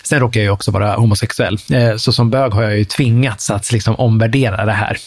Sen 0.03 0.19
råkar 0.19 0.39
jag 0.39 0.45
ju 0.45 0.51
också 0.51 0.71
vara 0.71 0.95
homosexuell, 0.95 1.57
eh, 1.73 1.95
så 1.95 2.11
som 2.11 2.29
bög 2.29 2.53
har 2.53 2.63
jag 2.63 2.77
ju 2.77 2.85
tvingats 2.85 3.49
att 3.49 3.71
liksom 3.71 3.95
omvärdera 3.95 4.65
det 4.65 4.71
här 4.71 4.97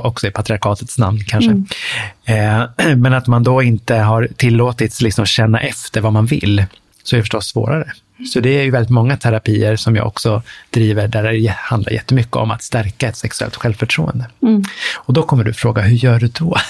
också 0.00 0.26
i 0.26 0.30
patriarkatets 0.30 0.98
namn 0.98 1.20
kanske. 1.26 1.50
Mm. 1.50 1.66
Eh, 2.78 2.96
men 2.96 3.14
att 3.14 3.26
man 3.26 3.42
då 3.42 3.62
inte 3.62 3.94
har 3.94 4.28
tillåtits 4.36 5.00
liksom 5.00 5.26
känna 5.26 5.60
efter 5.60 6.00
vad 6.00 6.12
man 6.12 6.26
vill, 6.26 6.64
så 7.02 7.16
är 7.16 7.18
det 7.18 7.22
förstås 7.22 7.46
svårare. 7.46 7.92
Så 8.32 8.40
det 8.40 8.58
är 8.58 8.62
ju 8.62 8.70
väldigt 8.70 8.90
många 8.90 9.16
terapier 9.16 9.76
som 9.76 9.96
jag 9.96 10.06
också 10.06 10.42
driver 10.70 11.08
där 11.08 11.32
det 11.32 11.54
handlar 11.56 11.92
jättemycket 11.92 12.36
om 12.36 12.50
att 12.50 12.62
stärka 12.62 13.08
ett 13.08 13.16
sexuellt 13.16 13.56
självförtroende. 13.56 14.26
Mm. 14.42 14.64
Och 14.94 15.12
då 15.12 15.22
kommer 15.22 15.44
du 15.44 15.52
fråga, 15.52 15.82
hur 15.82 15.96
gör 15.96 16.18
du 16.18 16.26
då? 16.26 16.56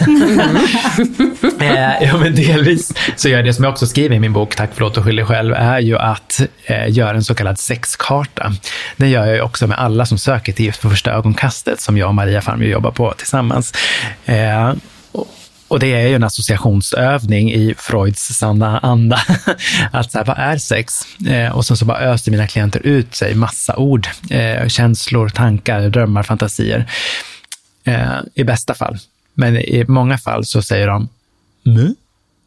Eh, 1.60 2.02
ja, 2.02 2.16
men 2.18 2.34
delvis 2.34 2.92
så 3.16 3.28
gör 3.28 3.36
jag 3.36 3.44
det 3.44 3.54
som 3.54 3.64
jag 3.64 3.72
också 3.72 3.86
skriver 3.86 4.16
i 4.16 4.18
min 4.18 4.32
bok 4.32 4.56
Tack, 4.56 4.70
förlåt 4.74 4.96
och 4.96 5.04
skyll 5.04 5.16
dig 5.16 5.24
själv, 5.24 5.54
är 5.54 5.78
ju 5.78 5.98
att 5.98 6.40
eh, 6.64 6.90
göra 6.92 7.16
en 7.16 7.24
så 7.24 7.34
kallad 7.34 7.58
sexkarta. 7.58 8.52
Den 8.96 9.10
gör 9.10 9.26
jag 9.26 9.46
också 9.46 9.66
med 9.66 9.78
alla 9.78 10.06
som 10.06 10.18
söker 10.18 10.52
till 10.52 10.64
Gift 10.64 10.82
på 10.82 10.90
första 10.90 11.12
ögonkastet, 11.12 11.80
som 11.80 11.98
jag 11.98 12.08
och 12.08 12.14
Maria 12.14 12.40
Farm 12.40 12.62
jobbar 12.62 12.90
på 12.90 13.14
tillsammans. 13.16 13.72
Eh, 14.24 14.72
och 15.74 15.80
det 15.80 15.94
är 15.94 16.08
ju 16.08 16.14
en 16.14 16.24
associationsövning 16.24 17.52
i 17.52 17.74
Freuds 17.78 18.34
sanna 18.34 18.78
anda. 18.78 19.20
att 19.92 20.12
så 20.12 20.18
här, 20.18 20.24
vad 20.24 20.38
är 20.38 20.58
sex? 20.58 21.00
Eh, 21.26 21.56
och 21.56 21.66
sen 21.66 21.76
så 21.76 21.84
bara 21.84 21.98
öser 21.98 22.30
mina 22.30 22.46
klienter 22.46 22.80
ut 22.86 23.14
sig 23.14 23.34
massa 23.34 23.76
ord, 23.76 24.08
eh, 24.30 24.68
känslor, 24.68 25.28
tankar, 25.28 25.88
drömmar, 25.88 26.22
fantasier. 26.22 26.90
Eh, 27.84 28.18
I 28.34 28.44
bästa 28.44 28.74
fall. 28.74 28.98
Men 29.34 29.56
i 29.56 29.84
många 29.88 30.18
fall 30.18 30.44
så 30.44 30.62
säger 30.62 30.86
de 30.86 31.08
mu. 31.62 31.94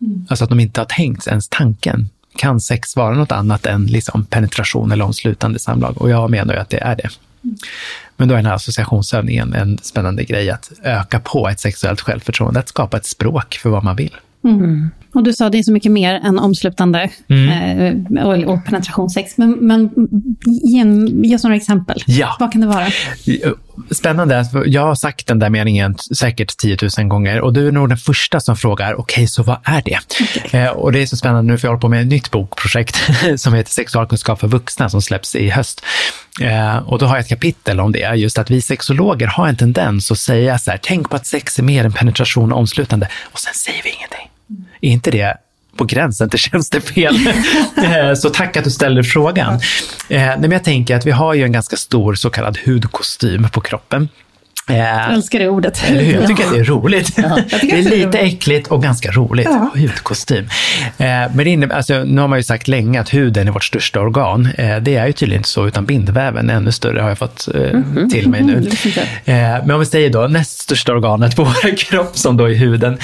Mm. 0.02 0.26
Alltså 0.30 0.44
att 0.44 0.50
de 0.50 0.60
inte 0.60 0.82
har 0.82 0.86
tänkt 0.86 1.28
ens 1.28 1.48
tanken. 1.50 2.10
Kan 2.36 2.62
sex 2.62 2.96
vara 2.96 3.16
något 3.16 3.32
annat 3.32 3.66
än 3.66 3.86
liksom 3.86 4.26
penetration 4.26 4.92
eller 4.92 5.06
omslutande 5.06 5.60
samlag? 5.60 6.02
Och 6.02 6.10
jag 6.10 6.30
menar 6.32 6.54
ju 6.54 6.60
att 6.60 6.70
det 6.70 6.80
är 6.80 6.96
det. 6.96 7.10
Mm. 7.48 7.58
Men 8.18 8.28
då 8.28 8.34
är 8.34 8.38
den 8.38 8.46
här 8.46 8.54
associationsövningen 8.54 9.54
en 9.54 9.78
spännande 9.78 10.24
grej 10.24 10.50
att 10.50 10.72
öka 10.84 11.20
på 11.20 11.50
ett 11.50 11.60
sexuellt 11.60 12.02
självförtroende, 12.02 12.60
att 12.60 12.70
skapa 12.70 12.98
ett 12.98 13.06
språk 13.06 13.60
för 13.62 13.70
vad 13.70 13.84
man 13.84 13.96
vill. 13.96 14.16
Mm. 14.44 14.90
Och 15.14 15.24
du 15.24 15.34
sa 15.34 15.50
det 15.50 15.58
är 15.58 15.64
så 15.64 15.72
mycket 15.72 15.92
mer 15.92 16.14
än 16.14 16.40
omslutande 16.40 17.10
mm. 17.28 18.10
eh, 18.16 18.26
och, 18.26 18.54
och 18.54 18.66
penetrationssex. 18.66 19.38
Men, 19.38 19.52
men 19.52 19.90
ge, 20.46 20.84
ge 21.28 21.36
oss 21.36 21.44
några 21.44 21.56
exempel. 21.56 22.04
Ja. 22.08 22.36
Vad 22.40 22.52
kan 22.52 22.62
det 22.62 22.68
vara? 22.68 22.88
Spännande. 23.92 24.46
Jag 24.66 24.82
har 24.82 24.96
sagt 24.96 25.28
den 25.28 25.40
där 25.40 25.50
meningen 25.50 25.98
säkert 25.98 26.58
10 26.58 26.78
000 26.98 27.08
gånger 27.08 27.42
och 27.42 27.54
du 27.54 27.68
är 27.68 27.72
nog 27.72 27.90
den 27.90 27.98
första 27.98 28.40
som 28.40 28.58
frågar, 28.58 28.94
okej, 28.94 29.02
okay, 29.02 29.28
så 29.28 29.44
vad 29.44 29.58
är 29.64 29.82
det? 29.86 30.00
Okay. 30.46 30.62
Eh, 30.62 30.70
och 30.70 30.92
det 30.92 31.02
är 31.02 31.06
så 31.06 31.18
spännande 31.18 31.52
nu, 31.52 31.58
för 31.58 31.68
jag 31.68 31.72
håller 31.72 31.82
på 31.82 31.90
med 31.90 32.02
ett 32.02 32.08
nytt 32.08 32.32
bokprojekt 32.32 33.10
som 33.38 33.54
heter 33.54 33.72
Sexualkunskap 33.72 34.40
för 34.40 34.48
vuxna 34.48 34.90
som 34.90 35.02
släpps 35.02 35.36
i 35.36 35.50
höst. 35.50 35.84
Eh, 36.42 36.78
och 36.78 37.00
då 37.00 37.06
har 37.06 37.16
jag 37.16 37.22
ett 37.22 37.30
kapitel 37.30 37.80
om 37.80 37.92
det, 37.92 38.16
just 38.16 38.38
att 38.38 38.50
vi 38.50 38.62
sexologer 38.62 39.28
har 39.28 39.48
en 39.48 39.58
tendens 39.58 40.12
att 40.12 40.20
säga 40.20 40.60
så 40.60 40.72
här, 40.72 40.80
tänk 40.84 41.10
på 41.10 41.16
att 41.16 41.26
sex 41.26 41.60
är 41.60 41.64
mer 41.64 41.86
än 41.86 41.94
penetration 41.94 42.52
och 42.52 42.60
omslutande, 42.60 43.08
och 43.32 43.40
sen 43.40 43.54
säger 43.54 43.84
vi 43.84 43.90
ingenting. 43.90 44.30
Är 44.82 44.90
inte 44.90 45.12
det 45.12 45.38
på 45.78 45.86
gränsen 45.86 46.30
till 46.30 46.40
tjänstefel? 46.40 47.18
Eh, 47.78 48.14
så 48.14 48.30
tack 48.30 48.58
att 48.58 48.64
du 48.64 48.72
ställer 48.72 49.04
frågan. 49.04 49.54
Eh, 50.10 50.40
men 50.40 50.52
jag 50.52 50.64
tänker 50.64 50.96
att 50.96 51.06
vi 51.06 51.12
har 51.12 51.34
ju 51.34 51.44
en 51.44 51.52
ganska 51.52 51.76
stor 51.76 52.16
så 52.16 52.30
kallad 52.30 52.58
hudkostym 52.66 53.50
på 53.50 53.62
kroppen. 53.62 54.10
Jag 54.68 55.14
älskar 55.14 55.40
det 55.40 55.50
ordet. 55.50 55.84
Eller 55.88 56.04
hur? 56.04 56.14
Jag 56.14 56.28
tycker 56.28 56.46
att 56.46 56.54
det 56.54 56.60
är 56.60 56.64
roligt. 56.64 57.14
Ja, 57.18 57.40
det 57.62 57.72
är 57.72 57.84
lite 57.84 58.20
äckligt 58.20 58.68
och 58.68 58.84
ganska 58.84 59.12
roligt. 59.12 59.48
Ja. 59.50 59.72
Hudkostym. 59.76 60.50
Eh, 60.98 61.06
men 61.08 61.38
det 61.38 61.50
innebär, 61.50 61.76
alltså, 61.76 62.04
nu 62.04 62.22
har 62.22 62.28
man 62.28 62.40
ju 62.40 62.44
sagt 62.44 62.68
länge 62.68 63.02
att 63.02 63.14
huden 63.14 63.48
är 63.48 63.52
vårt 63.52 63.64
största 63.64 64.00
organ. 64.00 64.50
Eh, 64.58 64.78
det 64.78 64.96
är 64.96 65.08
ju 65.08 65.14
tydligen 65.14 65.40
inte 65.40 65.50
så, 65.50 65.68
utan 65.68 65.86
bindväven 65.86 66.50
är 66.50 66.54
ännu 66.54 66.72
större 66.72 67.02
har 67.02 67.10
jag 67.10 67.18
fått 67.18 67.48
mm 67.54 67.84
-hmm. 67.84 68.10
till 68.10 68.30
mig 68.30 68.42
nu. 68.42 68.70
Mm, 69.26 69.62
men 69.66 69.72
om 69.72 69.80
vi 69.80 69.86
säger 69.86 70.10
då 70.10 70.28
näst 70.28 70.60
största 70.60 70.94
organet 70.94 71.36
på 71.36 71.44
vår 71.64 71.78
kropp, 71.78 72.18
som 72.18 72.38
då 72.38 72.50
är 72.50 72.54
huden, 72.54 72.98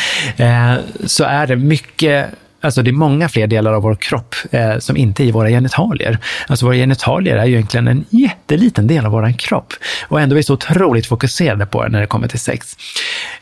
så 1.05 1.23
är 1.23 1.47
det 1.47 1.55
mycket 1.55 2.29
Alltså 2.63 2.82
det 2.82 2.89
är 2.89 2.93
många 2.93 3.30
fler 3.30 3.47
delar 3.47 3.73
av 3.73 3.82
vår 3.82 3.95
kropp 3.95 4.36
eh, 4.52 4.78
som 4.80 4.97
inte 4.97 5.23
är 5.23 5.26
i 5.26 5.32
våra 5.32 5.49
genitalier. 5.49 6.17
Alltså 6.47 6.65
våra 6.65 6.76
genitalier 6.76 7.36
är 7.36 7.45
ju 7.45 7.54
egentligen 7.54 7.88
en 7.88 8.06
jätteliten 8.10 8.88
del 8.88 9.06
av 9.06 9.12
vår 9.12 9.38
kropp 9.38 9.73
och 10.08 10.21
ändå 10.21 10.34
är 10.34 10.38
vi 10.38 10.43
så 10.43 10.54
otroligt 10.54 11.06
fokuserade 11.06 11.65
på 11.65 11.84
det 11.84 11.89
när 11.89 12.02
det 12.02 12.08
kommer 12.08 12.28
till 12.28 12.39
sex. 12.39 12.78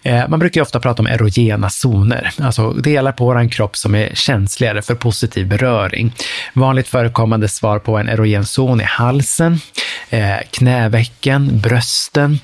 Eh, 0.04 0.28
man 0.28 0.40
brukar 0.40 0.60
ju 0.60 0.64
ofta 0.64 0.80
prata 0.80 1.02
om 1.02 1.08
erogena 1.08 1.70
zoner, 1.70 2.32
alltså 2.40 2.72
delar 2.72 3.12
på 3.12 3.26
vår 3.26 3.50
kropp 3.50 3.78
som 3.78 3.96
är 3.96 4.10
känsligare 4.14 4.82
för 4.82 4.96
positiv 4.96 5.48
beröring. 5.48 6.14
Vanligt 6.54 6.88
förekommande 6.88 7.48
svar 7.48 7.80
på 7.80 7.98
en 7.98 8.10
erogen 8.10 8.46
zon 8.46 8.82
är 8.82 8.86
halsen, 8.86 9.60
eh, 10.10 10.38
knävecken, 10.52 11.60
brösten, 11.60 12.40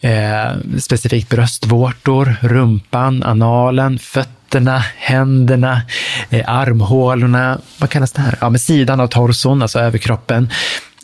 eh, 0.00 0.78
specifikt 0.78 1.28
bröstvårtor, 1.28 2.36
rumpan, 2.40 3.22
analen, 3.22 3.98
fötterna 3.98 4.39
fötterna, 4.50 4.78
händerna, 4.96 5.82
eh, 6.30 6.48
armhålorna, 6.48 7.60
vad 7.78 7.90
kallas 7.90 8.12
det 8.12 8.20
här? 8.20 8.38
Ja, 8.40 8.50
med 8.50 8.60
sidan 8.60 9.00
av 9.00 9.06
torson, 9.06 9.62
alltså 9.62 9.78
överkroppen. 9.78 10.50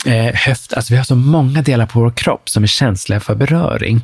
Eh, 0.05 0.35
höft, 0.35 0.73
alltså 0.73 0.93
vi 0.93 0.97
har 0.97 1.03
så 1.03 1.15
många 1.15 1.61
delar 1.61 1.85
på 1.85 1.99
vår 1.99 2.11
kropp 2.11 2.49
som 2.49 2.63
är 2.63 2.67
känsliga 2.67 3.19
för 3.19 3.35
beröring. 3.35 4.01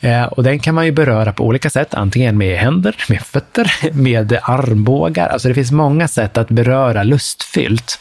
Eh, 0.00 0.24
och 0.24 0.42
den 0.42 0.58
kan 0.58 0.74
man 0.74 0.86
ju 0.86 0.92
beröra 0.92 1.32
på 1.32 1.44
olika 1.44 1.70
sätt, 1.70 1.94
antingen 1.94 2.38
med 2.38 2.58
händer, 2.58 2.96
med 3.08 3.22
fötter, 3.22 3.72
med 3.92 4.38
armbågar. 4.42 5.28
Alltså 5.28 5.48
det 5.48 5.54
finns 5.54 5.72
många 5.72 6.08
sätt 6.08 6.36
att 6.36 6.48
beröra 6.48 7.02
lustfyllt. 7.02 7.98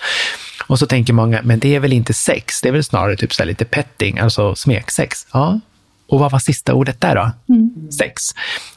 Och 0.68 0.80
så 0.80 0.86
tänker 0.86 1.14
många, 1.14 1.42
men 1.44 1.60
det 1.60 1.76
är 1.76 1.80
väl 1.80 1.94
inte 1.94 2.14
sex, 2.14 2.62
det 2.62 2.68
är 2.68 2.74
väl 2.74 2.84
snarare 2.84 3.16
typ 3.16 3.34
så 3.34 3.44
lite 3.44 3.66
petting, 3.66 4.20
alltså 4.20 4.56
smeksex. 4.56 5.28
Ja, 5.32 5.60
och 6.12 6.20
vad 6.20 6.32
var 6.32 6.40
sista 6.40 6.74
ordet 6.74 7.02
där 7.02 7.16
då? 7.16 7.54
Mm. 7.54 7.92
Sex. 7.92 8.22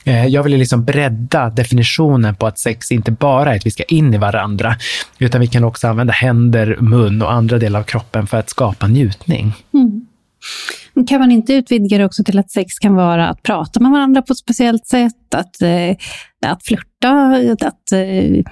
Eh, 0.04 0.26
jag 0.26 0.42
vill 0.42 0.56
liksom 0.56 0.84
bredda 0.84 1.50
definitionen 1.50 2.34
på 2.34 2.46
att 2.46 2.58
sex 2.58 2.92
inte 2.92 3.12
bara 3.12 3.52
är 3.52 3.56
att 3.56 3.66
vi 3.66 3.70
ska 3.70 3.82
in 3.82 4.14
i 4.14 4.18
varandra, 4.18 4.76
utan 5.18 5.40
vi 5.40 5.46
kan 5.46 5.64
också 5.64 5.88
använda 5.88 6.12
händer, 6.12 6.76
mun 6.80 7.22
och 7.22 7.32
andra 7.32 7.58
delar 7.58 7.80
av 7.80 7.84
kroppen 7.84 8.26
för 8.26 8.36
att 8.36 8.50
skapa 8.50 8.86
njutning. 8.86 9.52
Mm. 9.74 10.06
Kan 11.08 11.20
man 11.20 11.32
inte 11.32 11.54
utvidga 11.54 11.98
det 11.98 12.04
också 12.04 12.24
till 12.24 12.38
att 12.38 12.50
sex 12.50 12.78
kan 12.78 12.94
vara 12.94 13.28
att 13.28 13.42
prata 13.42 13.80
med 13.80 13.90
varandra 13.90 14.22
på 14.22 14.32
ett 14.32 14.38
speciellt 14.38 14.86
sätt, 14.86 15.34
att, 15.34 15.62
eh, 15.62 15.96
att 16.46 16.64
flirta, 16.64 17.10
att 17.60 17.92
eh, 17.92 18.44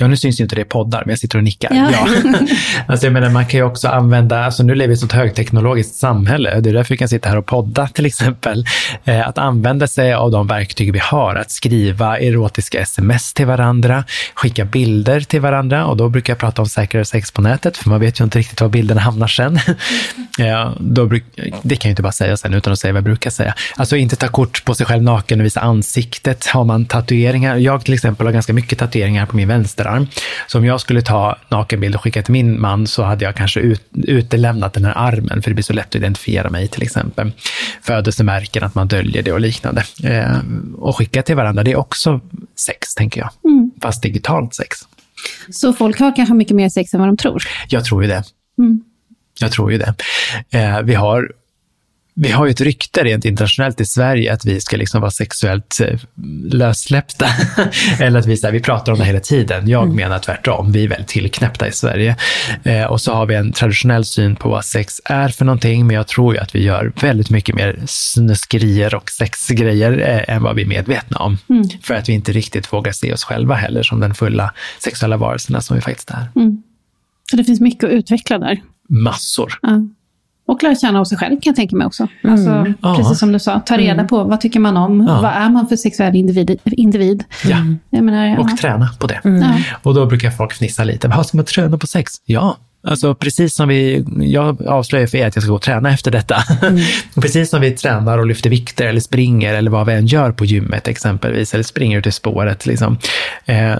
Ja, 0.00 0.06
nu 0.06 0.16
syns 0.16 0.40
ju 0.40 0.44
inte 0.44 0.54
det 0.56 0.62
i 0.62 0.64
poddar, 0.64 1.02
men 1.06 1.10
jag 1.10 1.18
sitter 1.18 1.38
och 1.38 1.44
nickar. 1.44 1.70
Ja. 1.72 1.90
ja. 1.92 2.06
alltså, 2.86 3.06
jag 3.06 3.12
menar, 3.12 3.30
man 3.30 3.46
kan 3.46 3.60
ju 3.60 3.64
också 3.64 3.88
använda, 3.88 4.44
alltså 4.44 4.62
nu 4.62 4.74
lever 4.74 4.88
vi 4.88 4.92
i 4.92 4.94
ett 4.94 5.00
sånt 5.00 5.12
högteknologiskt 5.12 5.94
samhälle, 5.94 6.60
det 6.60 6.70
är 6.70 6.74
därför 6.74 6.94
vi 6.94 6.98
kan 6.98 7.08
sitta 7.08 7.28
här 7.28 7.36
och 7.36 7.46
podda 7.46 7.88
till 7.88 8.06
exempel. 8.06 8.64
Eh, 9.04 9.28
att 9.28 9.38
använda 9.38 9.86
sig 9.86 10.12
av 10.14 10.30
de 10.30 10.46
verktyg 10.46 10.92
vi 10.92 10.98
har, 10.98 11.34
att 11.34 11.50
skriva 11.50 12.18
erotiska 12.18 12.80
sms 12.80 13.34
till 13.34 13.46
varandra, 13.46 14.04
skicka 14.34 14.64
bilder 14.64 15.20
till 15.20 15.40
varandra 15.40 15.86
och 15.86 15.96
då 15.96 16.08
brukar 16.08 16.32
jag 16.32 16.38
prata 16.38 16.62
om 16.62 16.68
säkrare 16.68 17.04
sex 17.04 17.30
på 17.30 17.42
nätet, 17.42 17.76
för 17.76 17.90
man 17.90 18.00
vet 18.00 18.20
ju 18.20 18.24
inte 18.24 18.38
riktigt 18.38 18.60
var 18.60 18.68
bilderna 18.68 19.00
hamnar 19.00 19.26
sen. 19.26 19.56
eh, 20.38 20.72
då 20.80 21.06
bruk, 21.06 21.24
det 21.62 21.76
kan 21.76 21.88
jag 21.88 21.92
inte 21.92 22.02
bara 22.02 22.12
säga 22.12 22.36
sen 22.36 22.54
utan 22.54 22.72
att 22.72 22.78
säga 22.78 22.92
vad 22.92 22.98
jag 22.98 23.04
brukar 23.04 23.30
säga. 23.30 23.54
Alltså 23.76 23.96
inte 23.96 24.16
ta 24.16 24.28
kort 24.28 24.64
på 24.64 24.74
sig 24.74 24.86
själv 24.86 25.02
naken 25.02 25.40
och 25.40 25.46
visa 25.46 25.60
ansiktet. 25.60 26.46
Har 26.46 26.64
man 26.64 26.86
tatueringar, 26.86 27.56
jag 27.56 27.84
till 27.84 27.94
exempel 27.94 28.26
har 28.26 28.32
ganska 28.32 28.52
mycket 28.52 28.78
tatueringar 28.78 29.26
på 29.26 29.36
min 29.36 29.48
vänster 29.48 29.87
arm. 29.88 30.06
Så 30.46 30.58
om 30.58 30.64
jag 30.64 30.80
skulle 30.80 31.02
ta 31.02 31.36
nakenbild 31.48 31.94
och 31.94 32.02
skicka 32.02 32.22
till 32.22 32.32
min 32.32 32.60
man 32.60 32.86
så 32.86 33.02
hade 33.02 33.24
jag 33.24 33.34
kanske 33.34 33.60
ut, 33.60 33.82
utelämnat 33.92 34.72
den 34.72 34.84
här 34.84 34.92
armen, 34.96 35.42
för 35.42 35.50
det 35.50 35.54
blir 35.54 35.64
så 35.64 35.72
lätt 35.72 35.88
att 35.88 35.94
identifiera 35.94 36.50
mig 36.50 36.68
till 36.68 36.82
exempel. 36.82 37.32
Födelsemärken, 37.82 38.64
att 38.64 38.74
man 38.74 38.88
döljer 38.88 39.22
det 39.22 39.32
och 39.32 39.40
liknande. 39.40 39.84
Eh, 40.04 40.38
och 40.78 40.96
skicka 40.96 41.22
till 41.22 41.36
varandra, 41.36 41.62
det 41.62 41.72
är 41.72 41.76
också 41.76 42.20
sex, 42.56 42.94
tänker 42.94 43.20
jag. 43.20 43.30
Mm. 43.44 43.70
Fast 43.82 44.02
digitalt 44.02 44.54
sex. 44.54 44.78
Så 45.50 45.72
folk 45.72 45.98
har 46.00 46.16
kanske 46.16 46.34
mycket 46.34 46.56
mer 46.56 46.68
sex 46.68 46.94
än 46.94 47.00
vad 47.00 47.08
de 47.08 47.16
tror? 47.16 47.42
Jag 47.68 47.84
tror 47.84 48.02
ju 48.02 48.08
det. 48.08 48.22
Mm. 48.58 48.80
Jag 49.40 49.52
tror 49.52 49.72
ju 49.72 49.78
det. 49.78 49.94
Eh, 50.50 50.82
vi 50.82 50.94
har 50.94 51.32
vi 52.20 52.30
har 52.30 52.46
ju 52.46 52.50
ett 52.50 52.60
rykte 52.60 53.04
rent 53.04 53.24
internationellt 53.24 53.80
i 53.80 53.84
Sverige 53.84 54.32
att 54.32 54.44
vi 54.44 54.60
ska 54.60 54.76
liksom 54.76 55.00
vara 55.00 55.10
sexuellt 55.10 55.80
eh, 55.80 55.98
lössläppta. 56.44 57.26
Eller 58.00 58.18
att 58.18 58.26
vi, 58.26 58.36
så 58.36 58.46
här, 58.46 58.52
vi 58.52 58.60
pratar 58.60 58.92
om 58.92 58.98
det 58.98 59.04
hela 59.04 59.20
tiden. 59.20 59.68
Jag 59.68 59.82
mm. 59.82 59.96
menar 59.96 60.18
tvärtom. 60.18 60.72
Vi 60.72 60.84
är 60.84 60.88
väldigt 60.88 61.08
tillknäppta 61.08 61.68
i 61.68 61.72
Sverige. 61.72 62.16
Eh, 62.62 62.84
och 62.84 63.00
så 63.00 63.12
har 63.12 63.26
vi 63.26 63.34
en 63.34 63.52
traditionell 63.52 64.04
syn 64.04 64.36
på 64.36 64.48
vad 64.48 64.64
sex 64.64 65.00
är 65.04 65.28
för 65.28 65.44
någonting. 65.44 65.86
Men 65.86 65.96
jag 65.96 66.06
tror 66.06 66.34
ju 66.34 66.40
att 66.40 66.54
vi 66.54 66.62
gör 66.62 66.92
väldigt 67.00 67.30
mycket 67.30 67.54
mer 67.54 67.78
snuskerier 67.86 68.94
och 68.94 69.10
sexgrejer 69.10 69.98
eh, 69.98 70.34
än 70.36 70.42
vad 70.42 70.56
vi 70.56 70.62
är 70.62 70.66
medvetna 70.66 71.18
om. 71.18 71.38
Mm. 71.50 71.68
För 71.82 71.94
att 71.94 72.08
vi 72.08 72.12
inte 72.12 72.32
riktigt 72.32 72.72
vågar 72.72 72.92
se 72.92 73.12
oss 73.12 73.24
själva 73.24 73.54
heller 73.54 73.82
som 73.82 74.00
den 74.00 74.14
fulla 74.14 74.54
sexuella 74.84 75.16
varelserna 75.16 75.60
som 75.60 75.76
vi 75.76 75.82
faktiskt 75.82 76.10
är. 76.10 76.28
Mm. 76.36 76.62
Så 77.30 77.36
det 77.36 77.44
finns 77.44 77.60
mycket 77.60 77.84
att 77.84 77.90
utveckla 77.90 78.38
där? 78.38 78.62
Massor. 78.88 79.58
Ja. 79.62 79.80
Och 80.48 80.62
lära 80.62 80.74
känna 80.74 81.00
av 81.00 81.04
sig 81.04 81.18
själv 81.18 81.30
kan 81.30 81.40
jag 81.50 81.56
tänka 81.56 81.76
mig 81.76 81.86
också. 81.86 82.08
Mm. 82.24 82.34
Alltså, 82.34 82.74
ja. 82.82 82.96
Precis 82.96 83.18
som 83.18 83.32
du 83.32 83.38
sa, 83.38 83.60
ta 83.60 83.76
reda 83.76 83.92
mm. 83.92 84.06
på 84.06 84.24
vad 84.24 84.40
tycker 84.40 84.60
man 84.60 84.76
om, 84.76 85.06
ja. 85.08 85.20
vad 85.20 85.30
är 85.30 85.48
man 85.48 85.68
för 85.68 85.76
sexuell 85.76 86.16
individ. 86.16 86.60
individ. 86.64 87.24
Ja. 87.44 87.56
Menar, 88.02 88.38
och 88.38 88.56
träna 88.56 88.88
på 88.98 89.06
det. 89.06 89.20
Mm. 89.24 89.44
Och 89.82 89.94
då 89.94 90.06
brukar 90.06 90.30
folk 90.30 90.52
fnissa 90.52 90.84
lite, 90.84 91.08
vad 91.08 91.26
ska 91.26 91.36
man 91.36 91.44
träna 91.44 91.78
på 91.78 91.86
sex? 91.86 92.12
Ja, 92.24 92.56
Alltså 92.86 93.14
precis 93.14 93.54
som 93.54 93.68
vi, 93.68 94.04
jag 94.20 94.66
avslöjar 94.66 95.06
för 95.06 95.18
er 95.18 95.26
att 95.26 95.36
jag 95.36 95.42
ska 95.42 95.50
gå 95.50 95.56
och 95.56 95.62
träna 95.62 95.90
efter 95.90 96.10
detta. 96.10 96.36
Mm. 96.62 96.80
precis 97.14 97.50
som 97.50 97.60
vi 97.60 97.70
tränar 97.70 98.18
och 98.18 98.26
lyfter 98.26 98.50
vikter 98.50 98.86
eller 98.86 99.00
springer 99.00 99.54
eller 99.54 99.70
vad 99.70 99.86
vi 99.86 99.92
än 99.92 100.06
gör 100.06 100.32
på 100.32 100.44
gymmet 100.44 100.88
exempelvis, 100.88 101.54
eller 101.54 101.64
springer 101.64 101.98
ut 101.98 102.06
i 102.06 102.12
spåret, 102.12 102.66
liksom, 102.66 102.98
eh, 103.46 103.76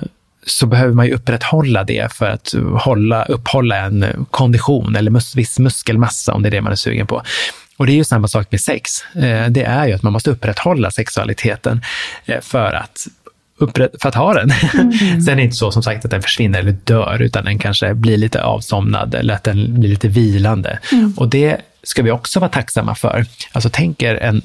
så 0.51 0.67
behöver 0.67 0.95
man 0.95 1.07
ju 1.07 1.15
upprätthålla 1.15 1.85
det 1.85 2.13
för 2.13 2.27
att 2.27 2.55
hålla, 2.75 3.25
upphålla 3.25 3.77
en 3.77 4.27
kondition 4.31 4.97
eller 4.97 5.11
mus, 5.11 5.37
viss 5.37 5.59
muskelmassa 5.59 6.35
om 6.35 6.43
det 6.43 6.49
är 6.49 6.51
det 6.51 6.61
man 6.61 6.73
är 6.73 6.77
sugen 6.77 7.07
på. 7.07 7.23
Och 7.77 7.87
det 7.87 7.93
är 7.93 7.97
ju 7.97 8.05
samma 8.05 8.29
sak 8.29 8.47
med 8.51 8.61
sex. 8.61 8.91
Eh, 9.15 9.47
det 9.49 9.63
är 9.63 9.87
ju 9.87 9.93
att 9.93 10.03
man 10.03 10.13
måste 10.13 10.31
upprätthålla 10.31 10.91
sexualiteten 10.91 11.83
eh, 12.27 12.41
för 12.41 12.73
att 12.73 13.07
för 14.01 14.09
att 14.09 14.15
ha 14.15 14.35
den. 14.35 14.51
Mm. 14.75 14.93
Sen 15.23 15.33
är 15.33 15.37
det 15.37 15.43
inte 15.43 15.57
så 15.57 15.73
som 15.73 15.83
sagt 15.83 16.05
att 16.05 16.11
den 16.11 16.23
försvinner 16.23 16.59
eller 16.59 16.77
dör, 16.85 17.23
utan 17.23 17.45
den 17.45 17.59
kanske 17.59 17.95
blir 17.95 18.17
lite 18.17 18.43
avsomnad 18.43 19.15
eller 19.15 19.35
att 19.35 19.45
den 19.45 19.81
blir 19.81 19.91
lite 19.91 20.09
vilande. 20.09 20.79
Mm. 20.93 21.15
Och 21.17 21.29
det 21.29 21.61
ska 21.83 22.03
vi 22.03 22.11
också 22.11 22.41
vara 22.41 22.51
tacksamma 22.51 22.95
för. 22.95 23.27
Alltså 23.53 23.71
tänk 23.73 24.03
er 24.03 24.15
en, 24.15 24.43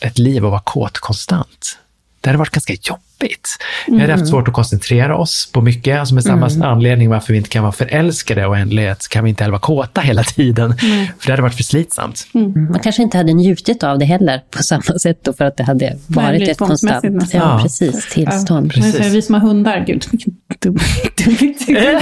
ett 0.00 0.18
liv 0.18 0.44
att 0.44 0.50
vara 0.50 0.60
kåt 0.60 0.98
konstant. 0.98 1.78
Det 2.20 2.28
hade 2.28 2.38
varit 2.38 2.50
ganska 2.50 2.72
jobbigt 2.72 3.07
jobbigt. 3.22 3.48
Vi 3.86 4.00
hade 4.00 4.12
haft 4.12 4.20
mm. 4.20 4.30
svårt 4.30 4.48
att 4.48 4.54
koncentrera 4.54 5.16
oss 5.16 5.50
på 5.52 5.60
mycket, 5.60 6.00
alltså 6.00 6.14
med 6.14 6.24
samma 6.24 6.48
mm. 6.48 6.62
anledning 6.62 7.08
varför 7.08 7.32
vi 7.32 7.36
inte 7.36 7.48
kan 7.50 7.62
vara 7.62 7.72
förälskade 7.72 8.46
och 8.46 8.52
oändlighet 8.52 9.08
kan 9.08 9.24
vi 9.24 9.30
inte 9.30 9.44
heller 9.44 9.52
vara 9.52 9.60
kåta 9.60 10.00
hela 10.00 10.22
tiden. 10.22 10.74
Mm. 10.82 11.06
För 11.18 11.26
det 11.26 11.32
hade 11.32 11.42
varit 11.42 11.54
för 11.54 11.62
slitsamt. 11.62 12.26
Mm. 12.34 12.70
Man 12.70 12.80
kanske 12.80 13.02
inte 13.02 13.16
hade 13.16 13.32
njutit 13.32 13.82
av 13.82 13.98
det 13.98 14.04
heller 14.04 14.40
på 14.50 14.62
samma 14.62 14.82
sätt 14.82 15.18
då 15.22 15.32
för 15.32 15.44
att 15.44 15.56
det 15.56 15.64
hade 15.64 15.96
varit 16.06 16.48
ett 16.48 16.58
konstant 16.58 17.04
ja, 17.04 17.20
ja, 17.32 17.60
precis, 17.62 18.08
tillstånd. 18.08 18.72
Ja, 18.76 18.82
precis. 18.82 19.14
Vi 19.14 19.22
som 19.22 19.34
har 19.34 19.40
hundar, 19.40 19.84
gud 19.86 20.04
vilket 20.10 20.62
dumt 20.62 20.78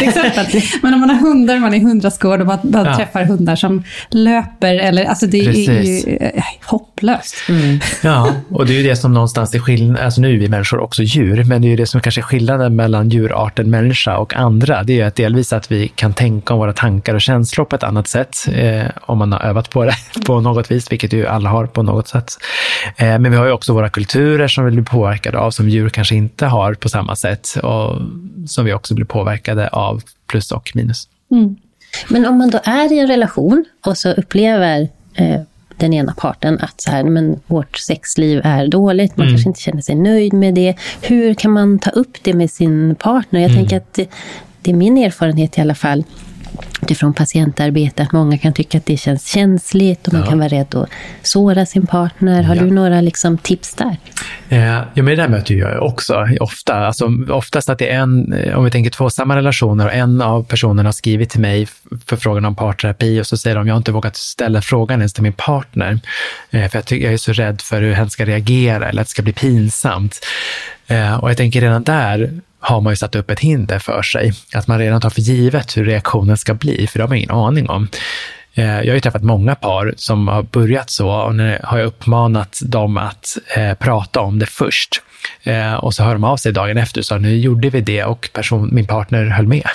exempel. 0.00 0.62
Men 0.82 0.94
om 0.94 1.00
man 1.00 1.10
har 1.10 1.16
hundar, 1.16 1.58
man 1.58 1.74
är 1.74 1.78
i 1.78 1.80
hundraskåd 1.80 2.40
och 2.40 2.46
man, 2.46 2.58
man 2.62 2.84
ja. 2.84 2.96
träffar 2.96 3.24
hundar 3.24 3.56
som 3.56 3.84
löper, 4.10 4.74
eller, 4.74 5.04
alltså 5.04 5.26
det 5.26 5.44
precis. 5.44 5.68
är 5.68 5.82
ju 5.82 6.16
eh, 6.16 6.42
hopplöst. 6.64 7.34
Mm. 7.48 7.80
Ja, 8.02 8.34
och 8.50 8.66
det 8.66 8.72
är 8.72 8.82
ju 8.82 8.88
det 8.88 8.96
som 8.96 9.14
någonstans 9.14 9.54
är 9.54 9.58
skillnad, 9.58 10.02
alltså 10.02 10.20
nu 10.20 10.34
är 10.34 10.38
vi 10.38 10.48
människor 10.48 10.80
också 10.80 11.02
djur, 11.06 11.44
men 11.44 11.62
det 11.62 11.68
är 11.68 11.70
ju 11.70 11.76
det 11.76 11.86
som 11.86 12.00
kanske 12.00 12.20
är 12.20 12.22
skillnaden 12.22 12.76
mellan 12.76 13.08
djurarten 13.08 13.70
människa 13.70 14.16
och 14.16 14.34
andra. 14.34 14.82
Det 14.82 14.92
är 14.92 14.96
ju 14.96 15.02
att 15.02 15.14
delvis 15.14 15.52
att 15.52 15.70
vi 15.70 15.88
kan 15.88 16.14
tänka 16.14 16.54
om 16.54 16.58
våra 16.58 16.72
tankar 16.72 17.14
och 17.14 17.20
känslor 17.20 17.64
på 17.64 17.76
ett 17.76 17.82
annat 17.82 18.08
sätt, 18.08 18.48
eh, 18.52 18.84
om 19.00 19.18
man 19.18 19.32
har 19.32 19.40
övat 19.40 19.70
på 19.70 19.84
det 19.84 19.94
på 20.26 20.40
något 20.40 20.70
vis, 20.70 20.92
vilket 20.92 21.12
ju 21.12 21.26
alla 21.26 21.48
har 21.50 21.66
på 21.66 21.82
något 21.82 22.08
sätt. 22.08 22.32
Eh, 22.96 23.18
men 23.18 23.30
vi 23.30 23.36
har 23.36 23.46
ju 23.46 23.52
också 23.52 23.72
våra 23.72 23.88
kulturer 23.88 24.48
som 24.48 24.64
vi 24.64 24.70
blir 24.70 24.82
påverkade 24.82 25.38
av, 25.38 25.50
som 25.50 25.68
djur 25.68 25.88
kanske 25.88 26.14
inte 26.14 26.46
har 26.46 26.74
på 26.74 26.88
samma 26.88 27.16
sätt, 27.16 27.48
och 27.62 27.96
som 28.46 28.64
vi 28.64 28.72
också 28.72 28.94
blir 28.94 29.06
påverkade 29.06 29.68
av, 29.68 30.02
plus 30.26 30.52
och 30.52 30.72
minus. 30.74 31.08
Mm. 31.30 31.56
Men 32.08 32.26
om 32.26 32.38
man 32.38 32.50
då 32.50 32.60
är 32.64 32.92
i 32.92 32.98
en 32.98 33.08
relation 33.08 33.64
och 33.86 33.98
så 33.98 34.12
upplever 34.12 34.88
eh, 35.14 35.40
den 35.76 35.92
ena 35.92 36.14
parten 36.14 36.58
att 36.60 36.80
så 36.80 36.90
här, 36.90 37.04
men 37.04 37.40
vårt 37.46 37.78
sexliv 37.78 38.40
är 38.44 38.68
dåligt, 38.68 39.16
man 39.16 39.26
mm. 39.26 39.34
kanske 39.34 39.48
inte 39.48 39.60
känner 39.60 39.82
sig 39.82 39.94
nöjd 39.94 40.32
med 40.32 40.54
det. 40.54 40.74
Hur 41.02 41.34
kan 41.34 41.50
man 41.50 41.78
ta 41.78 41.90
upp 41.90 42.18
det 42.22 42.34
med 42.34 42.50
sin 42.50 42.94
partner? 42.94 43.40
Jag 43.40 43.50
mm. 43.50 43.62
tänker 43.62 43.76
att 43.76 43.94
det, 43.94 44.08
det 44.62 44.70
är 44.70 44.74
min 44.74 44.98
erfarenhet 44.98 45.58
i 45.58 45.60
alla 45.60 45.74
fall, 45.74 46.04
utifrån 46.82 47.14
patientarbete, 47.14 48.02
att 48.02 48.12
många 48.12 48.38
kan 48.38 48.52
tycka 48.52 48.78
att 48.78 48.86
det 48.86 48.96
känns 48.96 49.26
känsligt 49.26 50.06
och 50.06 50.12
man 50.12 50.22
kan 50.22 50.38
vara 50.38 50.48
rädd 50.48 50.74
att 50.74 50.88
såra 51.22 51.66
sin 51.66 51.86
partner. 51.86 52.42
Har 52.42 52.56
ja. 52.56 52.62
du 52.62 52.70
några 52.70 53.00
liksom, 53.00 53.38
tips 53.38 53.74
där? 53.74 53.96
Eh, 54.48 54.64
ja, 54.64 54.84
men 54.94 55.06
det 55.06 55.16
där 55.16 55.28
möter 55.28 55.54
jag 55.54 55.82
också 55.82 56.26
ofta. 56.40 56.74
Alltså, 56.74 57.10
oftast 57.30 57.68
att 57.68 57.78
det 57.78 57.90
är 57.90 57.98
en, 57.98 58.34
om 58.54 58.64
vi 58.64 58.70
tänker 58.70 58.90
två 58.90 59.10
samma 59.10 59.36
relationer 59.36 59.86
och 59.86 59.94
en 59.94 60.22
av 60.22 60.44
personerna 60.44 60.88
har 60.88 60.92
skrivit 60.92 61.30
till 61.30 61.40
mig 61.40 61.66
för 62.06 62.16
frågan 62.16 62.44
om 62.44 62.54
parterapi 62.54 63.20
och 63.20 63.26
så 63.26 63.36
säger 63.36 63.56
de, 63.56 63.66
jag 63.66 63.74
har 63.74 63.78
inte 63.78 63.92
vågat 63.92 64.16
ställa 64.16 64.62
frågan 64.62 65.00
ens 65.00 65.12
till 65.12 65.22
min 65.22 65.32
partner. 65.32 66.00
Eh, 66.50 66.70
för 66.70 66.78
jag, 66.78 66.84
tycker, 66.84 67.04
jag 67.04 67.14
är 67.14 67.18
så 67.18 67.32
rädd 67.32 67.60
för 67.60 67.82
hur 67.82 67.92
hen 67.92 68.10
ska 68.10 68.24
reagera 68.24 68.88
eller 68.88 69.02
att 69.02 69.08
det 69.08 69.10
ska 69.10 69.22
bli 69.22 69.32
pinsamt. 69.32 70.20
Eh, 70.86 71.16
och 71.16 71.30
jag 71.30 71.36
tänker 71.36 71.60
redan 71.60 71.82
där 71.82 72.40
har 72.60 72.80
man 72.80 72.92
ju 72.92 72.96
satt 72.96 73.14
upp 73.14 73.30
ett 73.30 73.40
hinder 73.40 73.78
för 73.78 74.02
sig. 74.02 74.32
Att 74.54 74.66
man 74.66 74.78
redan 74.78 75.00
tar 75.00 75.10
för 75.10 75.20
givet 75.20 75.76
hur 75.76 75.84
reaktionen 75.84 76.36
ska 76.36 76.54
bli, 76.54 76.86
för 76.86 76.98
det 76.98 77.02
har 77.02 77.08
man 77.08 77.18
ingen 77.18 77.30
aning 77.30 77.68
om. 77.68 77.88
Eh, 78.54 78.64
jag 78.64 78.86
har 78.86 78.94
ju 78.94 79.00
träffat 79.00 79.22
många 79.22 79.54
par 79.54 79.94
som 79.96 80.28
har 80.28 80.42
börjat 80.42 80.90
så 80.90 81.10
och 81.10 81.34
nu 81.34 81.58
har 81.62 81.78
jag 81.78 81.86
uppmanat 81.86 82.60
dem 82.62 82.96
att 82.96 83.38
eh, 83.56 83.74
prata 83.74 84.20
om 84.20 84.38
det 84.38 84.46
först. 84.46 85.02
Eh, 85.42 85.74
och 85.74 85.94
så 85.94 86.04
hör 86.04 86.12
de 86.12 86.24
av 86.24 86.36
sig 86.36 86.52
dagen 86.52 86.78
efter 86.78 87.00
och 87.00 87.04
sa, 87.04 87.18
nu 87.18 87.36
gjorde 87.36 87.70
vi 87.70 87.80
det 87.80 88.04
och 88.04 88.30
person, 88.32 88.68
min 88.72 88.86
partner 88.86 89.24
höll 89.24 89.46
med. 89.46 89.68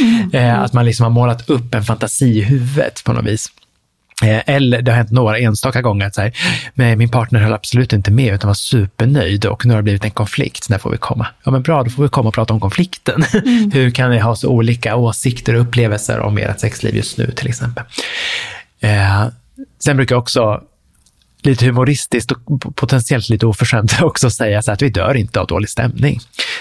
Mm. 0.00 0.30
Eh, 0.32 0.60
att 0.60 0.72
man 0.72 0.84
liksom 0.86 1.04
har 1.04 1.10
målat 1.10 1.50
upp 1.50 1.74
en 1.74 1.84
fantasi 1.84 2.26
i 2.26 2.42
huvudet 2.42 3.04
på 3.04 3.12
något 3.12 3.24
vis. 3.24 3.48
Eh, 4.22 4.40
eller 4.46 4.82
det 4.82 4.90
har 4.90 4.96
hänt 4.96 5.10
några 5.10 5.38
enstaka 5.38 5.82
gånger 5.82 6.06
att 6.06 6.14
så 6.14 6.20
här, 6.20 6.32
men 6.74 6.98
min 6.98 7.08
partner 7.08 7.40
höll 7.40 7.52
absolut 7.52 7.92
inte 7.92 8.10
med 8.10 8.34
utan 8.34 8.48
var 8.48 8.54
supernöjd 8.54 9.46
och 9.46 9.66
nu 9.66 9.72
har 9.72 9.78
det 9.78 9.82
blivit 9.82 10.04
en 10.04 10.10
konflikt. 10.10 10.68
När 10.68 10.78
får 10.78 10.90
vi 10.90 10.98
komma? 10.98 11.26
Ja, 11.44 11.50
men 11.50 11.62
bra, 11.62 11.82
då 11.82 11.90
får 11.90 12.02
vi 12.02 12.08
komma 12.08 12.28
och 12.28 12.34
prata 12.34 12.54
om 12.54 12.60
konflikten. 12.60 13.24
Mm. 13.46 13.70
Hur 13.70 13.90
kan 13.90 14.10
ni 14.10 14.18
ha 14.18 14.36
så 14.36 14.48
olika 14.48 14.96
åsikter 14.96 15.54
och 15.54 15.60
upplevelser 15.60 16.20
om 16.20 16.38
ert 16.38 16.60
sexliv 16.60 16.96
just 16.96 17.18
nu 17.18 17.30
till 17.30 17.48
exempel? 17.48 17.84
Eh, 18.80 19.26
sen 19.78 19.96
brukar 19.96 20.14
jag 20.14 20.22
också 20.22 20.62
lite 21.42 21.66
humoristiskt 21.66 22.32
och 22.32 22.76
potentiellt 22.76 23.28
lite 23.28 23.46
oförskämt 23.46 23.92
också 24.02 24.30
säga 24.30 24.62
så 24.62 24.72
att 24.72 24.82
vi 24.82 24.88
dör 24.88 25.14
inte 25.14 25.40
av 25.40 25.46
dålig 25.46 25.68
stämning. 25.68 26.20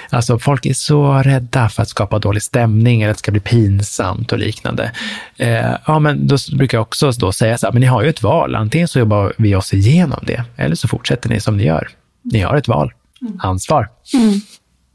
Alltså 0.10 0.40
folk 0.40 0.66
är 0.66 0.74
så 0.74 1.14
rädda 1.14 1.70
för 1.70 1.82
att 1.82 1.90
skapa 1.90 2.20
dålig 2.20 2.44
stämning 2.44 3.02
eller 3.02 3.12
att 3.12 3.18
det 3.18 3.20
ska 3.20 3.32
bli 3.32 3.42
pinsamt 3.42 4.32
och 4.32 4.40
liknande. 4.40 4.92
Eh, 5.38 5.76
ja, 5.88 6.00
men 6.00 6.28
då 6.28 6.38
brukar 6.58 6.78
jag 6.78 6.82
också 6.82 7.12
då 7.12 7.32
säga 7.32 7.58
så 7.58 7.68
här, 7.68 7.74
men 7.74 7.82
ni 7.82 7.88
har 7.88 8.04
ju 8.04 8.10
ett 8.10 8.24
val. 8.24 8.56
Antingen 8.56 8.88
så 8.88 9.00
jobbar 9.00 9.34
vi 9.38 9.56
oss 9.56 9.74
igenom 9.74 10.20
det 10.24 10.44
eller 10.56 10.76
så 10.76 10.88
fortsätter 10.88 11.30
ni 11.30 11.40
som 11.40 11.58
ni 11.58 11.64
gör. 11.64 11.90
Ni 12.22 12.40
har 12.40 12.56
ett 12.56 12.68
val. 12.68 12.94
Ansvar. 13.40 13.90
Mm. 14.14 14.42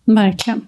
Verkligen. 0.04 0.66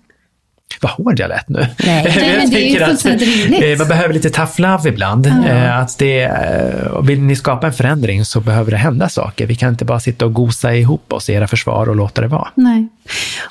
Vad 0.81 0.93
hård 0.93 1.21
jag 1.21 1.29
lät 1.29 1.49
nu. 1.49 1.67
Nej, 1.87 2.05
jag 2.41 2.51
det 2.51 2.71
är 2.71 2.81
ju 2.81 2.87
fullständigt 2.87 3.29
rimligt. 3.29 3.63
Eh, 3.63 3.79
man 3.79 3.89
behöver 3.89 4.15
lite 4.15 4.31
tough 4.31 4.61
love 4.61 4.89
ibland. 4.89 5.27
Mm. 5.27 5.81
Att 5.81 5.99
det, 5.99 6.23
eh, 6.23 7.03
vill 7.03 7.21
ni 7.21 7.37
skapa 7.37 7.67
en 7.67 7.73
förändring 7.73 8.25
så 8.25 8.41
behöver 8.41 8.71
det 8.71 8.77
hända 8.77 9.09
saker. 9.09 9.47
Vi 9.47 9.55
kan 9.55 9.69
inte 9.69 9.85
bara 9.85 10.01
sitta 10.01 10.25
och 10.25 10.33
gosa 10.33 10.75
ihop 10.75 11.13
oss 11.13 11.31
i 11.31 11.33
era 11.33 11.49
försvar 11.49 11.89
och 11.89 11.97
låta 11.97 12.21
det 12.21 12.29
vara. 12.29 12.49
Nej. 12.55 12.89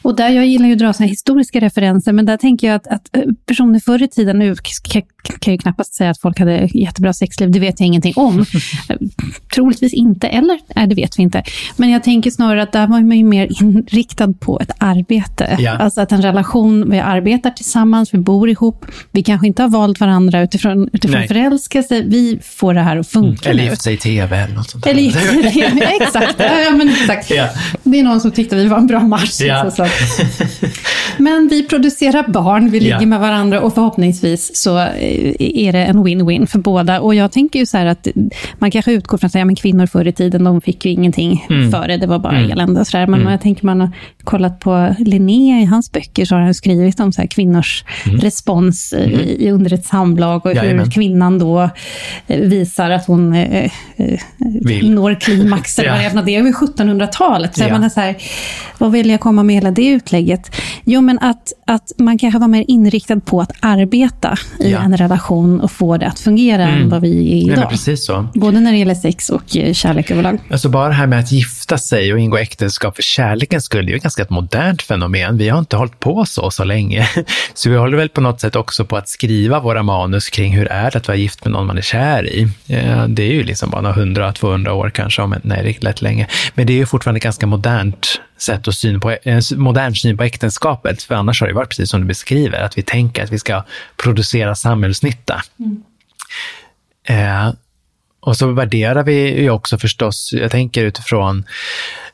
Och 0.02 0.16
där, 0.16 0.30
jag 0.30 0.46
gillar 0.46 0.68
ju 0.68 0.74
att 0.74 0.80
dra 0.80 0.94
såna 0.94 1.08
historiska 1.08 1.60
referenser, 1.60 2.14
men 2.14 2.26
där 2.26 2.38
tänker 2.38 2.68
jag 2.68 2.76
att, 2.76 2.88
att 2.88 3.10
personer 3.46 3.80
förr 3.80 4.04
i 4.04 4.08
tiden, 4.08 4.40
nu 4.40 4.56
kan 4.56 5.04
jag 5.46 5.52
ju 5.52 5.58
knappast 5.58 5.94
säga 5.94 6.10
att 6.10 6.20
folk 6.20 6.40
hade 6.40 6.70
jättebra 6.74 7.14
sexliv, 7.14 7.52
det 7.52 7.60
vet 7.60 7.80
jag 7.80 7.88
ingenting 7.88 8.14
om. 8.16 8.46
Troligtvis 9.56 9.94
inte, 9.94 10.28
eller 10.28 10.60
nej, 10.76 10.88
det 10.88 10.96
vet 10.96 11.20
vi 11.20 11.24
inte. 11.24 11.44
Men 11.76 11.90
jag 11.90 12.04
tänker 12.04 12.32
snarare 12.32 12.64
att 12.64 12.72
där 12.72 12.88
var 12.88 13.02
man 13.02 13.18
ju 13.18 13.24
mer 13.24 13.62
inriktad 13.62 14.34
på 14.34 14.60
ett 14.60 14.72
arbete. 14.78 15.58
Ja. 15.60 15.72
Alltså 15.72 16.02
att 16.02 16.12
en 16.12 16.22
relation, 16.22 16.90
vi 16.90 17.00
arbetar 17.12 17.50
tillsammans, 17.50 18.14
vi 18.14 18.18
bor 18.18 18.50
ihop, 18.50 18.86
vi 19.12 19.24
kanske 19.24 19.48
inte 19.48 19.62
har 19.62 19.70
valt 19.70 20.00
varandra 20.00 20.42
utifrån, 20.42 20.90
utifrån 20.94 21.28
förälskelse, 21.28 22.02
vi 22.02 22.40
får 22.44 22.74
det 22.74 22.82
här 22.82 22.98
att 22.98 23.08
funka 23.08 23.50
mm. 23.50 23.60
Eller 23.60 23.70
gift 23.70 23.82
sig 23.82 23.94
i 23.94 23.98
tv 23.98 24.38
eller 24.38 24.56
något 24.56 24.70
sånt. 24.70 24.86
Eller 24.86 25.02
gift 25.02 25.26
sig 25.26 25.40
i 25.40 25.52
tv, 25.52 25.82
exakt. 26.02 26.36
Ja, 26.38 26.72
men 26.78 26.90
exakt. 26.90 27.32
Ja. 27.32 27.50
Det 27.84 28.00
är 28.00 28.04
någon 28.04 28.22
som 28.22 28.32
tyckte 28.32 28.56
vi 28.56 28.68
var 28.68 28.78
en 28.78 28.88
bra 28.88 29.00
match. 29.00 29.42
Ja. 29.42 29.72
Så, 29.72 29.88
Men 31.18 31.48
vi 31.48 31.68
producerar 31.68 32.28
barn, 32.28 32.70
vi 32.70 32.80
ligger 32.80 33.02
ja. 33.02 33.06
med 33.06 33.20
varandra 33.20 33.62
och 33.62 33.74
förhoppningsvis 33.74 34.52
så 34.58 34.78
eh, 34.80 35.36
är 35.40 35.72
det 35.72 35.86
en 35.86 36.06
win-win 36.06 36.46
för 36.46 36.60
båda. 36.60 37.00
Och 37.00 37.16
jag 37.16 37.32
tänker 37.32 37.60
ju 37.60 37.66
så 37.66 37.78
här 37.78 37.86
att 37.86 38.08
man 38.58 38.72
kanske 38.72 38.92
utgår 38.92 39.18
från 39.18 39.26
att 39.26 39.32
säga, 39.32 39.46
men 39.46 39.56
kvinnor 39.56 39.86
förr 39.86 40.08
i 40.08 40.12
tiden, 40.12 40.44
de 40.44 40.62
fick 40.62 40.86
ju 40.86 40.92
ingenting 40.92 41.46
mm. 41.50 41.72
för 41.72 41.88
det, 41.88 41.98
det 41.98 42.08
var 42.08 42.20
bara 42.20 42.38
mm. 42.38 42.52
elände 42.52 42.80
och 42.80 42.88
sådär. 42.88 43.08
Men 43.08 43.20
mm. 43.20 43.32
jag 43.32 43.42
tänker 43.42 43.66
man 43.66 43.90
kollat 44.24 44.60
på 44.60 44.96
Linné 45.00 45.62
i 45.62 45.66
hans 45.66 45.92
böcker, 45.92 46.26
så 46.26 46.36
har 46.36 46.42
han 46.42 46.54
skrivit 46.54 47.00
om 47.00 47.12
så 47.14 47.22
här 47.22 47.28
kvinnors 47.28 47.84
respons 48.06 48.94
i, 48.94 49.36
i, 49.40 49.50
under 49.52 49.74
ett 49.74 49.86
samlag 49.86 50.46
och 50.46 50.52
Mm. 50.52 50.64
Jajamän. 50.64 50.86
hur 50.86 50.92
kvinnan 50.92 51.40
då 51.40 51.70
eh, 52.28 52.40
visar 52.40 52.90
att 52.90 53.06
hon 53.08 53.34
eh, 53.34 53.72
eh, 53.98 54.20
Vill. 54.62 54.92
når 54.92 55.16
klimax. 55.16 55.80
eller 55.80 56.04
Ja. 56.04 56.10
vad 56.14 56.26
det 56.26 56.32
är. 56.32 56.32
Det 56.32 56.36
är 56.36 56.40
över 56.40 56.52
1700-talet. 56.52 57.56
Så 57.58 57.64
Ja. 57.64 57.70
man 57.70 57.84
är 57.84 57.90
så 57.90 58.00
här, 58.00 58.16
vad 58.78 58.92
vill 58.92 59.10
jag 59.10 59.20
komma 59.20 59.44
med 59.44 59.56
hela 59.56 59.72
det 59.72 59.88
utlägget? 59.88 60.56
Jo, 60.86 61.02
men 61.02 61.20
att, 61.20 61.54
att 61.68 61.92
man 61.98 62.18
kanske 62.18 62.40
var 62.40 62.48
mer 62.48 62.66
inriktad 62.68 63.20
på 63.20 63.42
att 63.42 63.52
arbeta 63.60 64.38
i 64.60 64.72
Ja. 64.72 64.80
en 64.80 64.98
relation 64.98 65.62
och 65.62 65.72
få 65.72 65.98
det 65.98 66.08
att 66.08 66.20
fungera 66.20 66.64
än 66.68 66.90
vad 66.90 67.02
vi 67.02 67.42
är 67.44 67.48
Nej, 67.56 67.68
idag. 67.88 67.98
så. 68.00 68.28
Både 68.34 68.60
när 68.60 68.72
det 68.72 68.78
gäller 68.78 68.96
sex 68.96 69.30
och 69.30 69.58
eh, 69.58 69.74
kärlek 69.74 70.12
överlag. 70.12 70.38
Alltså 70.52 70.70
bara 70.70 70.88
det 70.88 70.94
här 70.94 71.08
med 71.08 71.20
att 71.20 71.32
gifta 71.32 71.78
sig 71.78 72.14
och 72.14 72.20
ingå 72.20 72.38
äktenskap 72.38 72.96
för 72.96 73.04
kärlekens 73.04 73.66
skull, 73.66 73.86
det 73.86 73.92
är 73.92 74.00
ganska 74.12 74.22
ett 74.22 74.30
modernt 74.30 74.82
fenomen. 74.82 75.38
Vi 75.38 75.50
har 75.50 75.60
inte 75.60 75.78
hållit 75.78 76.00
på 76.00 76.26
så 76.26 76.52
så 76.52 76.64
länge. 76.64 77.08
Så 77.54 77.70
vi 77.70 77.76
håller 77.76 77.98
väl 77.98 78.10
på 78.10 78.22
något 78.22 78.42
sätt 78.42 78.56
också 78.56 78.86
på 78.86 78.98
att 78.98 79.10
skriva 79.10 79.60
våra 79.60 79.84
manus 79.84 80.30
kring 80.30 80.54
hur 80.54 80.68
är 80.68 80.92
det 80.92 80.98
att 80.98 81.08
vara 81.08 81.18
gift 81.18 81.46
med 81.46 81.52
någon 81.52 81.68
man 81.68 81.78
är 81.78 81.82
kär 81.82 82.28
i. 82.28 82.48
Eh, 82.68 83.08
Det 83.08 83.24
är 83.24 83.34
ju 83.34 83.44
liksom 83.44 83.70
bara 83.70 83.82
några 83.82 83.96
hundra, 83.96 84.34
200 84.34 84.74
år 84.74 84.90
kanske, 84.90 85.22
om 85.22 85.36
nej, 85.44 85.64
riktigt 85.64 85.84
lätt 85.84 86.02
länge. 86.02 86.28
Men 86.54 86.68
det 86.68 86.74
är 86.74 86.78
ju 86.78 86.86
fortfarande 86.86 87.18
ett 87.18 87.24
ganska 87.24 87.48
modernt 87.48 88.22
sätt 88.38 88.68
och 88.68 88.74
syn 88.74 89.00
på, 89.00 89.18
en 89.24 89.42
modern 89.56 89.96
syn 89.96 90.18
på 90.18 90.24
äktenskapet. 90.24 91.04
För 91.04 91.16
annars 91.16 91.42
har 91.42 91.48
det 91.48 91.54
varit 91.54 91.70
precis 91.70 91.90
som 91.90 92.02
du 92.02 92.08
beskriver, 92.08 92.62
att 92.62 92.78
vi 92.78 92.82
tänker 92.82 93.24
att 93.24 93.32
vi 93.32 93.40
ska 93.40 93.64
producera 93.98 94.56
samhällsnytta. 94.56 95.42
Eh, 97.08 97.54
och 98.20 98.38
så 98.38 98.52
värderar 98.52 99.04
vi 99.04 99.42
ju 99.42 99.50
också 99.50 99.78
förstås, 99.78 100.34
jag 100.34 100.52
tänker 100.52 100.84
utifrån 100.84 101.46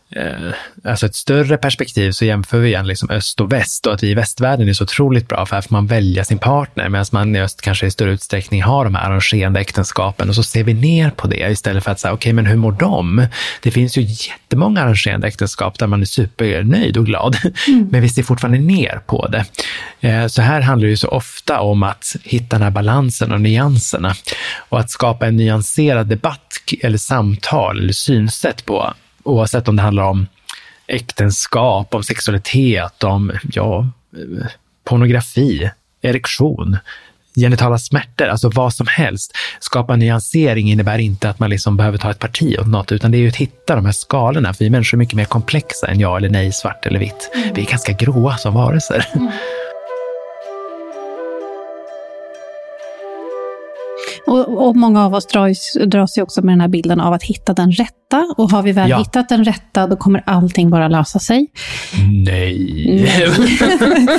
eh, 0.10 0.54
alltså 0.84 1.06
ett 1.06 1.16
större 1.16 1.58
perspektiv 1.58 2.12
så 2.12 2.26
jämför 2.26 2.60
vi 2.60 2.68
igen 2.68 2.88
liksom 2.88 3.10
öst 3.10 3.42
och 3.42 3.52
väst 3.52 3.88
och 3.88 3.94
att 3.94 4.04
vi 4.04 4.10
i 4.10 4.14
västvärlden 4.14 4.70
är 4.70 4.74
så 4.74 4.84
otroligt 4.84 5.28
bra 5.28 5.46
för 5.46 5.56
här 5.56 5.62
får 5.62 5.74
man 5.74 5.88
välja 5.88 6.24
sin 6.24 6.40
partner 6.40 6.90
medan 6.90 7.06
man 7.12 7.36
i 7.36 7.42
öst 7.42 7.62
kanske 7.62 7.86
i 7.86 7.92
större 7.92 8.12
utsträckning 8.12 8.64
har 8.64 8.84
de 8.84 8.96
här 8.96 9.10
arrangerande 9.10 9.60
äktenskapen 9.60 10.30
och 10.30 10.36
så 10.36 10.44
ser 10.44 10.64
vi 10.64 10.74
ner 10.74 11.10
på 11.10 11.28
det 11.28 11.52
istället 11.52 11.84
för 11.84 11.92
att 11.92 12.00
säga 12.00 12.14
okej 12.14 12.34
men 12.34 12.46
hur 12.46 12.56
mår 12.56 12.72
de? 12.72 13.28
Det 13.62 13.72
finns 13.72 13.98
ju 13.98 14.02
jättemånga 14.02 14.82
arrangerande 14.82 15.28
äktenskap 15.28 15.80
där 15.80 15.88
man 15.88 16.02
är 16.02 16.06
supernöjd 16.06 16.98
och 16.98 17.06
glad 17.06 17.38
men 17.90 18.02
vi 18.02 18.10
ser 18.10 18.24
fortfarande 18.24 18.60
ner 18.60 19.02
på 19.06 19.28
det. 19.28 19.46
Eh, 20.02 20.28
så 20.28 20.42
här 20.42 20.62
handlar 20.62 20.86
det 20.86 20.90
ju 20.90 20.98
så 20.98 21.08
ofta 21.08 21.60
om 21.60 21.84
att 21.84 22.16
hitta 22.24 22.56
den 22.56 22.64
här 22.64 22.72
balansen 22.72 23.32
och 23.32 23.42
nyanserna 23.42 24.16
och 24.70 24.80
att 24.80 24.90
skapa 24.90 25.28
en 25.28 25.36
nyanserad 25.38 26.08
debatt 26.08 26.54
eller 26.82 26.98
samtal 26.98 27.80
eller 27.80 27.94
synsätt 27.94 28.66
på 28.66 28.94
oavsett 29.28 29.68
om 29.68 29.76
det 29.76 29.82
handlar 29.82 30.04
om 30.04 30.28
äktenskap, 30.88 31.96
om 31.96 32.04
sexualitet, 32.04 33.04
om 33.04 33.32
ja, 33.54 33.90
pornografi, 34.84 35.72
erektion, 36.02 36.78
genitala 37.36 37.78
smärtor, 37.78 38.28
alltså 38.28 38.50
vad 38.50 38.74
som 38.74 38.88
helst. 38.88 39.32
Skapa 39.60 39.96
nyansering 39.96 40.72
innebär 40.72 41.00
inte 41.00 41.30
att 41.30 41.40
man 41.40 41.50
liksom 41.50 41.78
behöver 41.78 41.98
ta 41.98 42.12
ett 42.12 42.20
parti 42.20 42.60
åt 42.60 42.68
något, 42.68 42.92
utan 42.92 43.12
det 43.12 43.18
är 43.18 43.20
ju 43.20 43.28
att 43.28 43.36
hitta 43.36 43.76
de 43.76 43.86
här 43.86 43.92
skalorna, 43.92 44.54
för 44.54 44.64
vi 44.64 44.70
människor 44.70 44.98
är 44.98 45.00
mycket 45.00 45.16
mer 45.16 45.26
komplexa 45.26 45.88
än 45.88 46.00
ja 46.00 46.18
eller 46.18 46.30
nej, 46.30 46.52
svart 46.52 46.86
eller 46.86 47.00
vitt. 47.00 47.32
Vi 47.54 47.62
är 47.62 47.70
ganska 47.70 47.92
gråa 47.92 48.38
som 48.38 48.54
varelser. 48.54 49.06
Mm. 49.16 49.32
Och, 54.28 54.68
och 54.68 54.76
många 54.76 55.06
av 55.06 55.14
oss 55.14 55.28
dras, 55.28 55.78
dras 55.86 56.18
ju 56.18 56.22
också 56.22 56.42
med 56.42 56.54
den 56.54 56.62
här 56.62 56.68
bilden 56.68 57.00
av 57.02 57.14
att 57.14 57.24
hitta 57.24 57.54
den 57.54 57.72
rätta. 57.72 58.34
Och 58.38 58.52
har 58.52 58.62
vi 58.64 58.72
väl 58.72 58.90
Ja. 58.90 58.98
hittat 58.98 59.30
den 59.30 59.44
rätta, 59.46 59.88
då 59.88 59.96
kommer 59.96 60.24
allting 60.26 60.70
bara 60.70 60.88
lösa 60.88 61.20
sig. 61.20 61.48
Nej. 62.26 63.08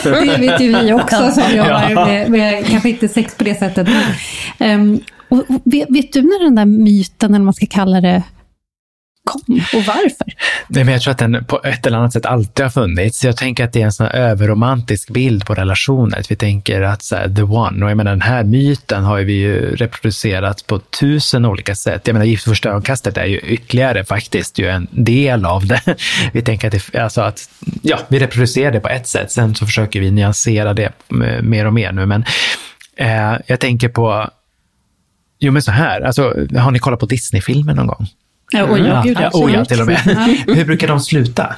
Det 0.04 0.36
vet 0.40 0.60
ju 0.60 0.74
vi 0.78 0.92
också 0.92 1.30
som 1.30 1.56
jobbar 1.56 1.90
Ja. 1.90 2.06
med, 2.06 2.30
med, 2.30 2.66
kanske 2.66 2.88
inte 2.88 3.08
sex 3.08 3.34
på 3.36 3.44
det 3.44 3.54
sättet. 3.58 3.88
Men, 3.88 4.70
ehm, 4.70 5.00
och, 5.28 5.38
och, 5.38 5.60
vet, 5.64 5.86
vet 5.90 6.12
du 6.12 6.22
när 6.22 6.44
den 6.44 6.54
där 6.54 6.64
myten, 6.64 7.30
eller 7.30 7.38
vad 7.38 7.44
man 7.44 7.54
ska 7.54 7.66
kalla 7.66 8.00
det, 8.00 8.22
kom 9.28 9.60
och 9.74 9.84
varför? 9.86 10.26
Nej, 10.68 10.84
men 10.84 10.92
jag 10.92 11.02
tror 11.02 11.12
att 11.12 11.18
den 11.18 11.44
på 11.44 11.60
ett 11.64 11.86
eller 11.86 11.98
annat 11.98 12.12
sätt 12.12 12.26
alltid 12.26 12.64
har 12.64 12.70
funnits. 12.70 13.24
Jag 13.24 13.36
tänker 13.36 13.64
att 13.64 13.72
det 13.72 13.80
är 13.80 13.84
en 13.84 13.92
sån 13.92 14.06
här 14.06 14.14
överromantisk 14.14 15.10
bild 15.10 15.46
på 15.46 15.54
relationer. 15.54 16.18
Att 16.18 16.30
vi 16.30 16.36
tänker 16.36 16.82
att 16.82 17.02
så 17.02 17.16
här, 17.16 17.28
the 17.28 17.42
one, 17.42 17.84
och 17.84 17.90
jag 17.90 17.96
menar 17.96 18.10
den 18.10 18.22
här 18.22 18.44
myten 18.44 19.04
har 19.04 19.20
vi 19.20 19.32
ju 19.32 19.76
reproducerat 19.76 20.66
på 20.66 20.78
tusen 20.78 21.44
olika 21.44 21.74
sätt. 21.74 22.02
Jag 22.04 22.14
menar 22.14 22.26
Gift 22.26 22.46
vid 22.46 22.50
första 22.50 22.68
ögonkastet 22.68 23.16
är 23.16 23.26
ju 23.26 23.38
ytterligare 23.38 24.04
faktiskt 24.04 24.58
ju 24.58 24.68
en 24.68 24.86
del 24.90 25.44
av 25.44 25.66
det. 25.66 25.82
Vi 26.32 26.42
tänker 26.42 26.66
att, 26.66 26.92
det, 26.92 27.00
alltså 27.00 27.20
att 27.20 27.50
ja, 27.82 27.98
vi 28.08 28.18
reproducerar 28.18 28.72
det 28.72 28.80
på 28.80 28.88
ett 28.88 29.06
sätt, 29.06 29.30
sen 29.30 29.54
så 29.54 29.66
försöker 29.66 30.00
vi 30.00 30.10
nyansera 30.10 30.74
det 30.74 30.92
mer 31.42 31.66
och 31.66 31.72
mer 31.72 31.92
nu. 31.92 32.06
Men 32.06 32.24
eh, 32.96 33.38
jag 33.46 33.60
tänker 33.60 33.88
på, 33.88 34.30
jo 35.38 35.52
men 35.52 35.62
så 35.62 35.70
här, 35.70 36.00
alltså, 36.00 36.22
har 36.56 36.70
ni 36.70 36.78
kollat 36.78 37.00
på 37.00 37.06
Disney-filmer 37.06 37.74
någon 37.74 37.86
gång? 37.86 38.06
Ja, 38.50 38.64
och 38.64 38.78
ja, 38.78 39.02
gud, 39.04 39.18
ja, 39.20 39.30
oh, 39.32 39.52
ja, 39.52 39.64
till 39.64 39.80
och 39.80 39.86
med. 39.86 39.98
Hur 40.46 40.64
brukar 40.64 40.88
de 40.88 41.00
sluta? 41.00 41.54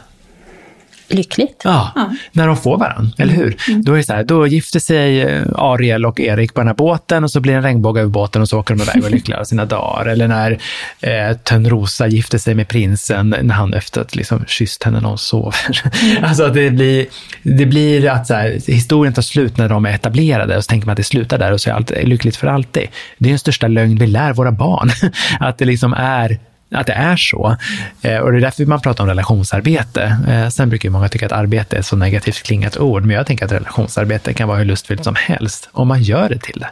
Lyckligt. 1.13 1.61
Ja, 1.65 2.11
när 2.33 2.47
de 2.47 2.57
får 2.57 2.79
varandra, 2.79 3.13
eller 3.19 3.35
hur? 3.35 3.57
Då 3.83 3.93
är 3.93 3.97
det 3.97 4.03
så 4.03 4.13
här, 4.13 4.25
då 4.25 4.47
gifter 4.47 4.81
sig 4.81 5.21
eh, 5.21 5.43
Ariel 5.55 6.07
och 6.07 6.21
Erik 6.21 6.55
på 6.55 6.61
den 6.61 6.67
här 6.67 6.75
båten 6.75 7.25
och 7.25 7.31
så 7.31 7.41
blir 7.41 7.53
det 7.53 7.57
en 7.57 7.63
regnbåge 7.63 8.01
över 8.01 8.11
båten 8.11 8.43
och 8.43 8.49
så 8.49 8.59
åker 8.59 8.75
de 8.75 8.83
iväg 8.83 9.03
och 9.03 9.09
är 9.09 9.13
lyckliga 9.13 9.45
sina 9.45 9.65
dagar. 9.65 10.07
Eller 10.07 10.29
när 10.29 10.59
eh, 11.01 11.37
Törnrosa 11.37 12.07
gifter 12.07 12.39
sig 12.39 12.55
med 12.55 12.69
prinsen 12.69 13.35
när 13.43 13.55
han 13.55 13.75
efter 13.75 14.01
att 14.01 14.17
liksom 14.17 14.45
kysst 14.47 14.83
henne 14.83 15.01
när 15.01 15.09
hon 15.09 15.19
sover. 15.19 15.83
Alltså 16.23 16.45
att 16.45 16.55
det 16.55 16.71
blir, 16.71 17.07
det 17.43 17.67
blir 17.67 18.11
att 18.11 18.27
så 18.27 18.35
här, 18.35 18.59
historien 18.67 19.15
tar 19.15 19.23
slut 19.23 19.59
när 19.59 19.69
de 19.69 19.87
är 19.87 19.95
etablerade 19.95 20.57
och 20.57 20.65
så 20.65 20.69
tänker 20.69 20.87
man 20.87 20.93
att 20.93 20.97
det 20.97 21.05
slutar 21.05 21.39
där 21.39 21.53
och 21.53 21.61
så 21.61 21.71
är 21.71 21.75
allt 21.75 21.93
lyckligt 22.03 22.37
för 22.37 22.47
alltid. 22.47 22.89
Det 23.19 23.29
är 23.29 23.33
den 23.33 23.39
största 23.39 23.69
lögn 23.69 23.99
vi 23.99 24.07
lär 24.07 24.33
våra 24.33 24.53
barn. 24.53 24.91
Att 25.41 25.59
det 25.59 25.65
liksom 25.65 25.93
är 25.93 26.39
att 26.71 26.87
det 26.87 26.93
är 26.93 27.17
så. 27.17 27.57
Eh, 28.03 28.19
och 28.19 28.33
det 28.33 28.39
är 28.39 28.41
därför 28.41 28.67
man 28.67 28.81
pratar 28.81 29.05
om 29.05 29.09
relationsarbete. 29.09 30.17
Eh, 30.29 30.49
sen 30.49 30.69
brukar 30.69 30.91
många 30.91 31.09
tycka 31.09 31.27
att 31.27 31.33
arbete 31.33 31.77
är 31.77 31.81
ett 31.81 31.87
så 31.87 31.97
negativt 31.97 32.43
klingat 32.43 32.77
ord, 32.77 33.05
men 33.05 33.17
jag 33.17 33.27
tänker 33.27 33.45
att 33.45 33.53
relationsarbete 33.53 34.35
kan 34.35 34.49
vara 34.49 34.59
hur 34.59 34.65
lustfyllt 34.65 35.05
som 35.05 35.15
helst, 35.15 35.69
om 35.73 35.89
man 35.89 36.03
gör 36.03 36.29
det 36.29 36.39
till 36.39 36.61
det. 36.61 36.71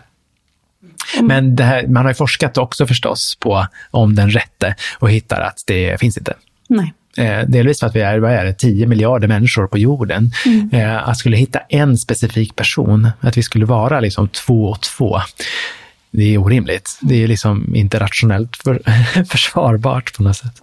Men 1.23 1.57
det 1.57 1.65
här, 1.65 1.87
man 1.87 2.05
har 2.05 2.11
ju 2.11 2.15
forskat 2.15 2.59
också 2.59 2.87
förstås 2.87 3.37
på 3.41 3.67
om 3.91 4.15
den 4.15 4.31
rätte 4.31 4.75
och 4.99 5.11
hittar 5.11 5.41
att 5.41 5.63
det 5.67 6.01
finns 6.01 6.19
inte. 6.19 6.35
Nej. 6.69 6.93
Eh, 7.17 7.41
delvis 7.49 7.81
för 7.81 7.87
att 7.87 7.97
vi 7.97 8.01
är, 8.01 8.19
vad 8.19 8.33
är 8.33 8.45
det, 8.45 8.53
10 8.53 8.87
miljarder 8.87 9.29
människor 9.29 9.67
på 9.67 9.79
jorden. 9.79 10.31
Eh, 10.73 11.09
att 11.09 11.19
skulle 11.19 11.37
hitta 11.37 11.59
en 11.69 11.99
specifik 11.99 12.57
person, 12.57 13.11
att 13.21 13.37
vi 13.37 13.43
skulle 13.43 13.65
vara 13.67 14.01
liksom 14.01 14.29
två 14.29 14.65
och 14.65 14.81
två, 14.81 15.21
det 16.11 16.35
är 16.35 16.39
orimligt. 16.39 16.99
Det 17.01 17.23
är 17.25 17.29
liksom 17.29 17.75
inte 17.75 18.01
rationellt 18.01 18.57
för, 18.57 18.83
försvarbart 19.25 20.17
på 20.17 20.23
något 20.23 20.37
sätt. 20.37 20.63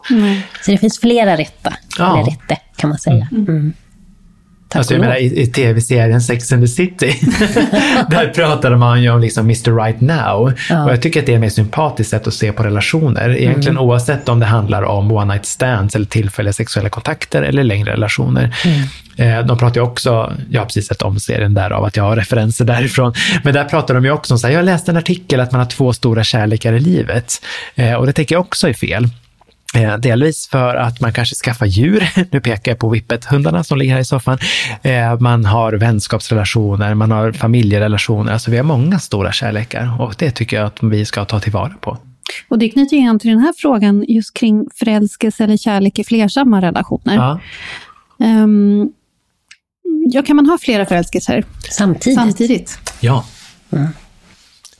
Så 0.66 0.72
det 0.72 0.78
finns 0.78 1.00
flera 1.00 1.38
rätta, 1.38 1.74
Ja. 1.98 2.14
eller 2.20 2.32
rätte 2.32 2.58
kan 2.76 2.90
man 2.90 3.00
säga. 3.00 3.28
Mm. 3.32 3.74
Tack 4.70 4.80
Alltså 4.80 4.94
jag 4.94 5.02
menar 5.02 5.16
i, 5.16 5.42
i 5.42 5.48
tv-serien 5.48 6.22
Sex 6.22 6.52
and 6.52 6.64
the 6.64 6.68
City, 6.68 7.08
där 8.10 8.28
pratade 8.36 8.78
man 8.78 9.04
ju 9.04 9.10
om 9.10 9.22
liksom 9.22 9.46
Mr 9.46 9.84
Right 9.84 10.02
Now. 10.02 10.42
Och 10.86 10.92
jag 10.92 11.02
tycker 11.02 11.20
att 11.20 11.26
det 11.26 11.32
är 11.32 11.36
ett 11.36 11.42
mer 11.42 11.50
sympatiskt 11.50 12.10
sätt 12.12 12.28
att 12.28 12.34
se 12.34 12.52
på 12.52 12.64
relationer. 12.64 13.30
Egentligen 13.38 13.78
oavsett 13.78 14.30
om 14.30 14.40
det 14.40 14.46
handlar 14.46 14.84
om 14.84 15.12
one 15.12 15.34
night 15.34 15.46
stands 15.46 15.96
eller 15.96 16.06
tillfälliga 16.06 16.54
sexuella 16.54 16.90
kontakter 16.90 17.42
eller 17.42 17.64
längre 17.64 17.92
relationer. 17.92 18.56
Eh, 19.18 19.40
De 19.46 19.58
pratar 19.58 19.76
ju 19.82 19.88
också, 19.88 20.34
jag 20.50 20.62
har 20.62 20.66
precis 20.66 20.88
sett 20.88 21.02
om 21.02 21.20
serien 21.20 21.54
där 21.54 21.72
av 21.72 21.84
att 21.84 21.96
jag 21.98 22.04
har 22.04 22.16
referenser 22.16 22.66
därifrån, 22.66 23.14
men 23.44 23.54
där 23.54 23.64
pratar 23.64 23.94
de 23.94 24.06
ju 24.06 24.12
också 24.12 24.34
om 24.34 24.38
så 24.40 24.48
här, 24.48 24.54
jag 24.54 24.66
läste 24.66 24.92
en 24.92 24.98
artikel 24.98 25.40
att 25.40 25.52
man 25.52 25.60
har 25.62 25.68
två 25.68 25.94
stora 25.94 26.24
kärlekar 26.24 26.74
i 26.74 26.80
livet. 26.80 27.34
Eh, 27.76 27.94
Och 27.94 28.06
det 28.06 28.14
tänker 28.14 28.36
jag 28.36 28.42
också 28.42 28.70
är 28.70 28.74
fel. 28.74 29.10
Eh, 29.76 29.98
delvis 29.98 30.48
för 30.48 30.76
att 30.76 31.02
man 31.02 31.14
kanske 31.14 31.36
skaffar 31.36 31.66
djur. 31.66 32.10
Nu 32.32 32.42
pekar 32.42 32.72
jag 32.72 32.80
på 32.80 32.90
Whippet-hundarna 32.90 33.64
som 33.64 33.78
ligger 33.78 33.94
här 33.94 34.02
i 34.02 34.06
soffan. 34.06 34.38
Eh, 34.82 35.20
man 35.20 35.46
har 35.46 35.74
vänskapsrelationer, 35.74 36.94
man 36.94 37.12
har 37.12 37.32
familjerelationer. 37.32 38.34
Alltså 38.34 38.52
vi 38.52 38.58
har 38.58 38.64
många 38.64 39.00
stora 39.00 39.32
kärlekar 39.32 40.02
och 40.02 40.16
det 40.18 40.32
tycker 40.32 40.58
jag 40.58 40.66
att 40.66 40.84
vi 40.84 41.06
ska 41.06 41.26
ta 41.26 41.40
tillvara 41.40 41.74
på. 41.82 41.98
Och 42.50 42.60
det 42.60 42.70
knyter 42.70 42.98
ju 42.98 43.10
an 43.10 43.20
till 43.20 43.30
den 43.30 43.40
här 43.40 43.54
frågan 43.58 44.06
just 44.08 44.34
kring 44.34 44.68
förälskelse 44.76 45.44
eller 45.44 45.58
kärlek 45.58 46.00
i 46.00 46.04
flersamma 46.04 46.62
relationer. 46.62 47.16
Ja. 47.16 47.40
Ehm, 48.26 48.90
ja, 50.12 50.22
kan 50.22 50.36
man 50.36 50.46
ha 50.46 50.58
flera 50.62 50.86
förälskelser 50.86 51.44
Samtidigt. 51.72 52.20
samtidigt? 52.20 52.80
ja. 53.00 53.26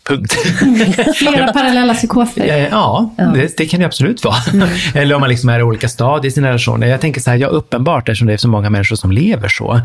Punkt. 0.08 0.34
Flera 1.16 1.54
parallella 1.54 1.94
psykoser. 1.94 2.44
Eh, 2.44 2.68
Ja, 2.72 3.10
Det, 3.34 3.58
det 3.58 3.66
kan 3.66 3.80
det 3.80 3.86
absolut 3.86 4.24
vara. 4.24 4.36
Eller 4.94 5.16
om 5.16 5.22
man 5.22 5.30
liksom 5.30 5.50
är 5.50 5.60
i 5.60 5.64
olika 5.64 5.90
stadier 5.90 6.28
i 6.28 6.32
sin 6.32 6.44
relation. 6.46 6.82
Jag 6.82 7.02
tänker 7.02 7.22
så 7.22 7.30
här, 7.30 7.38
ja 7.38 7.48
uppenbart 7.48 8.10
eftersom 8.10 8.28
det 8.28 8.34
är 8.34 8.38
så 8.38 8.48
många 8.48 8.70
människor 8.70 8.96
som 8.96 9.12
lever 9.12 9.48
så. 9.48 9.82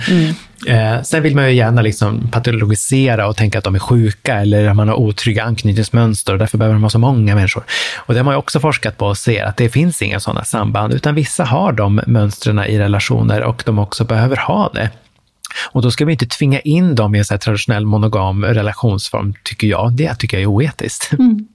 Eh, 0.67 1.03
sen 1.03 1.23
vill 1.23 1.35
man 1.37 1.45
ju 1.47 1.53
gärna 1.57 1.83
liksom 1.83 2.29
patologisera 2.31 3.27
och 3.29 3.37
tänka 3.37 3.59
att 3.59 3.65
de 3.65 3.75
är 3.75 3.79
sjuka 3.79 4.35
eller 4.41 4.69
att 4.69 4.77
man 4.77 4.89
har 4.89 4.95
otrygga 4.95 5.43
anknytningsmönster 5.45 6.33
och 6.33 6.39
därför 6.39 6.59
behöver 6.59 6.75
de 6.75 6.83
ha 6.83 6.91
så 6.91 6.99
många 6.99 7.35
människor. 7.35 7.63
Och 7.97 8.15
det 8.15 8.21
har 8.21 8.25
man 8.25 8.35
ju 8.35 8.39
också 8.39 8.61
forskat 8.61 8.99
på 8.99 9.07
och 9.07 9.19
ser 9.19 9.45
att 9.45 9.57
det 9.57 9.69
finns 9.69 10.03
inga 10.03 10.21
sådana 10.21 10.45
samband, 10.45 10.95
utan 10.95 11.15
vissa 11.15 11.45
har 11.45 11.73
de 11.73 12.01
mönstren 12.07 12.59
i 12.59 12.79
relationer 12.79 13.43
och 13.43 13.63
de 13.67 13.79
också 13.79 14.05
behöver 14.05 14.37
ha 14.37 14.71
det. 14.75 14.91
Och 15.73 15.83
då 15.83 15.91
ska 15.91 16.05
vi 16.05 16.13
inte 16.13 16.27
tvinga 16.27 16.61
in 16.61 16.95
dem 16.95 17.15
i 17.15 17.19
en 17.19 17.25
så 17.25 17.35
här 17.35 17.39
traditionell 17.39 17.87
monogam 17.87 18.45
relationsform, 18.45 19.35
tycker 19.45 19.67
jag. 19.67 19.93
Det 19.93 20.15
tycker 20.15 20.37
jag 20.37 20.43
är 20.43 20.47
oetiskt. 20.47 21.13
Mm. 21.13 21.47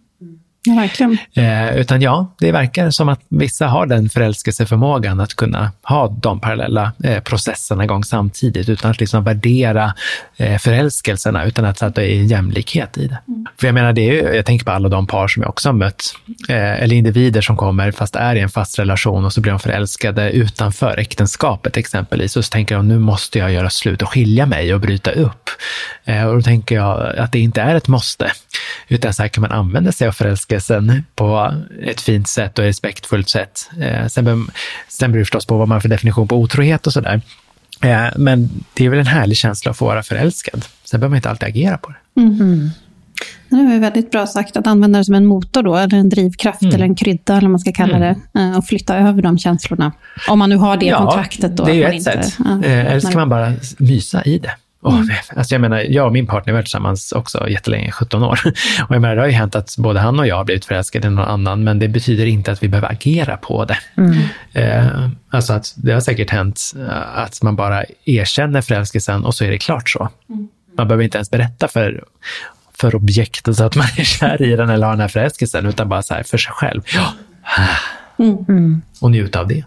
Ja, 0.65 0.75
verkligen. 0.75 1.17
Eh, 1.33 1.77
utan 1.77 2.01
ja, 2.01 2.35
det 2.39 2.51
verkar 2.51 2.89
som 2.89 3.09
att 3.09 3.21
vissa 3.29 3.67
har 3.67 3.85
den 3.85 4.09
förälskelseförmågan 4.09 5.19
att 5.19 5.33
kunna 5.33 5.71
ha 5.83 6.07
de 6.07 6.39
parallella 6.39 6.91
eh, 7.03 7.19
processerna 7.19 7.83
igång 7.83 8.03
samtidigt 8.03 8.69
utan 8.69 8.91
att 8.91 8.99
liksom 8.99 9.23
värdera 9.23 9.93
eh, 10.37 10.57
förälskelserna, 10.57 11.45
utan 11.45 11.65
att 11.65 11.79
sätta 11.79 12.03
i 12.03 12.25
jämlikhet 12.25 12.97
i 12.97 13.07
det. 13.07 13.17
För 13.59 13.67
jag 13.67 13.73
menar, 13.73 13.93
det 13.93 14.01
är 14.01 14.13
ju, 14.13 14.35
jag 14.35 14.45
tänker 14.45 14.65
på 14.65 14.71
alla 14.71 14.89
de 14.89 15.07
par 15.07 15.27
som 15.27 15.41
jag 15.43 15.49
också 15.49 15.69
har 15.69 15.73
mött, 15.73 16.15
eh, 16.49 16.83
eller 16.83 16.95
individer 16.95 17.41
som 17.41 17.57
kommer 17.57 17.91
fast 17.91 18.15
är 18.15 18.35
i 18.35 18.39
en 18.39 18.49
fast 18.49 18.79
relation 18.79 19.25
och 19.25 19.33
så 19.33 19.41
blir 19.41 19.51
de 19.51 19.59
förälskade 19.59 20.31
utanför 20.31 20.97
äktenskapet 20.97 21.77
exempelvis. 21.77 22.37
Och 22.37 22.45
så 22.45 22.49
tänker 22.49 22.75
de, 22.75 22.87
nu 22.87 22.99
måste 22.99 23.39
jag 23.39 23.51
göra 23.51 23.69
slut 23.69 24.01
och 24.01 24.09
skilja 24.09 24.45
mig 24.45 24.73
och 24.73 24.79
bryta 24.79 25.11
upp. 25.11 25.49
Eh, 26.05 26.23
och 26.23 26.35
då 26.35 26.41
tänker 26.41 26.75
jag 26.75 27.17
att 27.17 27.31
det 27.31 27.39
inte 27.39 27.61
är 27.61 27.75
ett 27.75 27.87
måste, 27.87 28.31
utan 28.87 29.13
så 29.13 29.21
här 29.21 29.29
kan 29.29 29.41
man 29.41 29.51
använda 29.51 29.91
sig 29.91 30.07
av 30.07 30.11
förälskelsen 30.59 31.03
på 31.15 31.53
ett 31.83 32.01
fint 32.01 32.27
sätt 32.27 32.59
och 32.59 32.65
respektfullt 32.65 33.29
sätt. 33.29 33.69
Eh, 33.81 34.07
sen, 34.07 34.47
sen 34.87 35.11
beror 35.11 35.19
det 35.19 35.25
förstås 35.25 35.45
på 35.45 35.57
vad 35.57 35.67
man 35.67 35.75
har 35.75 35.79
för 35.81 35.89
definition 35.89 36.27
på 36.27 36.35
otrohet 36.37 36.87
och 36.87 36.93
sådär. 36.93 37.21
Eh, 37.83 38.05
men 38.17 38.49
det 38.73 38.85
är 38.85 38.89
väl 38.89 38.99
en 38.99 39.07
härlig 39.07 39.37
känsla 39.37 39.71
att 39.71 39.77
få 39.77 39.85
vara 39.85 40.03
förälskad. 40.03 40.65
Sen 40.83 40.99
behöver 40.99 41.09
man 41.09 41.15
inte 41.17 41.29
alltid 41.29 41.47
agera 41.47 41.77
på 41.77 41.89
det. 41.89 41.95
Det 43.49 43.55
är 43.55 43.79
väldigt 43.79 44.11
bra 44.11 44.27
sagt 44.27 44.57
att 44.57 44.67
använda 44.67 44.99
det 44.99 45.05
som 45.05 45.15
en 45.15 45.25
motor 45.25 45.63
då, 45.63 45.75
eller 45.75 45.97
en 45.97 46.09
drivkraft, 46.09 46.61
Mm. 46.61 46.75
eller 46.75 46.85
en 46.85 46.95
krydda, 46.95 47.33
eller 47.33 47.41
vad 47.41 47.51
man 47.51 47.59
ska 47.59 47.71
kalla 47.71 47.99
det, 47.99 48.15
eh, 48.39 48.57
och 48.57 48.65
flytta 48.65 48.97
över 48.97 49.21
de 49.21 49.37
känslorna. 49.37 49.91
Om 50.29 50.39
man 50.39 50.49
nu 50.49 50.55
har 50.55 50.77
det 50.77 50.91
kontraktet 50.91 51.57
då. 51.57 51.65
det 51.65 51.71
är 51.71 51.75
ju 51.75 51.83
ett 51.83 51.93
inte- 51.93 52.03
sätt. 52.23 52.37
ja, 52.45 52.63
Eller 52.63 52.99
så 52.99 53.07
kan 53.11 53.19
man- 53.19 53.29
man 53.29 53.39
bara 53.39 53.53
mysa 53.77 54.23
i 54.23 54.37
det. 54.37 54.51
Åh, 54.87 55.01
alltså 55.35 55.55
jag 55.55 55.61
menar, 55.61 55.79
jag 55.79 56.05
och 56.05 56.13
min 56.13 56.27
partner 56.27 56.53
har 56.53 56.57
varit 56.57 56.65
tillsammans 56.65 57.11
också 57.11 57.49
jättelänge, 57.49 57.91
17 57.91 58.23
år. 58.23 58.39
Och 58.89 58.95
jag 58.95 59.01
menar, 59.01 59.15
det 59.15 59.21
har 59.21 59.27
ju 59.27 59.33
hänt 59.33 59.55
att 59.55 59.75
både 59.77 59.99
han 59.99 60.19
och 60.19 60.27
jag 60.27 60.35
har 60.35 60.43
blivit 60.43 60.65
förälskade 60.65 61.07
i 61.07 61.11
någon 61.11 61.25
annan, 61.25 61.63
men 61.63 61.79
det 61.79 61.87
betyder 61.87 62.25
inte 62.25 62.51
att 62.51 62.63
vi 62.63 62.67
behöver 62.67 62.91
agera 62.91 63.37
på 63.37 63.65
det. 63.65 63.77
Eh, 64.53 65.09
alltså 65.29 65.53
att 65.53 65.73
det 65.75 65.91
har 65.91 65.99
säkert 65.99 66.29
hänt 66.29 66.61
eh, 66.75 67.17
att 67.17 67.41
man 67.41 67.55
bara 67.55 67.83
erkänner 68.05 68.61
förälskelsen 68.61 69.25
och 69.25 69.35
så 69.35 69.45
är 69.45 69.51
det 69.51 69.57
klart 69.57 69.89
så. 69.89 70.09
Man 70.77 70.87
behöver 70.87 71.03
inte 71.03 71.17
ens 71.17 71.31
berätta 71.31 71.67
för, 71.67 72.03
för 72.77 72.95
objektet 72.95 73.59
att 73.59 73.75
man 73.75 73.87
är 73.97 74.03
kär 74.03 74.41
i 74.41 74.55
den 74.55 74.69
eller 74.69 74.85
har 74.85 74.93
den 74.93 75.01
här 75.01 75.07
förälskelsen, 75.07 75.65
utan 75.65 75.89
bara 75.89 76.01
så 76.01 76.13
här 76.13 76.23
för 76.23 76.37
sig 76.37 76.53
själv. 76.53 76.81
Ja. 76.95 77.13
Och 79.01 79.11
njuta 79.11 79.39
av 79.39 79.47
det. 79.47 79.63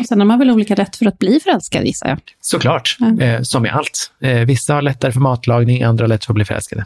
Och 0.00 0.06
sen 0.06 0.20
har 0.20 0.26
man 0.26 0.38
väl 0.38 0.50
olika 0.50 0.74
rätt 0.74 0.96
för 0.96 1.06
att 1.06 1.18
bli 1.18 1.40
förälskad, 1.40 1.84
gissar 1.84 2.08
jag. 2.08 2.18
Såklart, 2.40 2.96
eh, 3.20 3.42
som 3.42 3.66
i 3.66 3.68
allt. 3.68 4.10
Eh, 4.22 4.30
vissa 4.38 4.74
har 4.74 4.82
lättare 4.82 5.12
för 5.12 5.20
matlagning, 5.20 5.82
andra 5.82 6.02
har 6.04 6.08
lätt 6.08 6.24
för 6.24 6.32
att 6.32 6.34
bli 6.34 6.44
förälskade. 6.44 6.84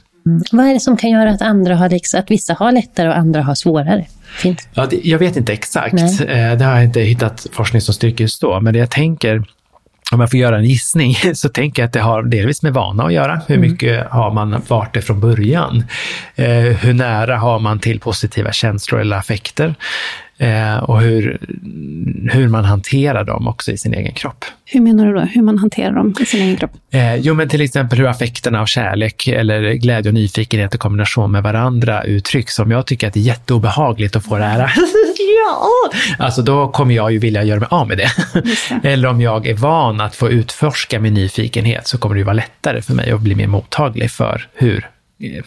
Vad 0.52 0.66
är 0.66 0.74
det 0.74 0.80
som 0.80 0.96
kan 0.96 1.10
göra 1.10 1.30
att, 1.30 1.42
andra 1.42 1.76
har, 1.76 1.88
liksom- 1.88 2.20
att 2.20 2.30
vissa 2.30 2.54
har 2.58 2.72
lättare 2.72 3.08
och 3.08 3.16
andra 3.16 3.42
har 3.42 3.54
svårare? 3.54 4.06
Finns. 4.38 4.68
Ja, 4.74 4.86
det, 4.90 5.00
jag 5.04 5.18
vet 5.18 5.36
inte 5.36 5.52
exakt. 5.52 5.94
Eh, 5.94 6.26
det 6.28 6.64
har 6.64 6.74
jag 6.74 6.84
inte 6.84 7.00
hittat 7.00 7.46
forskning 7.52 7.82
som 7.82 7.94
styrker 7.94 8.24
just 8.24 8.40
då, 8.40 8.60
men 8.60 8.72
det 8.72 8.78
jag 8.78 8.90
tänker, 8.90 9.44
om 10.12 10.20
jag 10.20 10.30
får 10.30 10.40
göra 10.40 10.56
en 10.58 10.64
gissning, 10.64 11.14
så 11.34 11.48
tänker 11.48 11.82
jag 11.82 11.86
att 11.86 11.92
det 11.92 12.00
har 12.00 12.22
delvis 12.22 12.62
med 12.62 12.72
vana 12.74 13.04
att 13.04 13.12
göra. 13.12 13.40
Hur 13.48 13.58
mycket 13.58 14.10
har 14.10 14.30
man 14.30 14.62
varit 14.68 14.94
det 14.94 15.02
från 15.02 15.20
början? 15.20 15.84
Eh, 16.34 16.46
hur 16.56 16.94
nära 16.94 17.36
har 17.36 17.58
man 17.58 17.78
till 17.78 18.00
positiva 18.00 18.52
känslor 18.52 19.00
eller 19.00 19.16
affekter? 19.16 19.74
Eh, 20.40 20.76
och 20.76 21.00
hur, 21.00 21.38
hur 22.32 22.48
man 22.48 22.64
hanterar 22.64 23.24
dem 23.24 23.48
också 23.48 23.72
i 23.72 23.78
sin 23.78 23.94
egen 23.94 24.12
kropp. 24.12 24.44
Hur 24.64 24.80
menar 24.80 25.06
du 25.06 25.12
då? 25.12 25.20
Hur 25.20 25.42
man 25.42 25.58
hanterar 25.58 25.92
dem 25.92 26.14
i 26.20 26.24
sin 26.24 26.42
egen 26.42 26.56
kropp? 26.56 26.70
Eh, 26.92 27.16
jo, 27.16 27.34
men 27.34 27.48
till 27.48 27.60
exempel 27.60 27.98
hur 27.98 28.06
affekterna 28.06 28.60
av 28.60 28.66
kärlek 28.66 29.28
eller 29.28 29.72
glädje 29.72 30.10
och 30.10 30.14
nyfikenhet 30.14 30.74
i 30.74 30.78
kombination 30.78 31.32
med 31.32 31.42
varandra 31.42 32.04
uttrycks. 32.04 32.58
Om 32.58 32.70
jag 32.70 32.86
tycker 32.86 33.08
att 33.08 33.14
det 33.14 33.20
är 33.20 33.24
jätteobehagligt 33.24 34.16
att 34.16 34.24
få 34.24 34.38
det 34.38 34.44
här 34.44 34.72
ja, 35.46 35.68
alltså 36.18 36.42
då 36.42 36.68
kommer 36.68 36.94
jag 36.94 37.12
ju 37.12 37.18
vilja 37.18 37.42
göra 37.42 37.60
mig 37.60 37.68
av 37.70 37.88
med 37.88 37.98
det. 37.98 38.10
eller 38.88 39.08
om 39.08 39.20
jag 39.20 39.46
är 39.46 39.54
van 39.54 40.00
att 40.00 40.16
få 40.16 40.30
utforska 40.30 41.00
min 41.00 41.14
nyfikenhet 41.14 41.86
så 41.86 41.98
kommer 41.98 42.14
det 42.14 42.18
ju 42.18 42.24
vara 42.24 42.34
lättare 42.34 42.82
för 42.82 42.94
mig 42.94 43.10
att 43.10 43.20
bli 43.20 43.34
mer 43.34 43.46
mottaglig 43.46 44.10
för 44.10 44.48
hur 44.54 44.88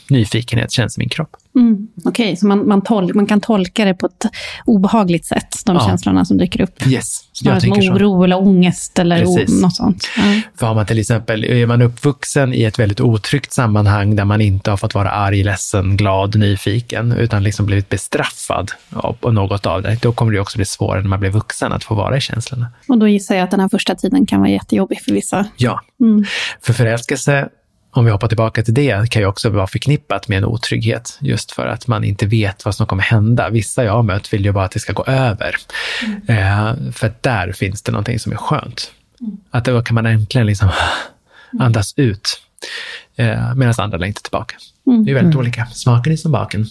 nyfikenhet 0.10 0.72
känns 0.72 0.98
i 0.98 1.00
min 1.00 1.10
kropp. 1.10 1.30
Mm. 1.56 1.88
Okej, 2.06 2.36
så 2.36 2.48
man, 2.48 2.68
man, 2.68 2.82
tol- 2.82 3.14
man 3.14 3.26
kan 3.26 3.42
tolka 3.42 3.86
det 3.86 3.94
på 3.94 4.06
ett 4.06 4.26
obehagligt 4.66 5.26
sätt, 5.26 5.56
de 5.66 5.76
Ja. 5.76 5.86
känslorna 5.88 6.26
som 6.26 6.38
dyker 6.38 6.62
upp. 6.62 6.88
Yes, 6.88 7.20
Snarare 7.34 7.62
som 7.62 7.70
tänker 7.72 7.88
så. 7.88 7.94
oro 7.94 8.24
eller 8.24 8.38
ångest 8.42 9.00
eller 9.00 9.26
o- 9.26 9.46
något 9.62 9.76
sånt. 9.76 10.08
Ja. 10.18 10.24
För 10.60 10.68
har 10.68 10.76
man 10.76 10.86
till 10.86 11.00
exempel, 11.00 11.44
är 11.44 11.66
man 11.66 11.82
uppvuxen 11.82 12.54
i 12.54 12.64
ett 12.64 12.80
väldigt 12.80 13.02
otryggt 13.02 13.54
sammanhang 13.54 14.16
där 14.16 14.26
man 14.26 14.42
inte 14.42 14.70
har 14.70 14.78
fått 14.78 14.96
vara 14.96 15.12
arg, 15.12 15.44
ledsen, 15.44 15.98
glad, 15.98 16.36
nyfiken, 16.36 17.12
utan 17.12 17.44
liksom 17.44 17.66
blivit 17.66 17.90
bestraffad 17.90 18.72
av- 18.94 19.14
på 19.14 19.32
något 19.32 19.66
av 19.66 19.82
det, 19.82 19.98
då 20.02 20.12
kommer 20.12 20.32
det 20.34 20.40
också 20.40 20.58
bli 20.58 20.66
svårare 20.66 21.02
när 21.02 21.10
man 21.10 21.20
blir 21.20 21.30
vuxen 21.30 21.72
att 21.74 21.84
få 21.84 21.96
vara 21.96 22.18
i 22.18 22.22
känslorna. 22.22 22.68
Och 22.88 22.98
då 22.98 23.08
gissar 23.08 23.36
jag 23.36 23.44
att 23.44 23.52
den 23.52 23.60
här 23.60 23.70
första 23.70 23.96
tiden 23.96 24.26
kan 24.26 24.40
vara 24.40 24.50
jättejobbig 24.50 25.02
för 25.02 25.12
vissa. 25.12 25.46
Ja, 25.58 25.82
Mm. 26.02 26.26
för 26.62 26.74
förälskelse, 26.74 27.50
om 27.94 28.06
vi 28.06 28.12
hoppar 28.12 28.28
tillbaka 28.28 28.64
till 28.64 28.74
det, 28.74 29.12
kan 29.12 29.22
ju 29.22 29.28
också 29.28 29.50
vara 29.50 29.68
förknippat 29.68 30.28
med 30.28 30.38
en 30.38 30.46
otrygghet, 30.46 31.18
just 31.22 31.52
för 31.52 31.68
att 31.68 31.88
man 31.88 32.04
inte 32.04 32.26
vet 32.26 32.66
vad 32.66 32.76
som 32.76 32.88
kommer 32.88 33.04
hända. 33.04 33.50
Vissa 33.50 33.84
jag 33.84 33.94
har 33.94 34.04
mött 34.04 34.34
vill 34.34 34.46
ju 34.46 34.52
bara 34.52 34.66
att 34.66 34.72
det 34.72 34.80
ska 34.80 34.94
gå 34.94 35.04
över, 35.04 35.56
eh, 36.28 36.92
för 36.92 37.08
att 37.08 37.24
där 37.24 37.52
finns 37.52 37.82
det 37.82 37.92
någonting 37.92 38.20
som 38.20 38.32
är 38.32 38.36
skönt. 38.38 38.92
Att 39.52 39.66
då 39.66 39.82
kan 39.82 39.96
man 39.96 40.06
äntligen 40.06 40.48
liksom 40.48 40.70
andas 41.60 41.94
ut, 41.98 42.42
eh, 43.16 43.56
medan 43.56 43.74
andra 43.78 43.98
längtar 43.98 44.22
tillbaka. 44.22 44.56
Det 45.06 45.12
är 45.12 45.16
väldigt 45.16 45.36
olika. 45.36 45.66
Smaken 45.66 46.14
är 46.14 46.18
som 46.18 46.32
baken. 46.32 46.66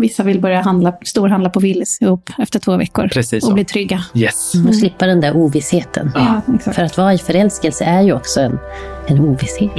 Vissa 0.00 0.22
vill 0.22 0.40
börja 0.40 0.60
handla, 0.60 0.96
storhandla 1.04 1.50
på 1.50 1.60
Willys 1.60 2.02
ihop 2.02 2.30
efter 2.38 2.58
två 2.58 2.76
veckor 2.76 3.08
Precis 3.08 3.44
och 3.44 3.48
så. 3.48 3.54
bli 3.54 3.64
trygga. 3.64 4.04
Yes. 4.14 4.52
Och 4.68 4.74
slippa 4.74 5.06
den 5.06 5.20
där 5.20 5.36
ovissheten. 5.36 6.12
Ja, 6.14 6.40
exakt. 6.54 6.76
För 6.76 6.82
att 6.82 6.96
vara 6.96 7.14
i 7.14 7.18
förälskelse 7.18 7.84
är 7.84 8.02
ju 8.02 8.12
också 8.12 8.40
en, 8.40 8.58
en 9.06 9.20
ovisshet. 9.20 9.70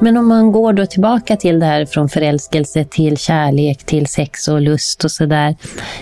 Men 0.00 0.16
om 0.16 0.28
man 0.28 0.52
går 0.52 0.72
då 0.72 0.86
tillbaka 0.86 1.36
till 1.36 1.60
det 1.60 1.66
här 1.66 1.86
från 1.86 2.08
förälskelse 2.08 2.84
till 2.84 3.16
kärlek, 3.16 3.84
till 3.84 4.06
sex 4.06 4.48
och 4.48 4.60
lust 4.60 5.04
och 5.04 5.10
sådär. 5.10 5.56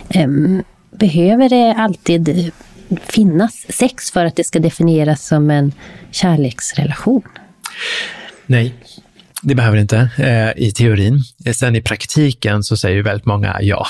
em, 0.08 0.62
behöver 0.90 1.48
det 1.48 1.74
alltid 1.78 2.52
finnas 3.08 3.66
sex 3.68 4.10
för 4.10 4.24
att 4.24 4.36
det 4.36 4.44
ska 4.44 4.58
definieras 4.58 5.26
som 5.26 5.50
en 5.50 5.72
kärleksrelation? 6.10 7.22
Nej, 8.46 8.74
det 9.42 9.54
behöver 9.54 9.76
det 9.76 9.82
inte 9.82 10.10
eh, 10.18 10.64
i 10.66 10.72
teorin. 10.72 11.22
Eh, 11.44 11.52
sen 11.52 11.76
i 11.76 11.82
praktiken 11.82 12.62
så 12.62 12.76
säger 12.76 12.96
ju 12.96 13.02
väldigt 13.02 13.26
många 13.26 13.56
ja. 13.60 13.86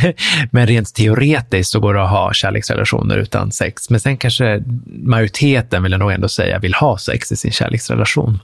Men 0.50 0.66
rent 0.66 0.94
teoretiskt 0.94 1.70
så 1.70 1.80
går 1.80 1.94
det 1.94 2.02
att 2.02 2.10
ha 2.10 2.32
kärleksrelationer 2.32 3.16
utan 3.16 3.52
sex. 3.52 3.90
Men 3.90 4.00
sen 4.00 4.16
kanske 4.16 4.62
majoriteten, 4.86 5.82
vill 5.82 5.92
jag 5.92 5.98
nog 5.98 6.12
ändå 6.12 6.28
säga, 6.28 6.58
vill 6.58 6.74
ha 6.74 6.98
sex 6.98 7.32
i 7.32 7.36
sin 7.36 7.52
kärleksrelation. 7.52 8.38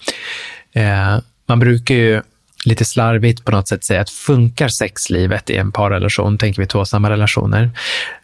Eh, 0.73 1.19
man 1.47 1.59
brukar 1.59 1.95
ju 1.95 2.23
lite 2.67 2.85
slarvigt 2.85 3.45
på 3.45 3.51
något 3.51 3.69
sätt 3.69 3.85
säga 3.85 4.01
att 4.01 4.11
funkar 4.11 4.69
sexlivet 4.69 5.51
i 5.51 5.57
en 5.57 5.73
parrelation, 5.73 6.39
tänker 6.39 6.63
vi 6.63 6.69
tvåsamma 6.69 7.11
relationer, 7.11 7.71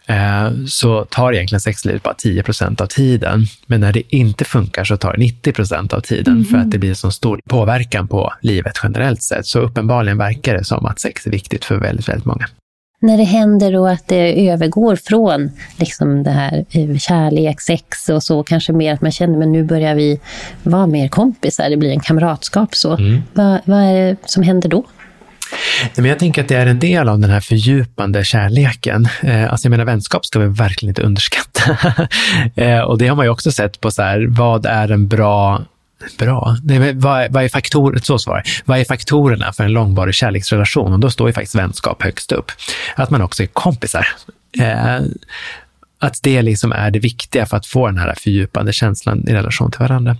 eh, 0.05 0.51
så 0.67 1.05
tar 1.05 1.33
egentligen 1.33 1.61
sexlivet 1.61 2.03
bara 2.03 2.13
10 2.13 2.43
procent 2.43 2.81
av 2.81 2.85
tiden. 2.85 3.45
Men 3.65 3.81
när 3.81 3.93
det 3.93 4.15
inte 4.15 4.45
funkar 4.45 4.83
så 4.83 4.97
tar 4.97 5.13
det 5.13 5.19
90 5.19 5.53
procent 5.53 5.93
av 5.93 6.01
tiden 6.01 6.45
för 6.45 6.57
att 6.57 6.71
det 6.71 6.77
blir 6.77 6.93
så 6.93 7.11
stor 7.11 7.39
påverkan 7.49 8.07
på 8.07 8.33
livet 8.41 8.79
generellt 8.83 9.23
sett. 9.23 9.45
Så 9.45 9.59
uppenbarligen 9.59 10.17
verkar 10.17 10.57
det 10.57 10.63
som 10.63 10.85
att 10.85 10.99
sex 10.99 11.27
är 11.27 11.31
viktigt 11.31 11.65
för 11.65 11.75
väldigt, 11.75 12.09
väldigt 12.09 12.25
många. 12.25 12.47
När 13.03 13.17
det 13.17 13.23
händer 13.23 13.71
då 13.71 13.87
att 13.87 14.07
det 14.07 14.49
övergår 14.49 14.95
från 14.95 15.51
liksom 15.77 16.23
det 16.23 16.31
här 16.31 16.65
eh, 16.71 16.97
kärlek, 16.97 17.61
sex 17.61 18.09
och 18.09 18.23
så, 18.23 18.43
kanske 18.43 18.73
mer 18.73 18.93
att 18.93 19.01
man 19.01 19.11
känner 19.11 19.37
men 19.37 19.51
nu 19.51 19.63
börjar 19.63 19.95
vi 19.95 20.19
vara 20.63 20.87
mer 20.87 21.07
kompisar, 21.07 21.69
det 21.69 21.77
blir 21.77 21.91
en 21.91 21.99
kamratskap 21.99 22.75
så. 22.75 22.97
Vad, 23.33 23.59
vad 23.65 23.79
är 23.79 23.93
det 23.93 24.15
som 24.25 24.43
händer 24.43 24.69
då? 24.69 24.83
Men 25.95 26.05
jag 26.05 26.19
tänker 26.19 26.41
att 26.41 26.47
det 26.47 26.55
är 26.55 26.65
en 26.65 26.79
del 26.79 27.09
av 27.09 27.19
den 27.19 27.29
här 27.29 27.39
fördjupande 27.39 28.23
kärleken. 28.23 29.07
Eh, 29.21 29.51
alltså 29.51 29.65
jag 29.65 29.69
menar, 29.69 29.85
vänskap 29.85 30.25
ska 30.25 30.39
vi 30.39 30.47
verkligen 30.47 30.89
inte 30.89 31.01
underskatta. 31.01 31.49
Eh, 32.55 32.79
och 32.79 32.97
det 32.97 33.07
har 33.07 33.15
man 33.15 33.25
ju 33.25 33.29
också 33.29 33.51
sett 33.51 33.81
på 33.81 33.91
så 33.91 34.01
här, 34.01 34.25
vad 34.29 34.65
är 34.65 34.91
en 34.91 35.07
bra 35.07 35.61
Bra. 36.17 36.57
Nej, 36.63 36.93
vad, 36.93 37.31
vad, 37.31 37.43
är 37.43 37.49
faktor, 37.49 37.99
så 38.03 38.19
svar. 38.19 38.43
vad 38.65 38.79
är 38.79 38.85
faktorerna 38.85 39.53
för 39.53 39.63
en 39.63 39.73
långvarig 39.73 40.15
kärleksrelation? 40.15 40.93
Och 40.93 40.99
då 40.99 41.09
står 41.09 41.27
ju 41.29 41.33
faktiskt 41.33 41.55
vänskap 41.55 42.03
högst 42.03 42.31
upp. 42.31 42.51
Att 42.95 43.09
man 43.09 43.21
också 43.21 43.43
är 43.43 43.47
kompisar. 43.47 44.07
Eh, 44.59 44.99
att 46.03 46.19
det 46.23 46.41
liksom 46.41 46.71
är 46.71 46.91
det 46.91 46.99
viktiga 46.99 47.45
för 47.45 47.57
att 47.57 47.65
få 47.65 47.87
den 47.87 47.97
här 47.97 48.15
fördjupande 48.19 48.73
känslan 48.73 49.27
i 49.27 49.33
relation 49.33 49.71
till 49.71 49.79
varandra. 49.79 50.17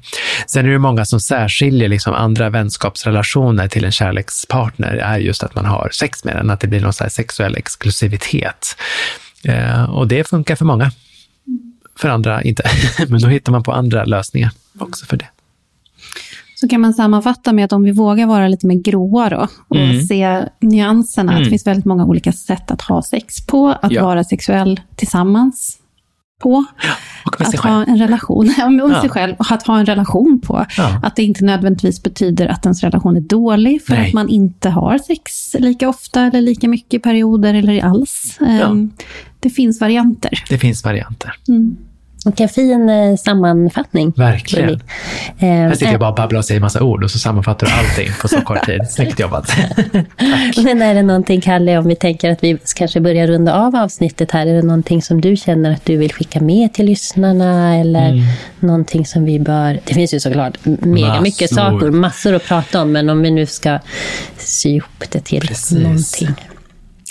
Sen 0.48 0.66
är 0.66 0.70
det 0.70 0.80
många 0.80 1.06
som 1.06 1.20
särskiljer 1.20 1.90
liksom 1.90 2.14
andra 2.14 2.50
vänskapsrelationer 2.50 3.68
till 3.68 3.86
en 3.86 3.92
kärlekspartner, 3.92 4.96
är 4.96 5.18
just 5.18 5.44
att 5.44 5.56
man 5.56 5.66
har 5.66 5.90
sex 5.92 6.24
med 6.24 6.36
den, 6.36 6.50
att 6.50 6.60
det 6.60 6.68
blir 6.68 6.82
någon 6.82 6.94
så 6.94 7.10
sexuell 7.10 7.56
exklusivitet. 7.56 8.78
Eh, 9.44 9.84
och 9.84 10.08
det 10.08 10.24
funkar 10.30 10.56
för 10.56 10.66
många. 10.66 10.92
För 11.96 12.10
andra 12.10 12.42
inte. 12.42 12.70
Men 13.08 13.22
då 13.22 13.28
hittar 13.28 13.52
man 13.52 13.64
på 13.64 13.72
andra 13.72 14.06
lösningar 14.06 14.52
också 14.80 15.06
för 15.06 15.18
det. 15.18 15.28
Så 16.64 16.68
kan 16.68 16.82
man 16.82 16.94
sammanfatta 16.94 17.54
med 17.54 17.66
att 17.66 17.74
om 17.74 17.84
vi 17.84 17.92
vågar 17.92 18.28
vara 18.28 18.48
lite 18.48 18.68
mer 18.68 18.76
gråa 18.76 19.30
då 19.30 19.48
och 19.68 19.76
mm. 19.76 20.02
se 20.02 20.46
nyanserna, 20.62 21.32
mm. 21.32 21.42
att 21.42 21.46
det 21.46 21.50
finns 21.50 21.68
väldigt 21.68 21.86
många 21.86 22.06
olika 22.06 22.32
sätt 22.32 22.72
att 22.72 22.82
ha 22.82 23.02
sex 23.02 23.46
på, 23.46 23.68
att 23.82 23.92
ja. 23.92 24.06
vara 24.06 24.24
sexuell 24.24 24.80
tillsammans 24.96 25.78
på. 26.42 26.66
Ja, 26.84 27.46
att 27.46 27.56
ha 27.56 27.86
en 27.86 27.98
relation 27.98 28.46
med 28.70 28.92
ja. 28.92 29.02
sig 29.02 29.10
själv 29.10 29.36
att 29.40 29.68
ha 29.68 29.80
en 29.80 29.86
relation 29.86 30.42
på. 30.42 30.66
Ja. 30.78 31.00
Att 31.04 31.16
det 31.16 31.24
inte 31.24 31.46
nödvändigtvis 31.46 32.04
betyder 32.04 32.48
att 32.48 32.66
ens 32.66 32.84
relation 32.84 33.18
är 33.18 33.22
dålig 33.22 33.86
för 33.86 33.94
Nej. 33.94 34.08
att 34.08 34.14
man 34.14 34.30
inte 34.30 34.70
har 34.70 34.98
sex 34.98 35.56
lika 35.60 35.90
ofta 35.90 36.22
eller 36.22 36.42
lika 36.42 36.68
mycket 36.68 36.94
i 36.94 37.00
perioder 37.00 37.54
eller 37.54 37.84
alls. 37.86 38.38
Um, 38.40 38.92
det 39.40 39.50
finns 39.50 39.82
varianter. 39.82 40.44
Det 40.50 40.58
finns 40.58 40.84
varianter. 40.84 41.34
Mm. 41.48 41.78
Vilken 42.26 42.50
fin 42.50 42.90
eh, 42.90 43.16
sammanfattning. 43.16 44.14
Verkligen. 44.16 44.70
Eh, 44.70 44.80
Här 45.40 45.74
sitter 45.74 45.92
jag 45.92 46.00
bara 46.00 46.10
och 46.10 46.16
babblar 46.16 46.40
och 46.40 46.46
säger 46.46 46.62
massa 46.62 46.84
ord 46.84 47.04
och 47.04 47.12
så 47.12 47.20
sammanfattar 47.20 47.68
du 47.68 47.74
allting 47.74 48.10
på 48.22 48.28
så 48.28 48.42
kort 48.42 48.66
tid. 48.66 48.82
Snyggt 48.90 49.20
jobbat. 49.20 49.52
Men 50.64 50.82
är 50.82 50.96
det 50.96 51.04
någonting, 51.04 51.42
Kalle, 51.42 51.78
om 51.78 51.88
vi 51.88 51.96
tänker 51.96 52.32
att 52.32 52.44
vi 52.44 52.58
kanske 52.76 53.00
börjar 53.00 53.28
runda 53.28 53.54
av 53.54 53.76
avsnittet 53.76 54.32
här, 54.32 54.48
är 54.48 54.54
det 54.54 54.62
någonting 54.62 55.02
som 55.02 55.22
du 55.22 55.36
känner 55.36 55.72
att 55.72 55.86
du 55.86 55.98
vill 55.98 56.14
skicka 56.14 56.42
med 56.42 56.74
till 56.74 56.86
lyssnarna 56.86 57.76
eller 57.76 58.10
mm. 58.10 58.24
någonting 58.60 59.06
som 59.06 59.26
vi 59.26 59.40
bör... 59.40 59.80
Det 59.86 59.94
finns 59.94 60.14
ju 60.14 60.20
såklart 60.20 60.66
mega 60.66 61.08
massor. 61.08 61.22
mycket 61.22 61.54
saker, 61.54 61.92
massor 61.92 62.34
att 62.34 62.46
prata 62.46 62.82
om, 62.82 62.92
men 62.92 63.10
om 63.10 63.22
vi 63.22 63.32
nu 63.32 63.46
ska 63.46 63.80
sy 64.38 64.70
ihop 64.70 65.04
det 65.10 65.20
till 65.20 65.42
Precis. 65.42 65.72
någonting. 65.72 66.36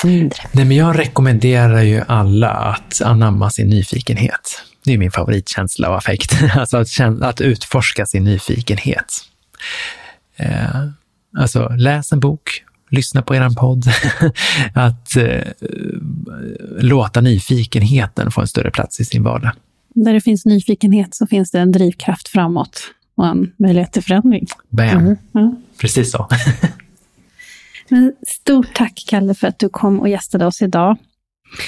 Mindre. 0.05 0.39
Nej, 0.53 0.65
men 0.65 0.77
jag 0.77 0.99
rekommenderar 0.99 1.83
ju 1.83 2.03
alla 2.09 2.51
att 2.51 3.03
anamma 3.05 3.51
sin 3.51 3.69
nyfikenhet. 3.69 4.63
Det 4.85 4.93
är 4.93 4.99
min 4.99 5.11
favoritkänsla 5.11 5.91
och 5.91 5.97
affekt. 5.97 6.37
Alltså 6.57 6.77
att, 6.77 7.23
att 7.23 7.41
utforska 7.41 8.07
sin 8.07 8.25
nyfikenhet. 8.25 9.15
Eh, 10.37 10.89
alltså 11.39 11.69
läs 11.69 12.13
en 12.13 12.21
bok, 12.21 12.65
lyssna 12.91 13.23
på 13.23 13.35
er 13.35 13.51
podd. 13.51 13.85
att 14.75 15.17
eh, 15.17 15.43
låta 16.79 17.21
nyfikenheten 17.21 18.31
få 18.31 18.41
en 18.41 18.49
större 18.49 18.71
plats 18.71 19.01
i 19.01 19.05
sin 19.05 19.23
vardag. 19.23 19.53
Där 19.95 20.13
det 20.13 20.21
finns 20.21 20.45
nyfikenhet 20.45 21.15
så 21.15 21.27
finns 21.27 21.51
det 21.51 21.61
en 21.61 21.73
drivkraft 21.73 22.29
framåt 22.29 22.81
och 23.15 23.27
en 23.27 23.53
möjlighet 23.57 23.93
till 23.93 24.03
förändring. 24.03 24.47
Bam! 24.69 24.89
Mm. 24.89 25.17
Ja. 25.33 25.55
Precis 25.79 26.13
så. 26.13 26.29
Men 27.89 28.13
stort 28.27 28.75
tack, 28.75 29.05
Kalle, 29.09 29.35
för 29.35 29.47
att 29.47 29.59
du 29.59 29.69
kom 29.69 30.01
och 30.01 30.09
gästade 30.09 30.47
oss 30.47 30.63
idag. 30.63 30.97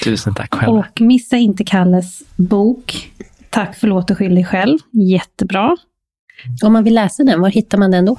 Tusen 0.03 0.33
tack 0.33 0.53
själv. 0.53 0.73
Och 0.73 1.01
missa 1.01 1.37
inte 1.37 1.63
Kalles 1.63 2.23
bok 2.35 3.11
Tack, 3.55 3.75
förlåt 3.79 4.11
och 4.11 4.17
skyll 4.17 4.35
dig 4.35 4.45
själv. 4.45 4.77
Jättebra. 4.91 5.75
Om 6.61 6.73
man 6.73 6.83
vill 6.83 6.93
läsa 6.93 7.23
den, 7.23 7.41
var 7.41 7.49
hittar 7.49 7.77
man 7.77 7.91
den 7.91 8.05
då? 8.05 8.17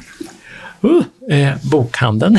Uh, 0.85 1.39
eh, 1.39 1.55
bokhandeln. 1.62 2.39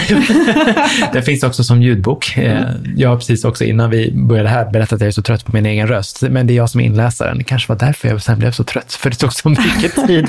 den 1.14 1.24
finns 1.24 1.44
också 1.44 1.64
som 1.64 1.82
ljudbok. 1.82 2.38
Eh, 2.38 2.66
jag 2.96 3.10
har 3.10 3.16
precis 3.16 3.46
också 3.46 3.64
innan 3.64 3.90
vi 3.90 4.12
började 4.12 4.50
här 4.50 4.72
berättat 4.72 4.94
att 4.94 5.00
jag 5.00 5.08
är 5.08 5.12
så 5.12 5.22
trött 5.22 5.46
på 5.46 5.52
min 5.52 5.66
egen 5.66 5.88
röst, 5.88 6.22
men 6.22 6.48
det 6.48 6.54
är 6.54 6.56
jag 6.56 6.70
som 6.70 6.82
är 6.82 6.86
inläsaren. 6.86 7.38
Det 7.38 7.44
kanske 7.44 7.74
var 7.74 7.80
därför 7.80 8.08
jag 8.08 8.22
sen 8.22 8.40
blev 8.40 8.52
så 8.52 8.64
trött, 8.64 8.94
för 8.94 9.10
det 9.10 9.16
tog 9.16 9.34
så 9.34 9.50
mycket 9.50 9.96
tid. 10.08 10.28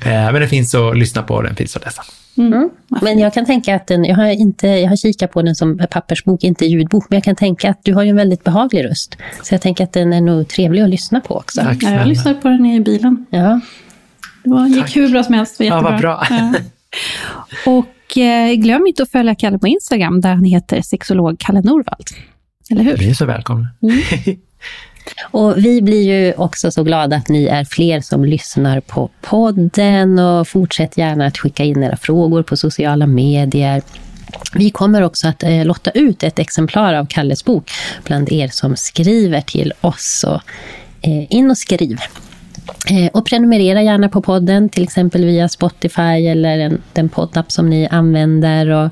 eh, 0.00 0.10
men 0.10 0.34
den 0.34 0.48
finns 0.48 0.74
att 0.74 0.98
lyssna 0.98 1.22
på 1.22 1.34
och 1.34 1.42
den 1.42 1.56
finns 1.56 1.76
att 1.76 1.84
läsa. 1.84 2.02
Mm. 2.36 2.52
mm. 2.52 2.70
Men 3.02 3.18
jag 3.18 3.34
kan 3.34 3.46
tänka 3.46 3.76
att 3.76 3.86
den, 3.86 4.04
jag 4.04 4.16
har, 4.16 4.26
inte, 4.26 4.68
jag 4.68 4.88
har 4.88 4.96
kikat 4.96 5.32
på 5.32 5.42
den 5.42 5.54
som 5.54 5.78
pappersbok, 5.90 6.44
inte 6.44 6.66
ljudbok, 6.66 7.06
men 7.10 7.16
jag 7.16 7.24
kan 7.24 7.36
tänka 7.36 7.70
att 7.70 7.80
du 7.82 7.94
har 7.94 8.02
ju 8.02 8.10
en 8.10 8.16
väldigt 8.16 8.44
behaglig 8.44 8.84
röst. 8.84 9.16
Så 9.42 9.54
jag 9.54 9.60
tänker 9.60 9.84
att 9.84 9.92
den 9.92 10.12
är 10.12 10.20
nog 10.20 10.48
trevlig 10.48 10.82
att 10.82 10.88
lyssna 10.88 11.20
på 11.20 11.34
också. 11.34 11.60
Tack, 11.60 11.78
ja, 11.80 11.90
jag 11.90 12.08
lyssnade 12.08 12.40
på 12.40 12.48
den 12.48 12.66
i 12.66 12.80
bilen. 12.80 13.26
Ja. 13.30 13.60
Det 14.44 14.50
var, 14.50 14.66
gick 14.66 14.96
hur 14.96 15.08
bra 15.08 15.24
som 15.24 15.34
helst, 15.34 15.58
det 15.58 15.70
var 15.70 15.76
jättebra. 15.76 15.90
Ja, 15.90 15.92
vad 15.92 16.00
bra. 16.00 16.26
Ja. 16.30 16.54
Och 17.70 18.18
eh, 18.18 18.54
glöm 18.54 18.86
inte 18.86 19.02
att 19.02 19.10
följa 19.10 19.34
Kalle 19.34 19.58
på 19.58 19.68
Instagram, 19.68 20.20
där 20.20 20.34
han 20.34 20.44
heter 20.44 20.82
sexolog 20.82 21.38
Kalle 21.38 21.60
Norvald. 21.60 22.06
Eller 22.70 22.82
hur? 22.82 22.98
Ni 22.98 23.10
är 23.10 23.14
så 23.14 23.26
välkomna. 23.26 23.66
Mm. 23.82 23.96
Och 25.30 25.56
vi 25.56 25.82
blir 25.82 26.02
ju 26.02 26.34
också 26.34 26.70
så 26.70 26.82
glada 26.82 27.16
att 27.16 27.28
ni 27.28 27.44
är 27.44 27.64
fler 27.64 28.00
som 28.00 28.24
lyssnar 28.24 28.80
på 28.80 29.10
podden 29.20 30.18
och 30.18 30.48
fortsätt 30.48 30.98
gärna 30.98 31.26
att 31.26 31.38
skicka 31.38 31.64
in 31.64 31.82
era 31.82 31.96
frågor 31.96 32.42
på 32.42 32.56
sociala 32.56 33.06
medier. 33.06 33.82
Vi 34.54 34.70
kommer 34.70 35.02
också 35.02 35.28
att 35.28 35.42
eh, 35.42 35.64
lotta 35.64 35.90
ut 35.90 36.22
ett 36.22 36.38
exemplar 36.38 36.94
av 36.94 37.06
Kalles 37.06 37.44
bok 37.44 37.70
bland 38.04 38.32
er 38.32 38.48
som 38.48 38.76
skriver 38.76 39.40
till 39.40 39.72
oss. 39.80 40.24
Och, 40.28 40.40
eh, 41.00 41.32
in 41.32 41.50
och 41.50 41.58
skriv. 41.58 41.98
Eh, 42.90 43.10
och 43.12 43.26
prenumerera 43.26 43.82
gärna 43.82 44.08
på 44.08 44.22
podden, 44.22 44.68
till 44.68 44.82
exempel 44.82 45.24
via 45.24 45.48
Spotify 45.48 46.26
eller 46.26 46.58
en, 46.58 46.82
den 46.92 47.08
poddapp 47.08 47.52
som 47.52 47.70
ni 47.70 47.88
använder. 47.88 48.68
Och, 48.68 48.90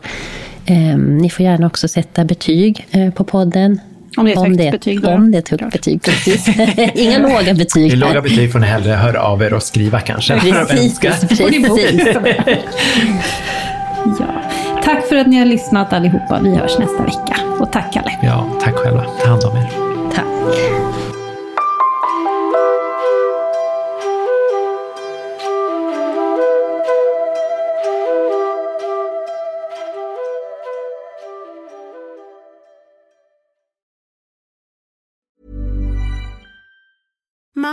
eh, 0.67 0.99
ni 0.99 1.31
får 1.31 1.45
gärna 1.45 1.67
också 1.67 1.89
sätta 1.89 2.25
betyg 2.25 2.87
eh, 2.91 3.11
på 3.11 3.25
podden. 3.25 3.81
Om 4.17 4.25
det 4.25 4.33
är 4.33 4.37
ett 4.37 4.43
högt 4.43 4.59
det, 4.59 4.71
betyg. 4.71 5.03
Då. 5.03 5.09
Om 5.09 5.31
det 5.31 5.39
är 5.39 5.43
ett 5.43 5.49
högt 5.49 5.73
betyg, 5.73 6.03
precis. 6.03 6.49
Inga 6.95 7.19
låga 7.19 7.55
betyg. 7.55 7.93
I 7.93 7.97
låga 7.97 8.21
betyg 8.21 8.53
får 8.53 8.59
ni 8.59 8.67
hellre 8.67 8.93
höra 8.93 9.23
av 9.23 9.43
er 9.43 9.55
och 9.55 9.63
skriva 9.63 10.01
kanske. 10.01 10.41
Precis, 10.41 10.99
precis. 11.01 11.41
ja. 14.19 14.43
Tack 14.85 15.09
för 15.09 15.17
att 15.17 15.27
ni 15.27 15.39
har 15.39 15.47
lyssnat 15.47 15.93
allihopa. 15.93 16.41
Vi 16.43 16.55
hörs 16.55 16.79
nästa 16.79 17.03
vecka. 17.03 17.37
Och 17.59 17.73
tack 17.73 17.93
Kalle. 17.93 18.19
Ja, 18.23 18.59
tack 18.63 18.75
själva. 18.75 19.05
Ta 19.23 19.29
hand 19.29 19.45
om 19.45 19.57
er. 19.57 19.71
Tack. 20.15 20.27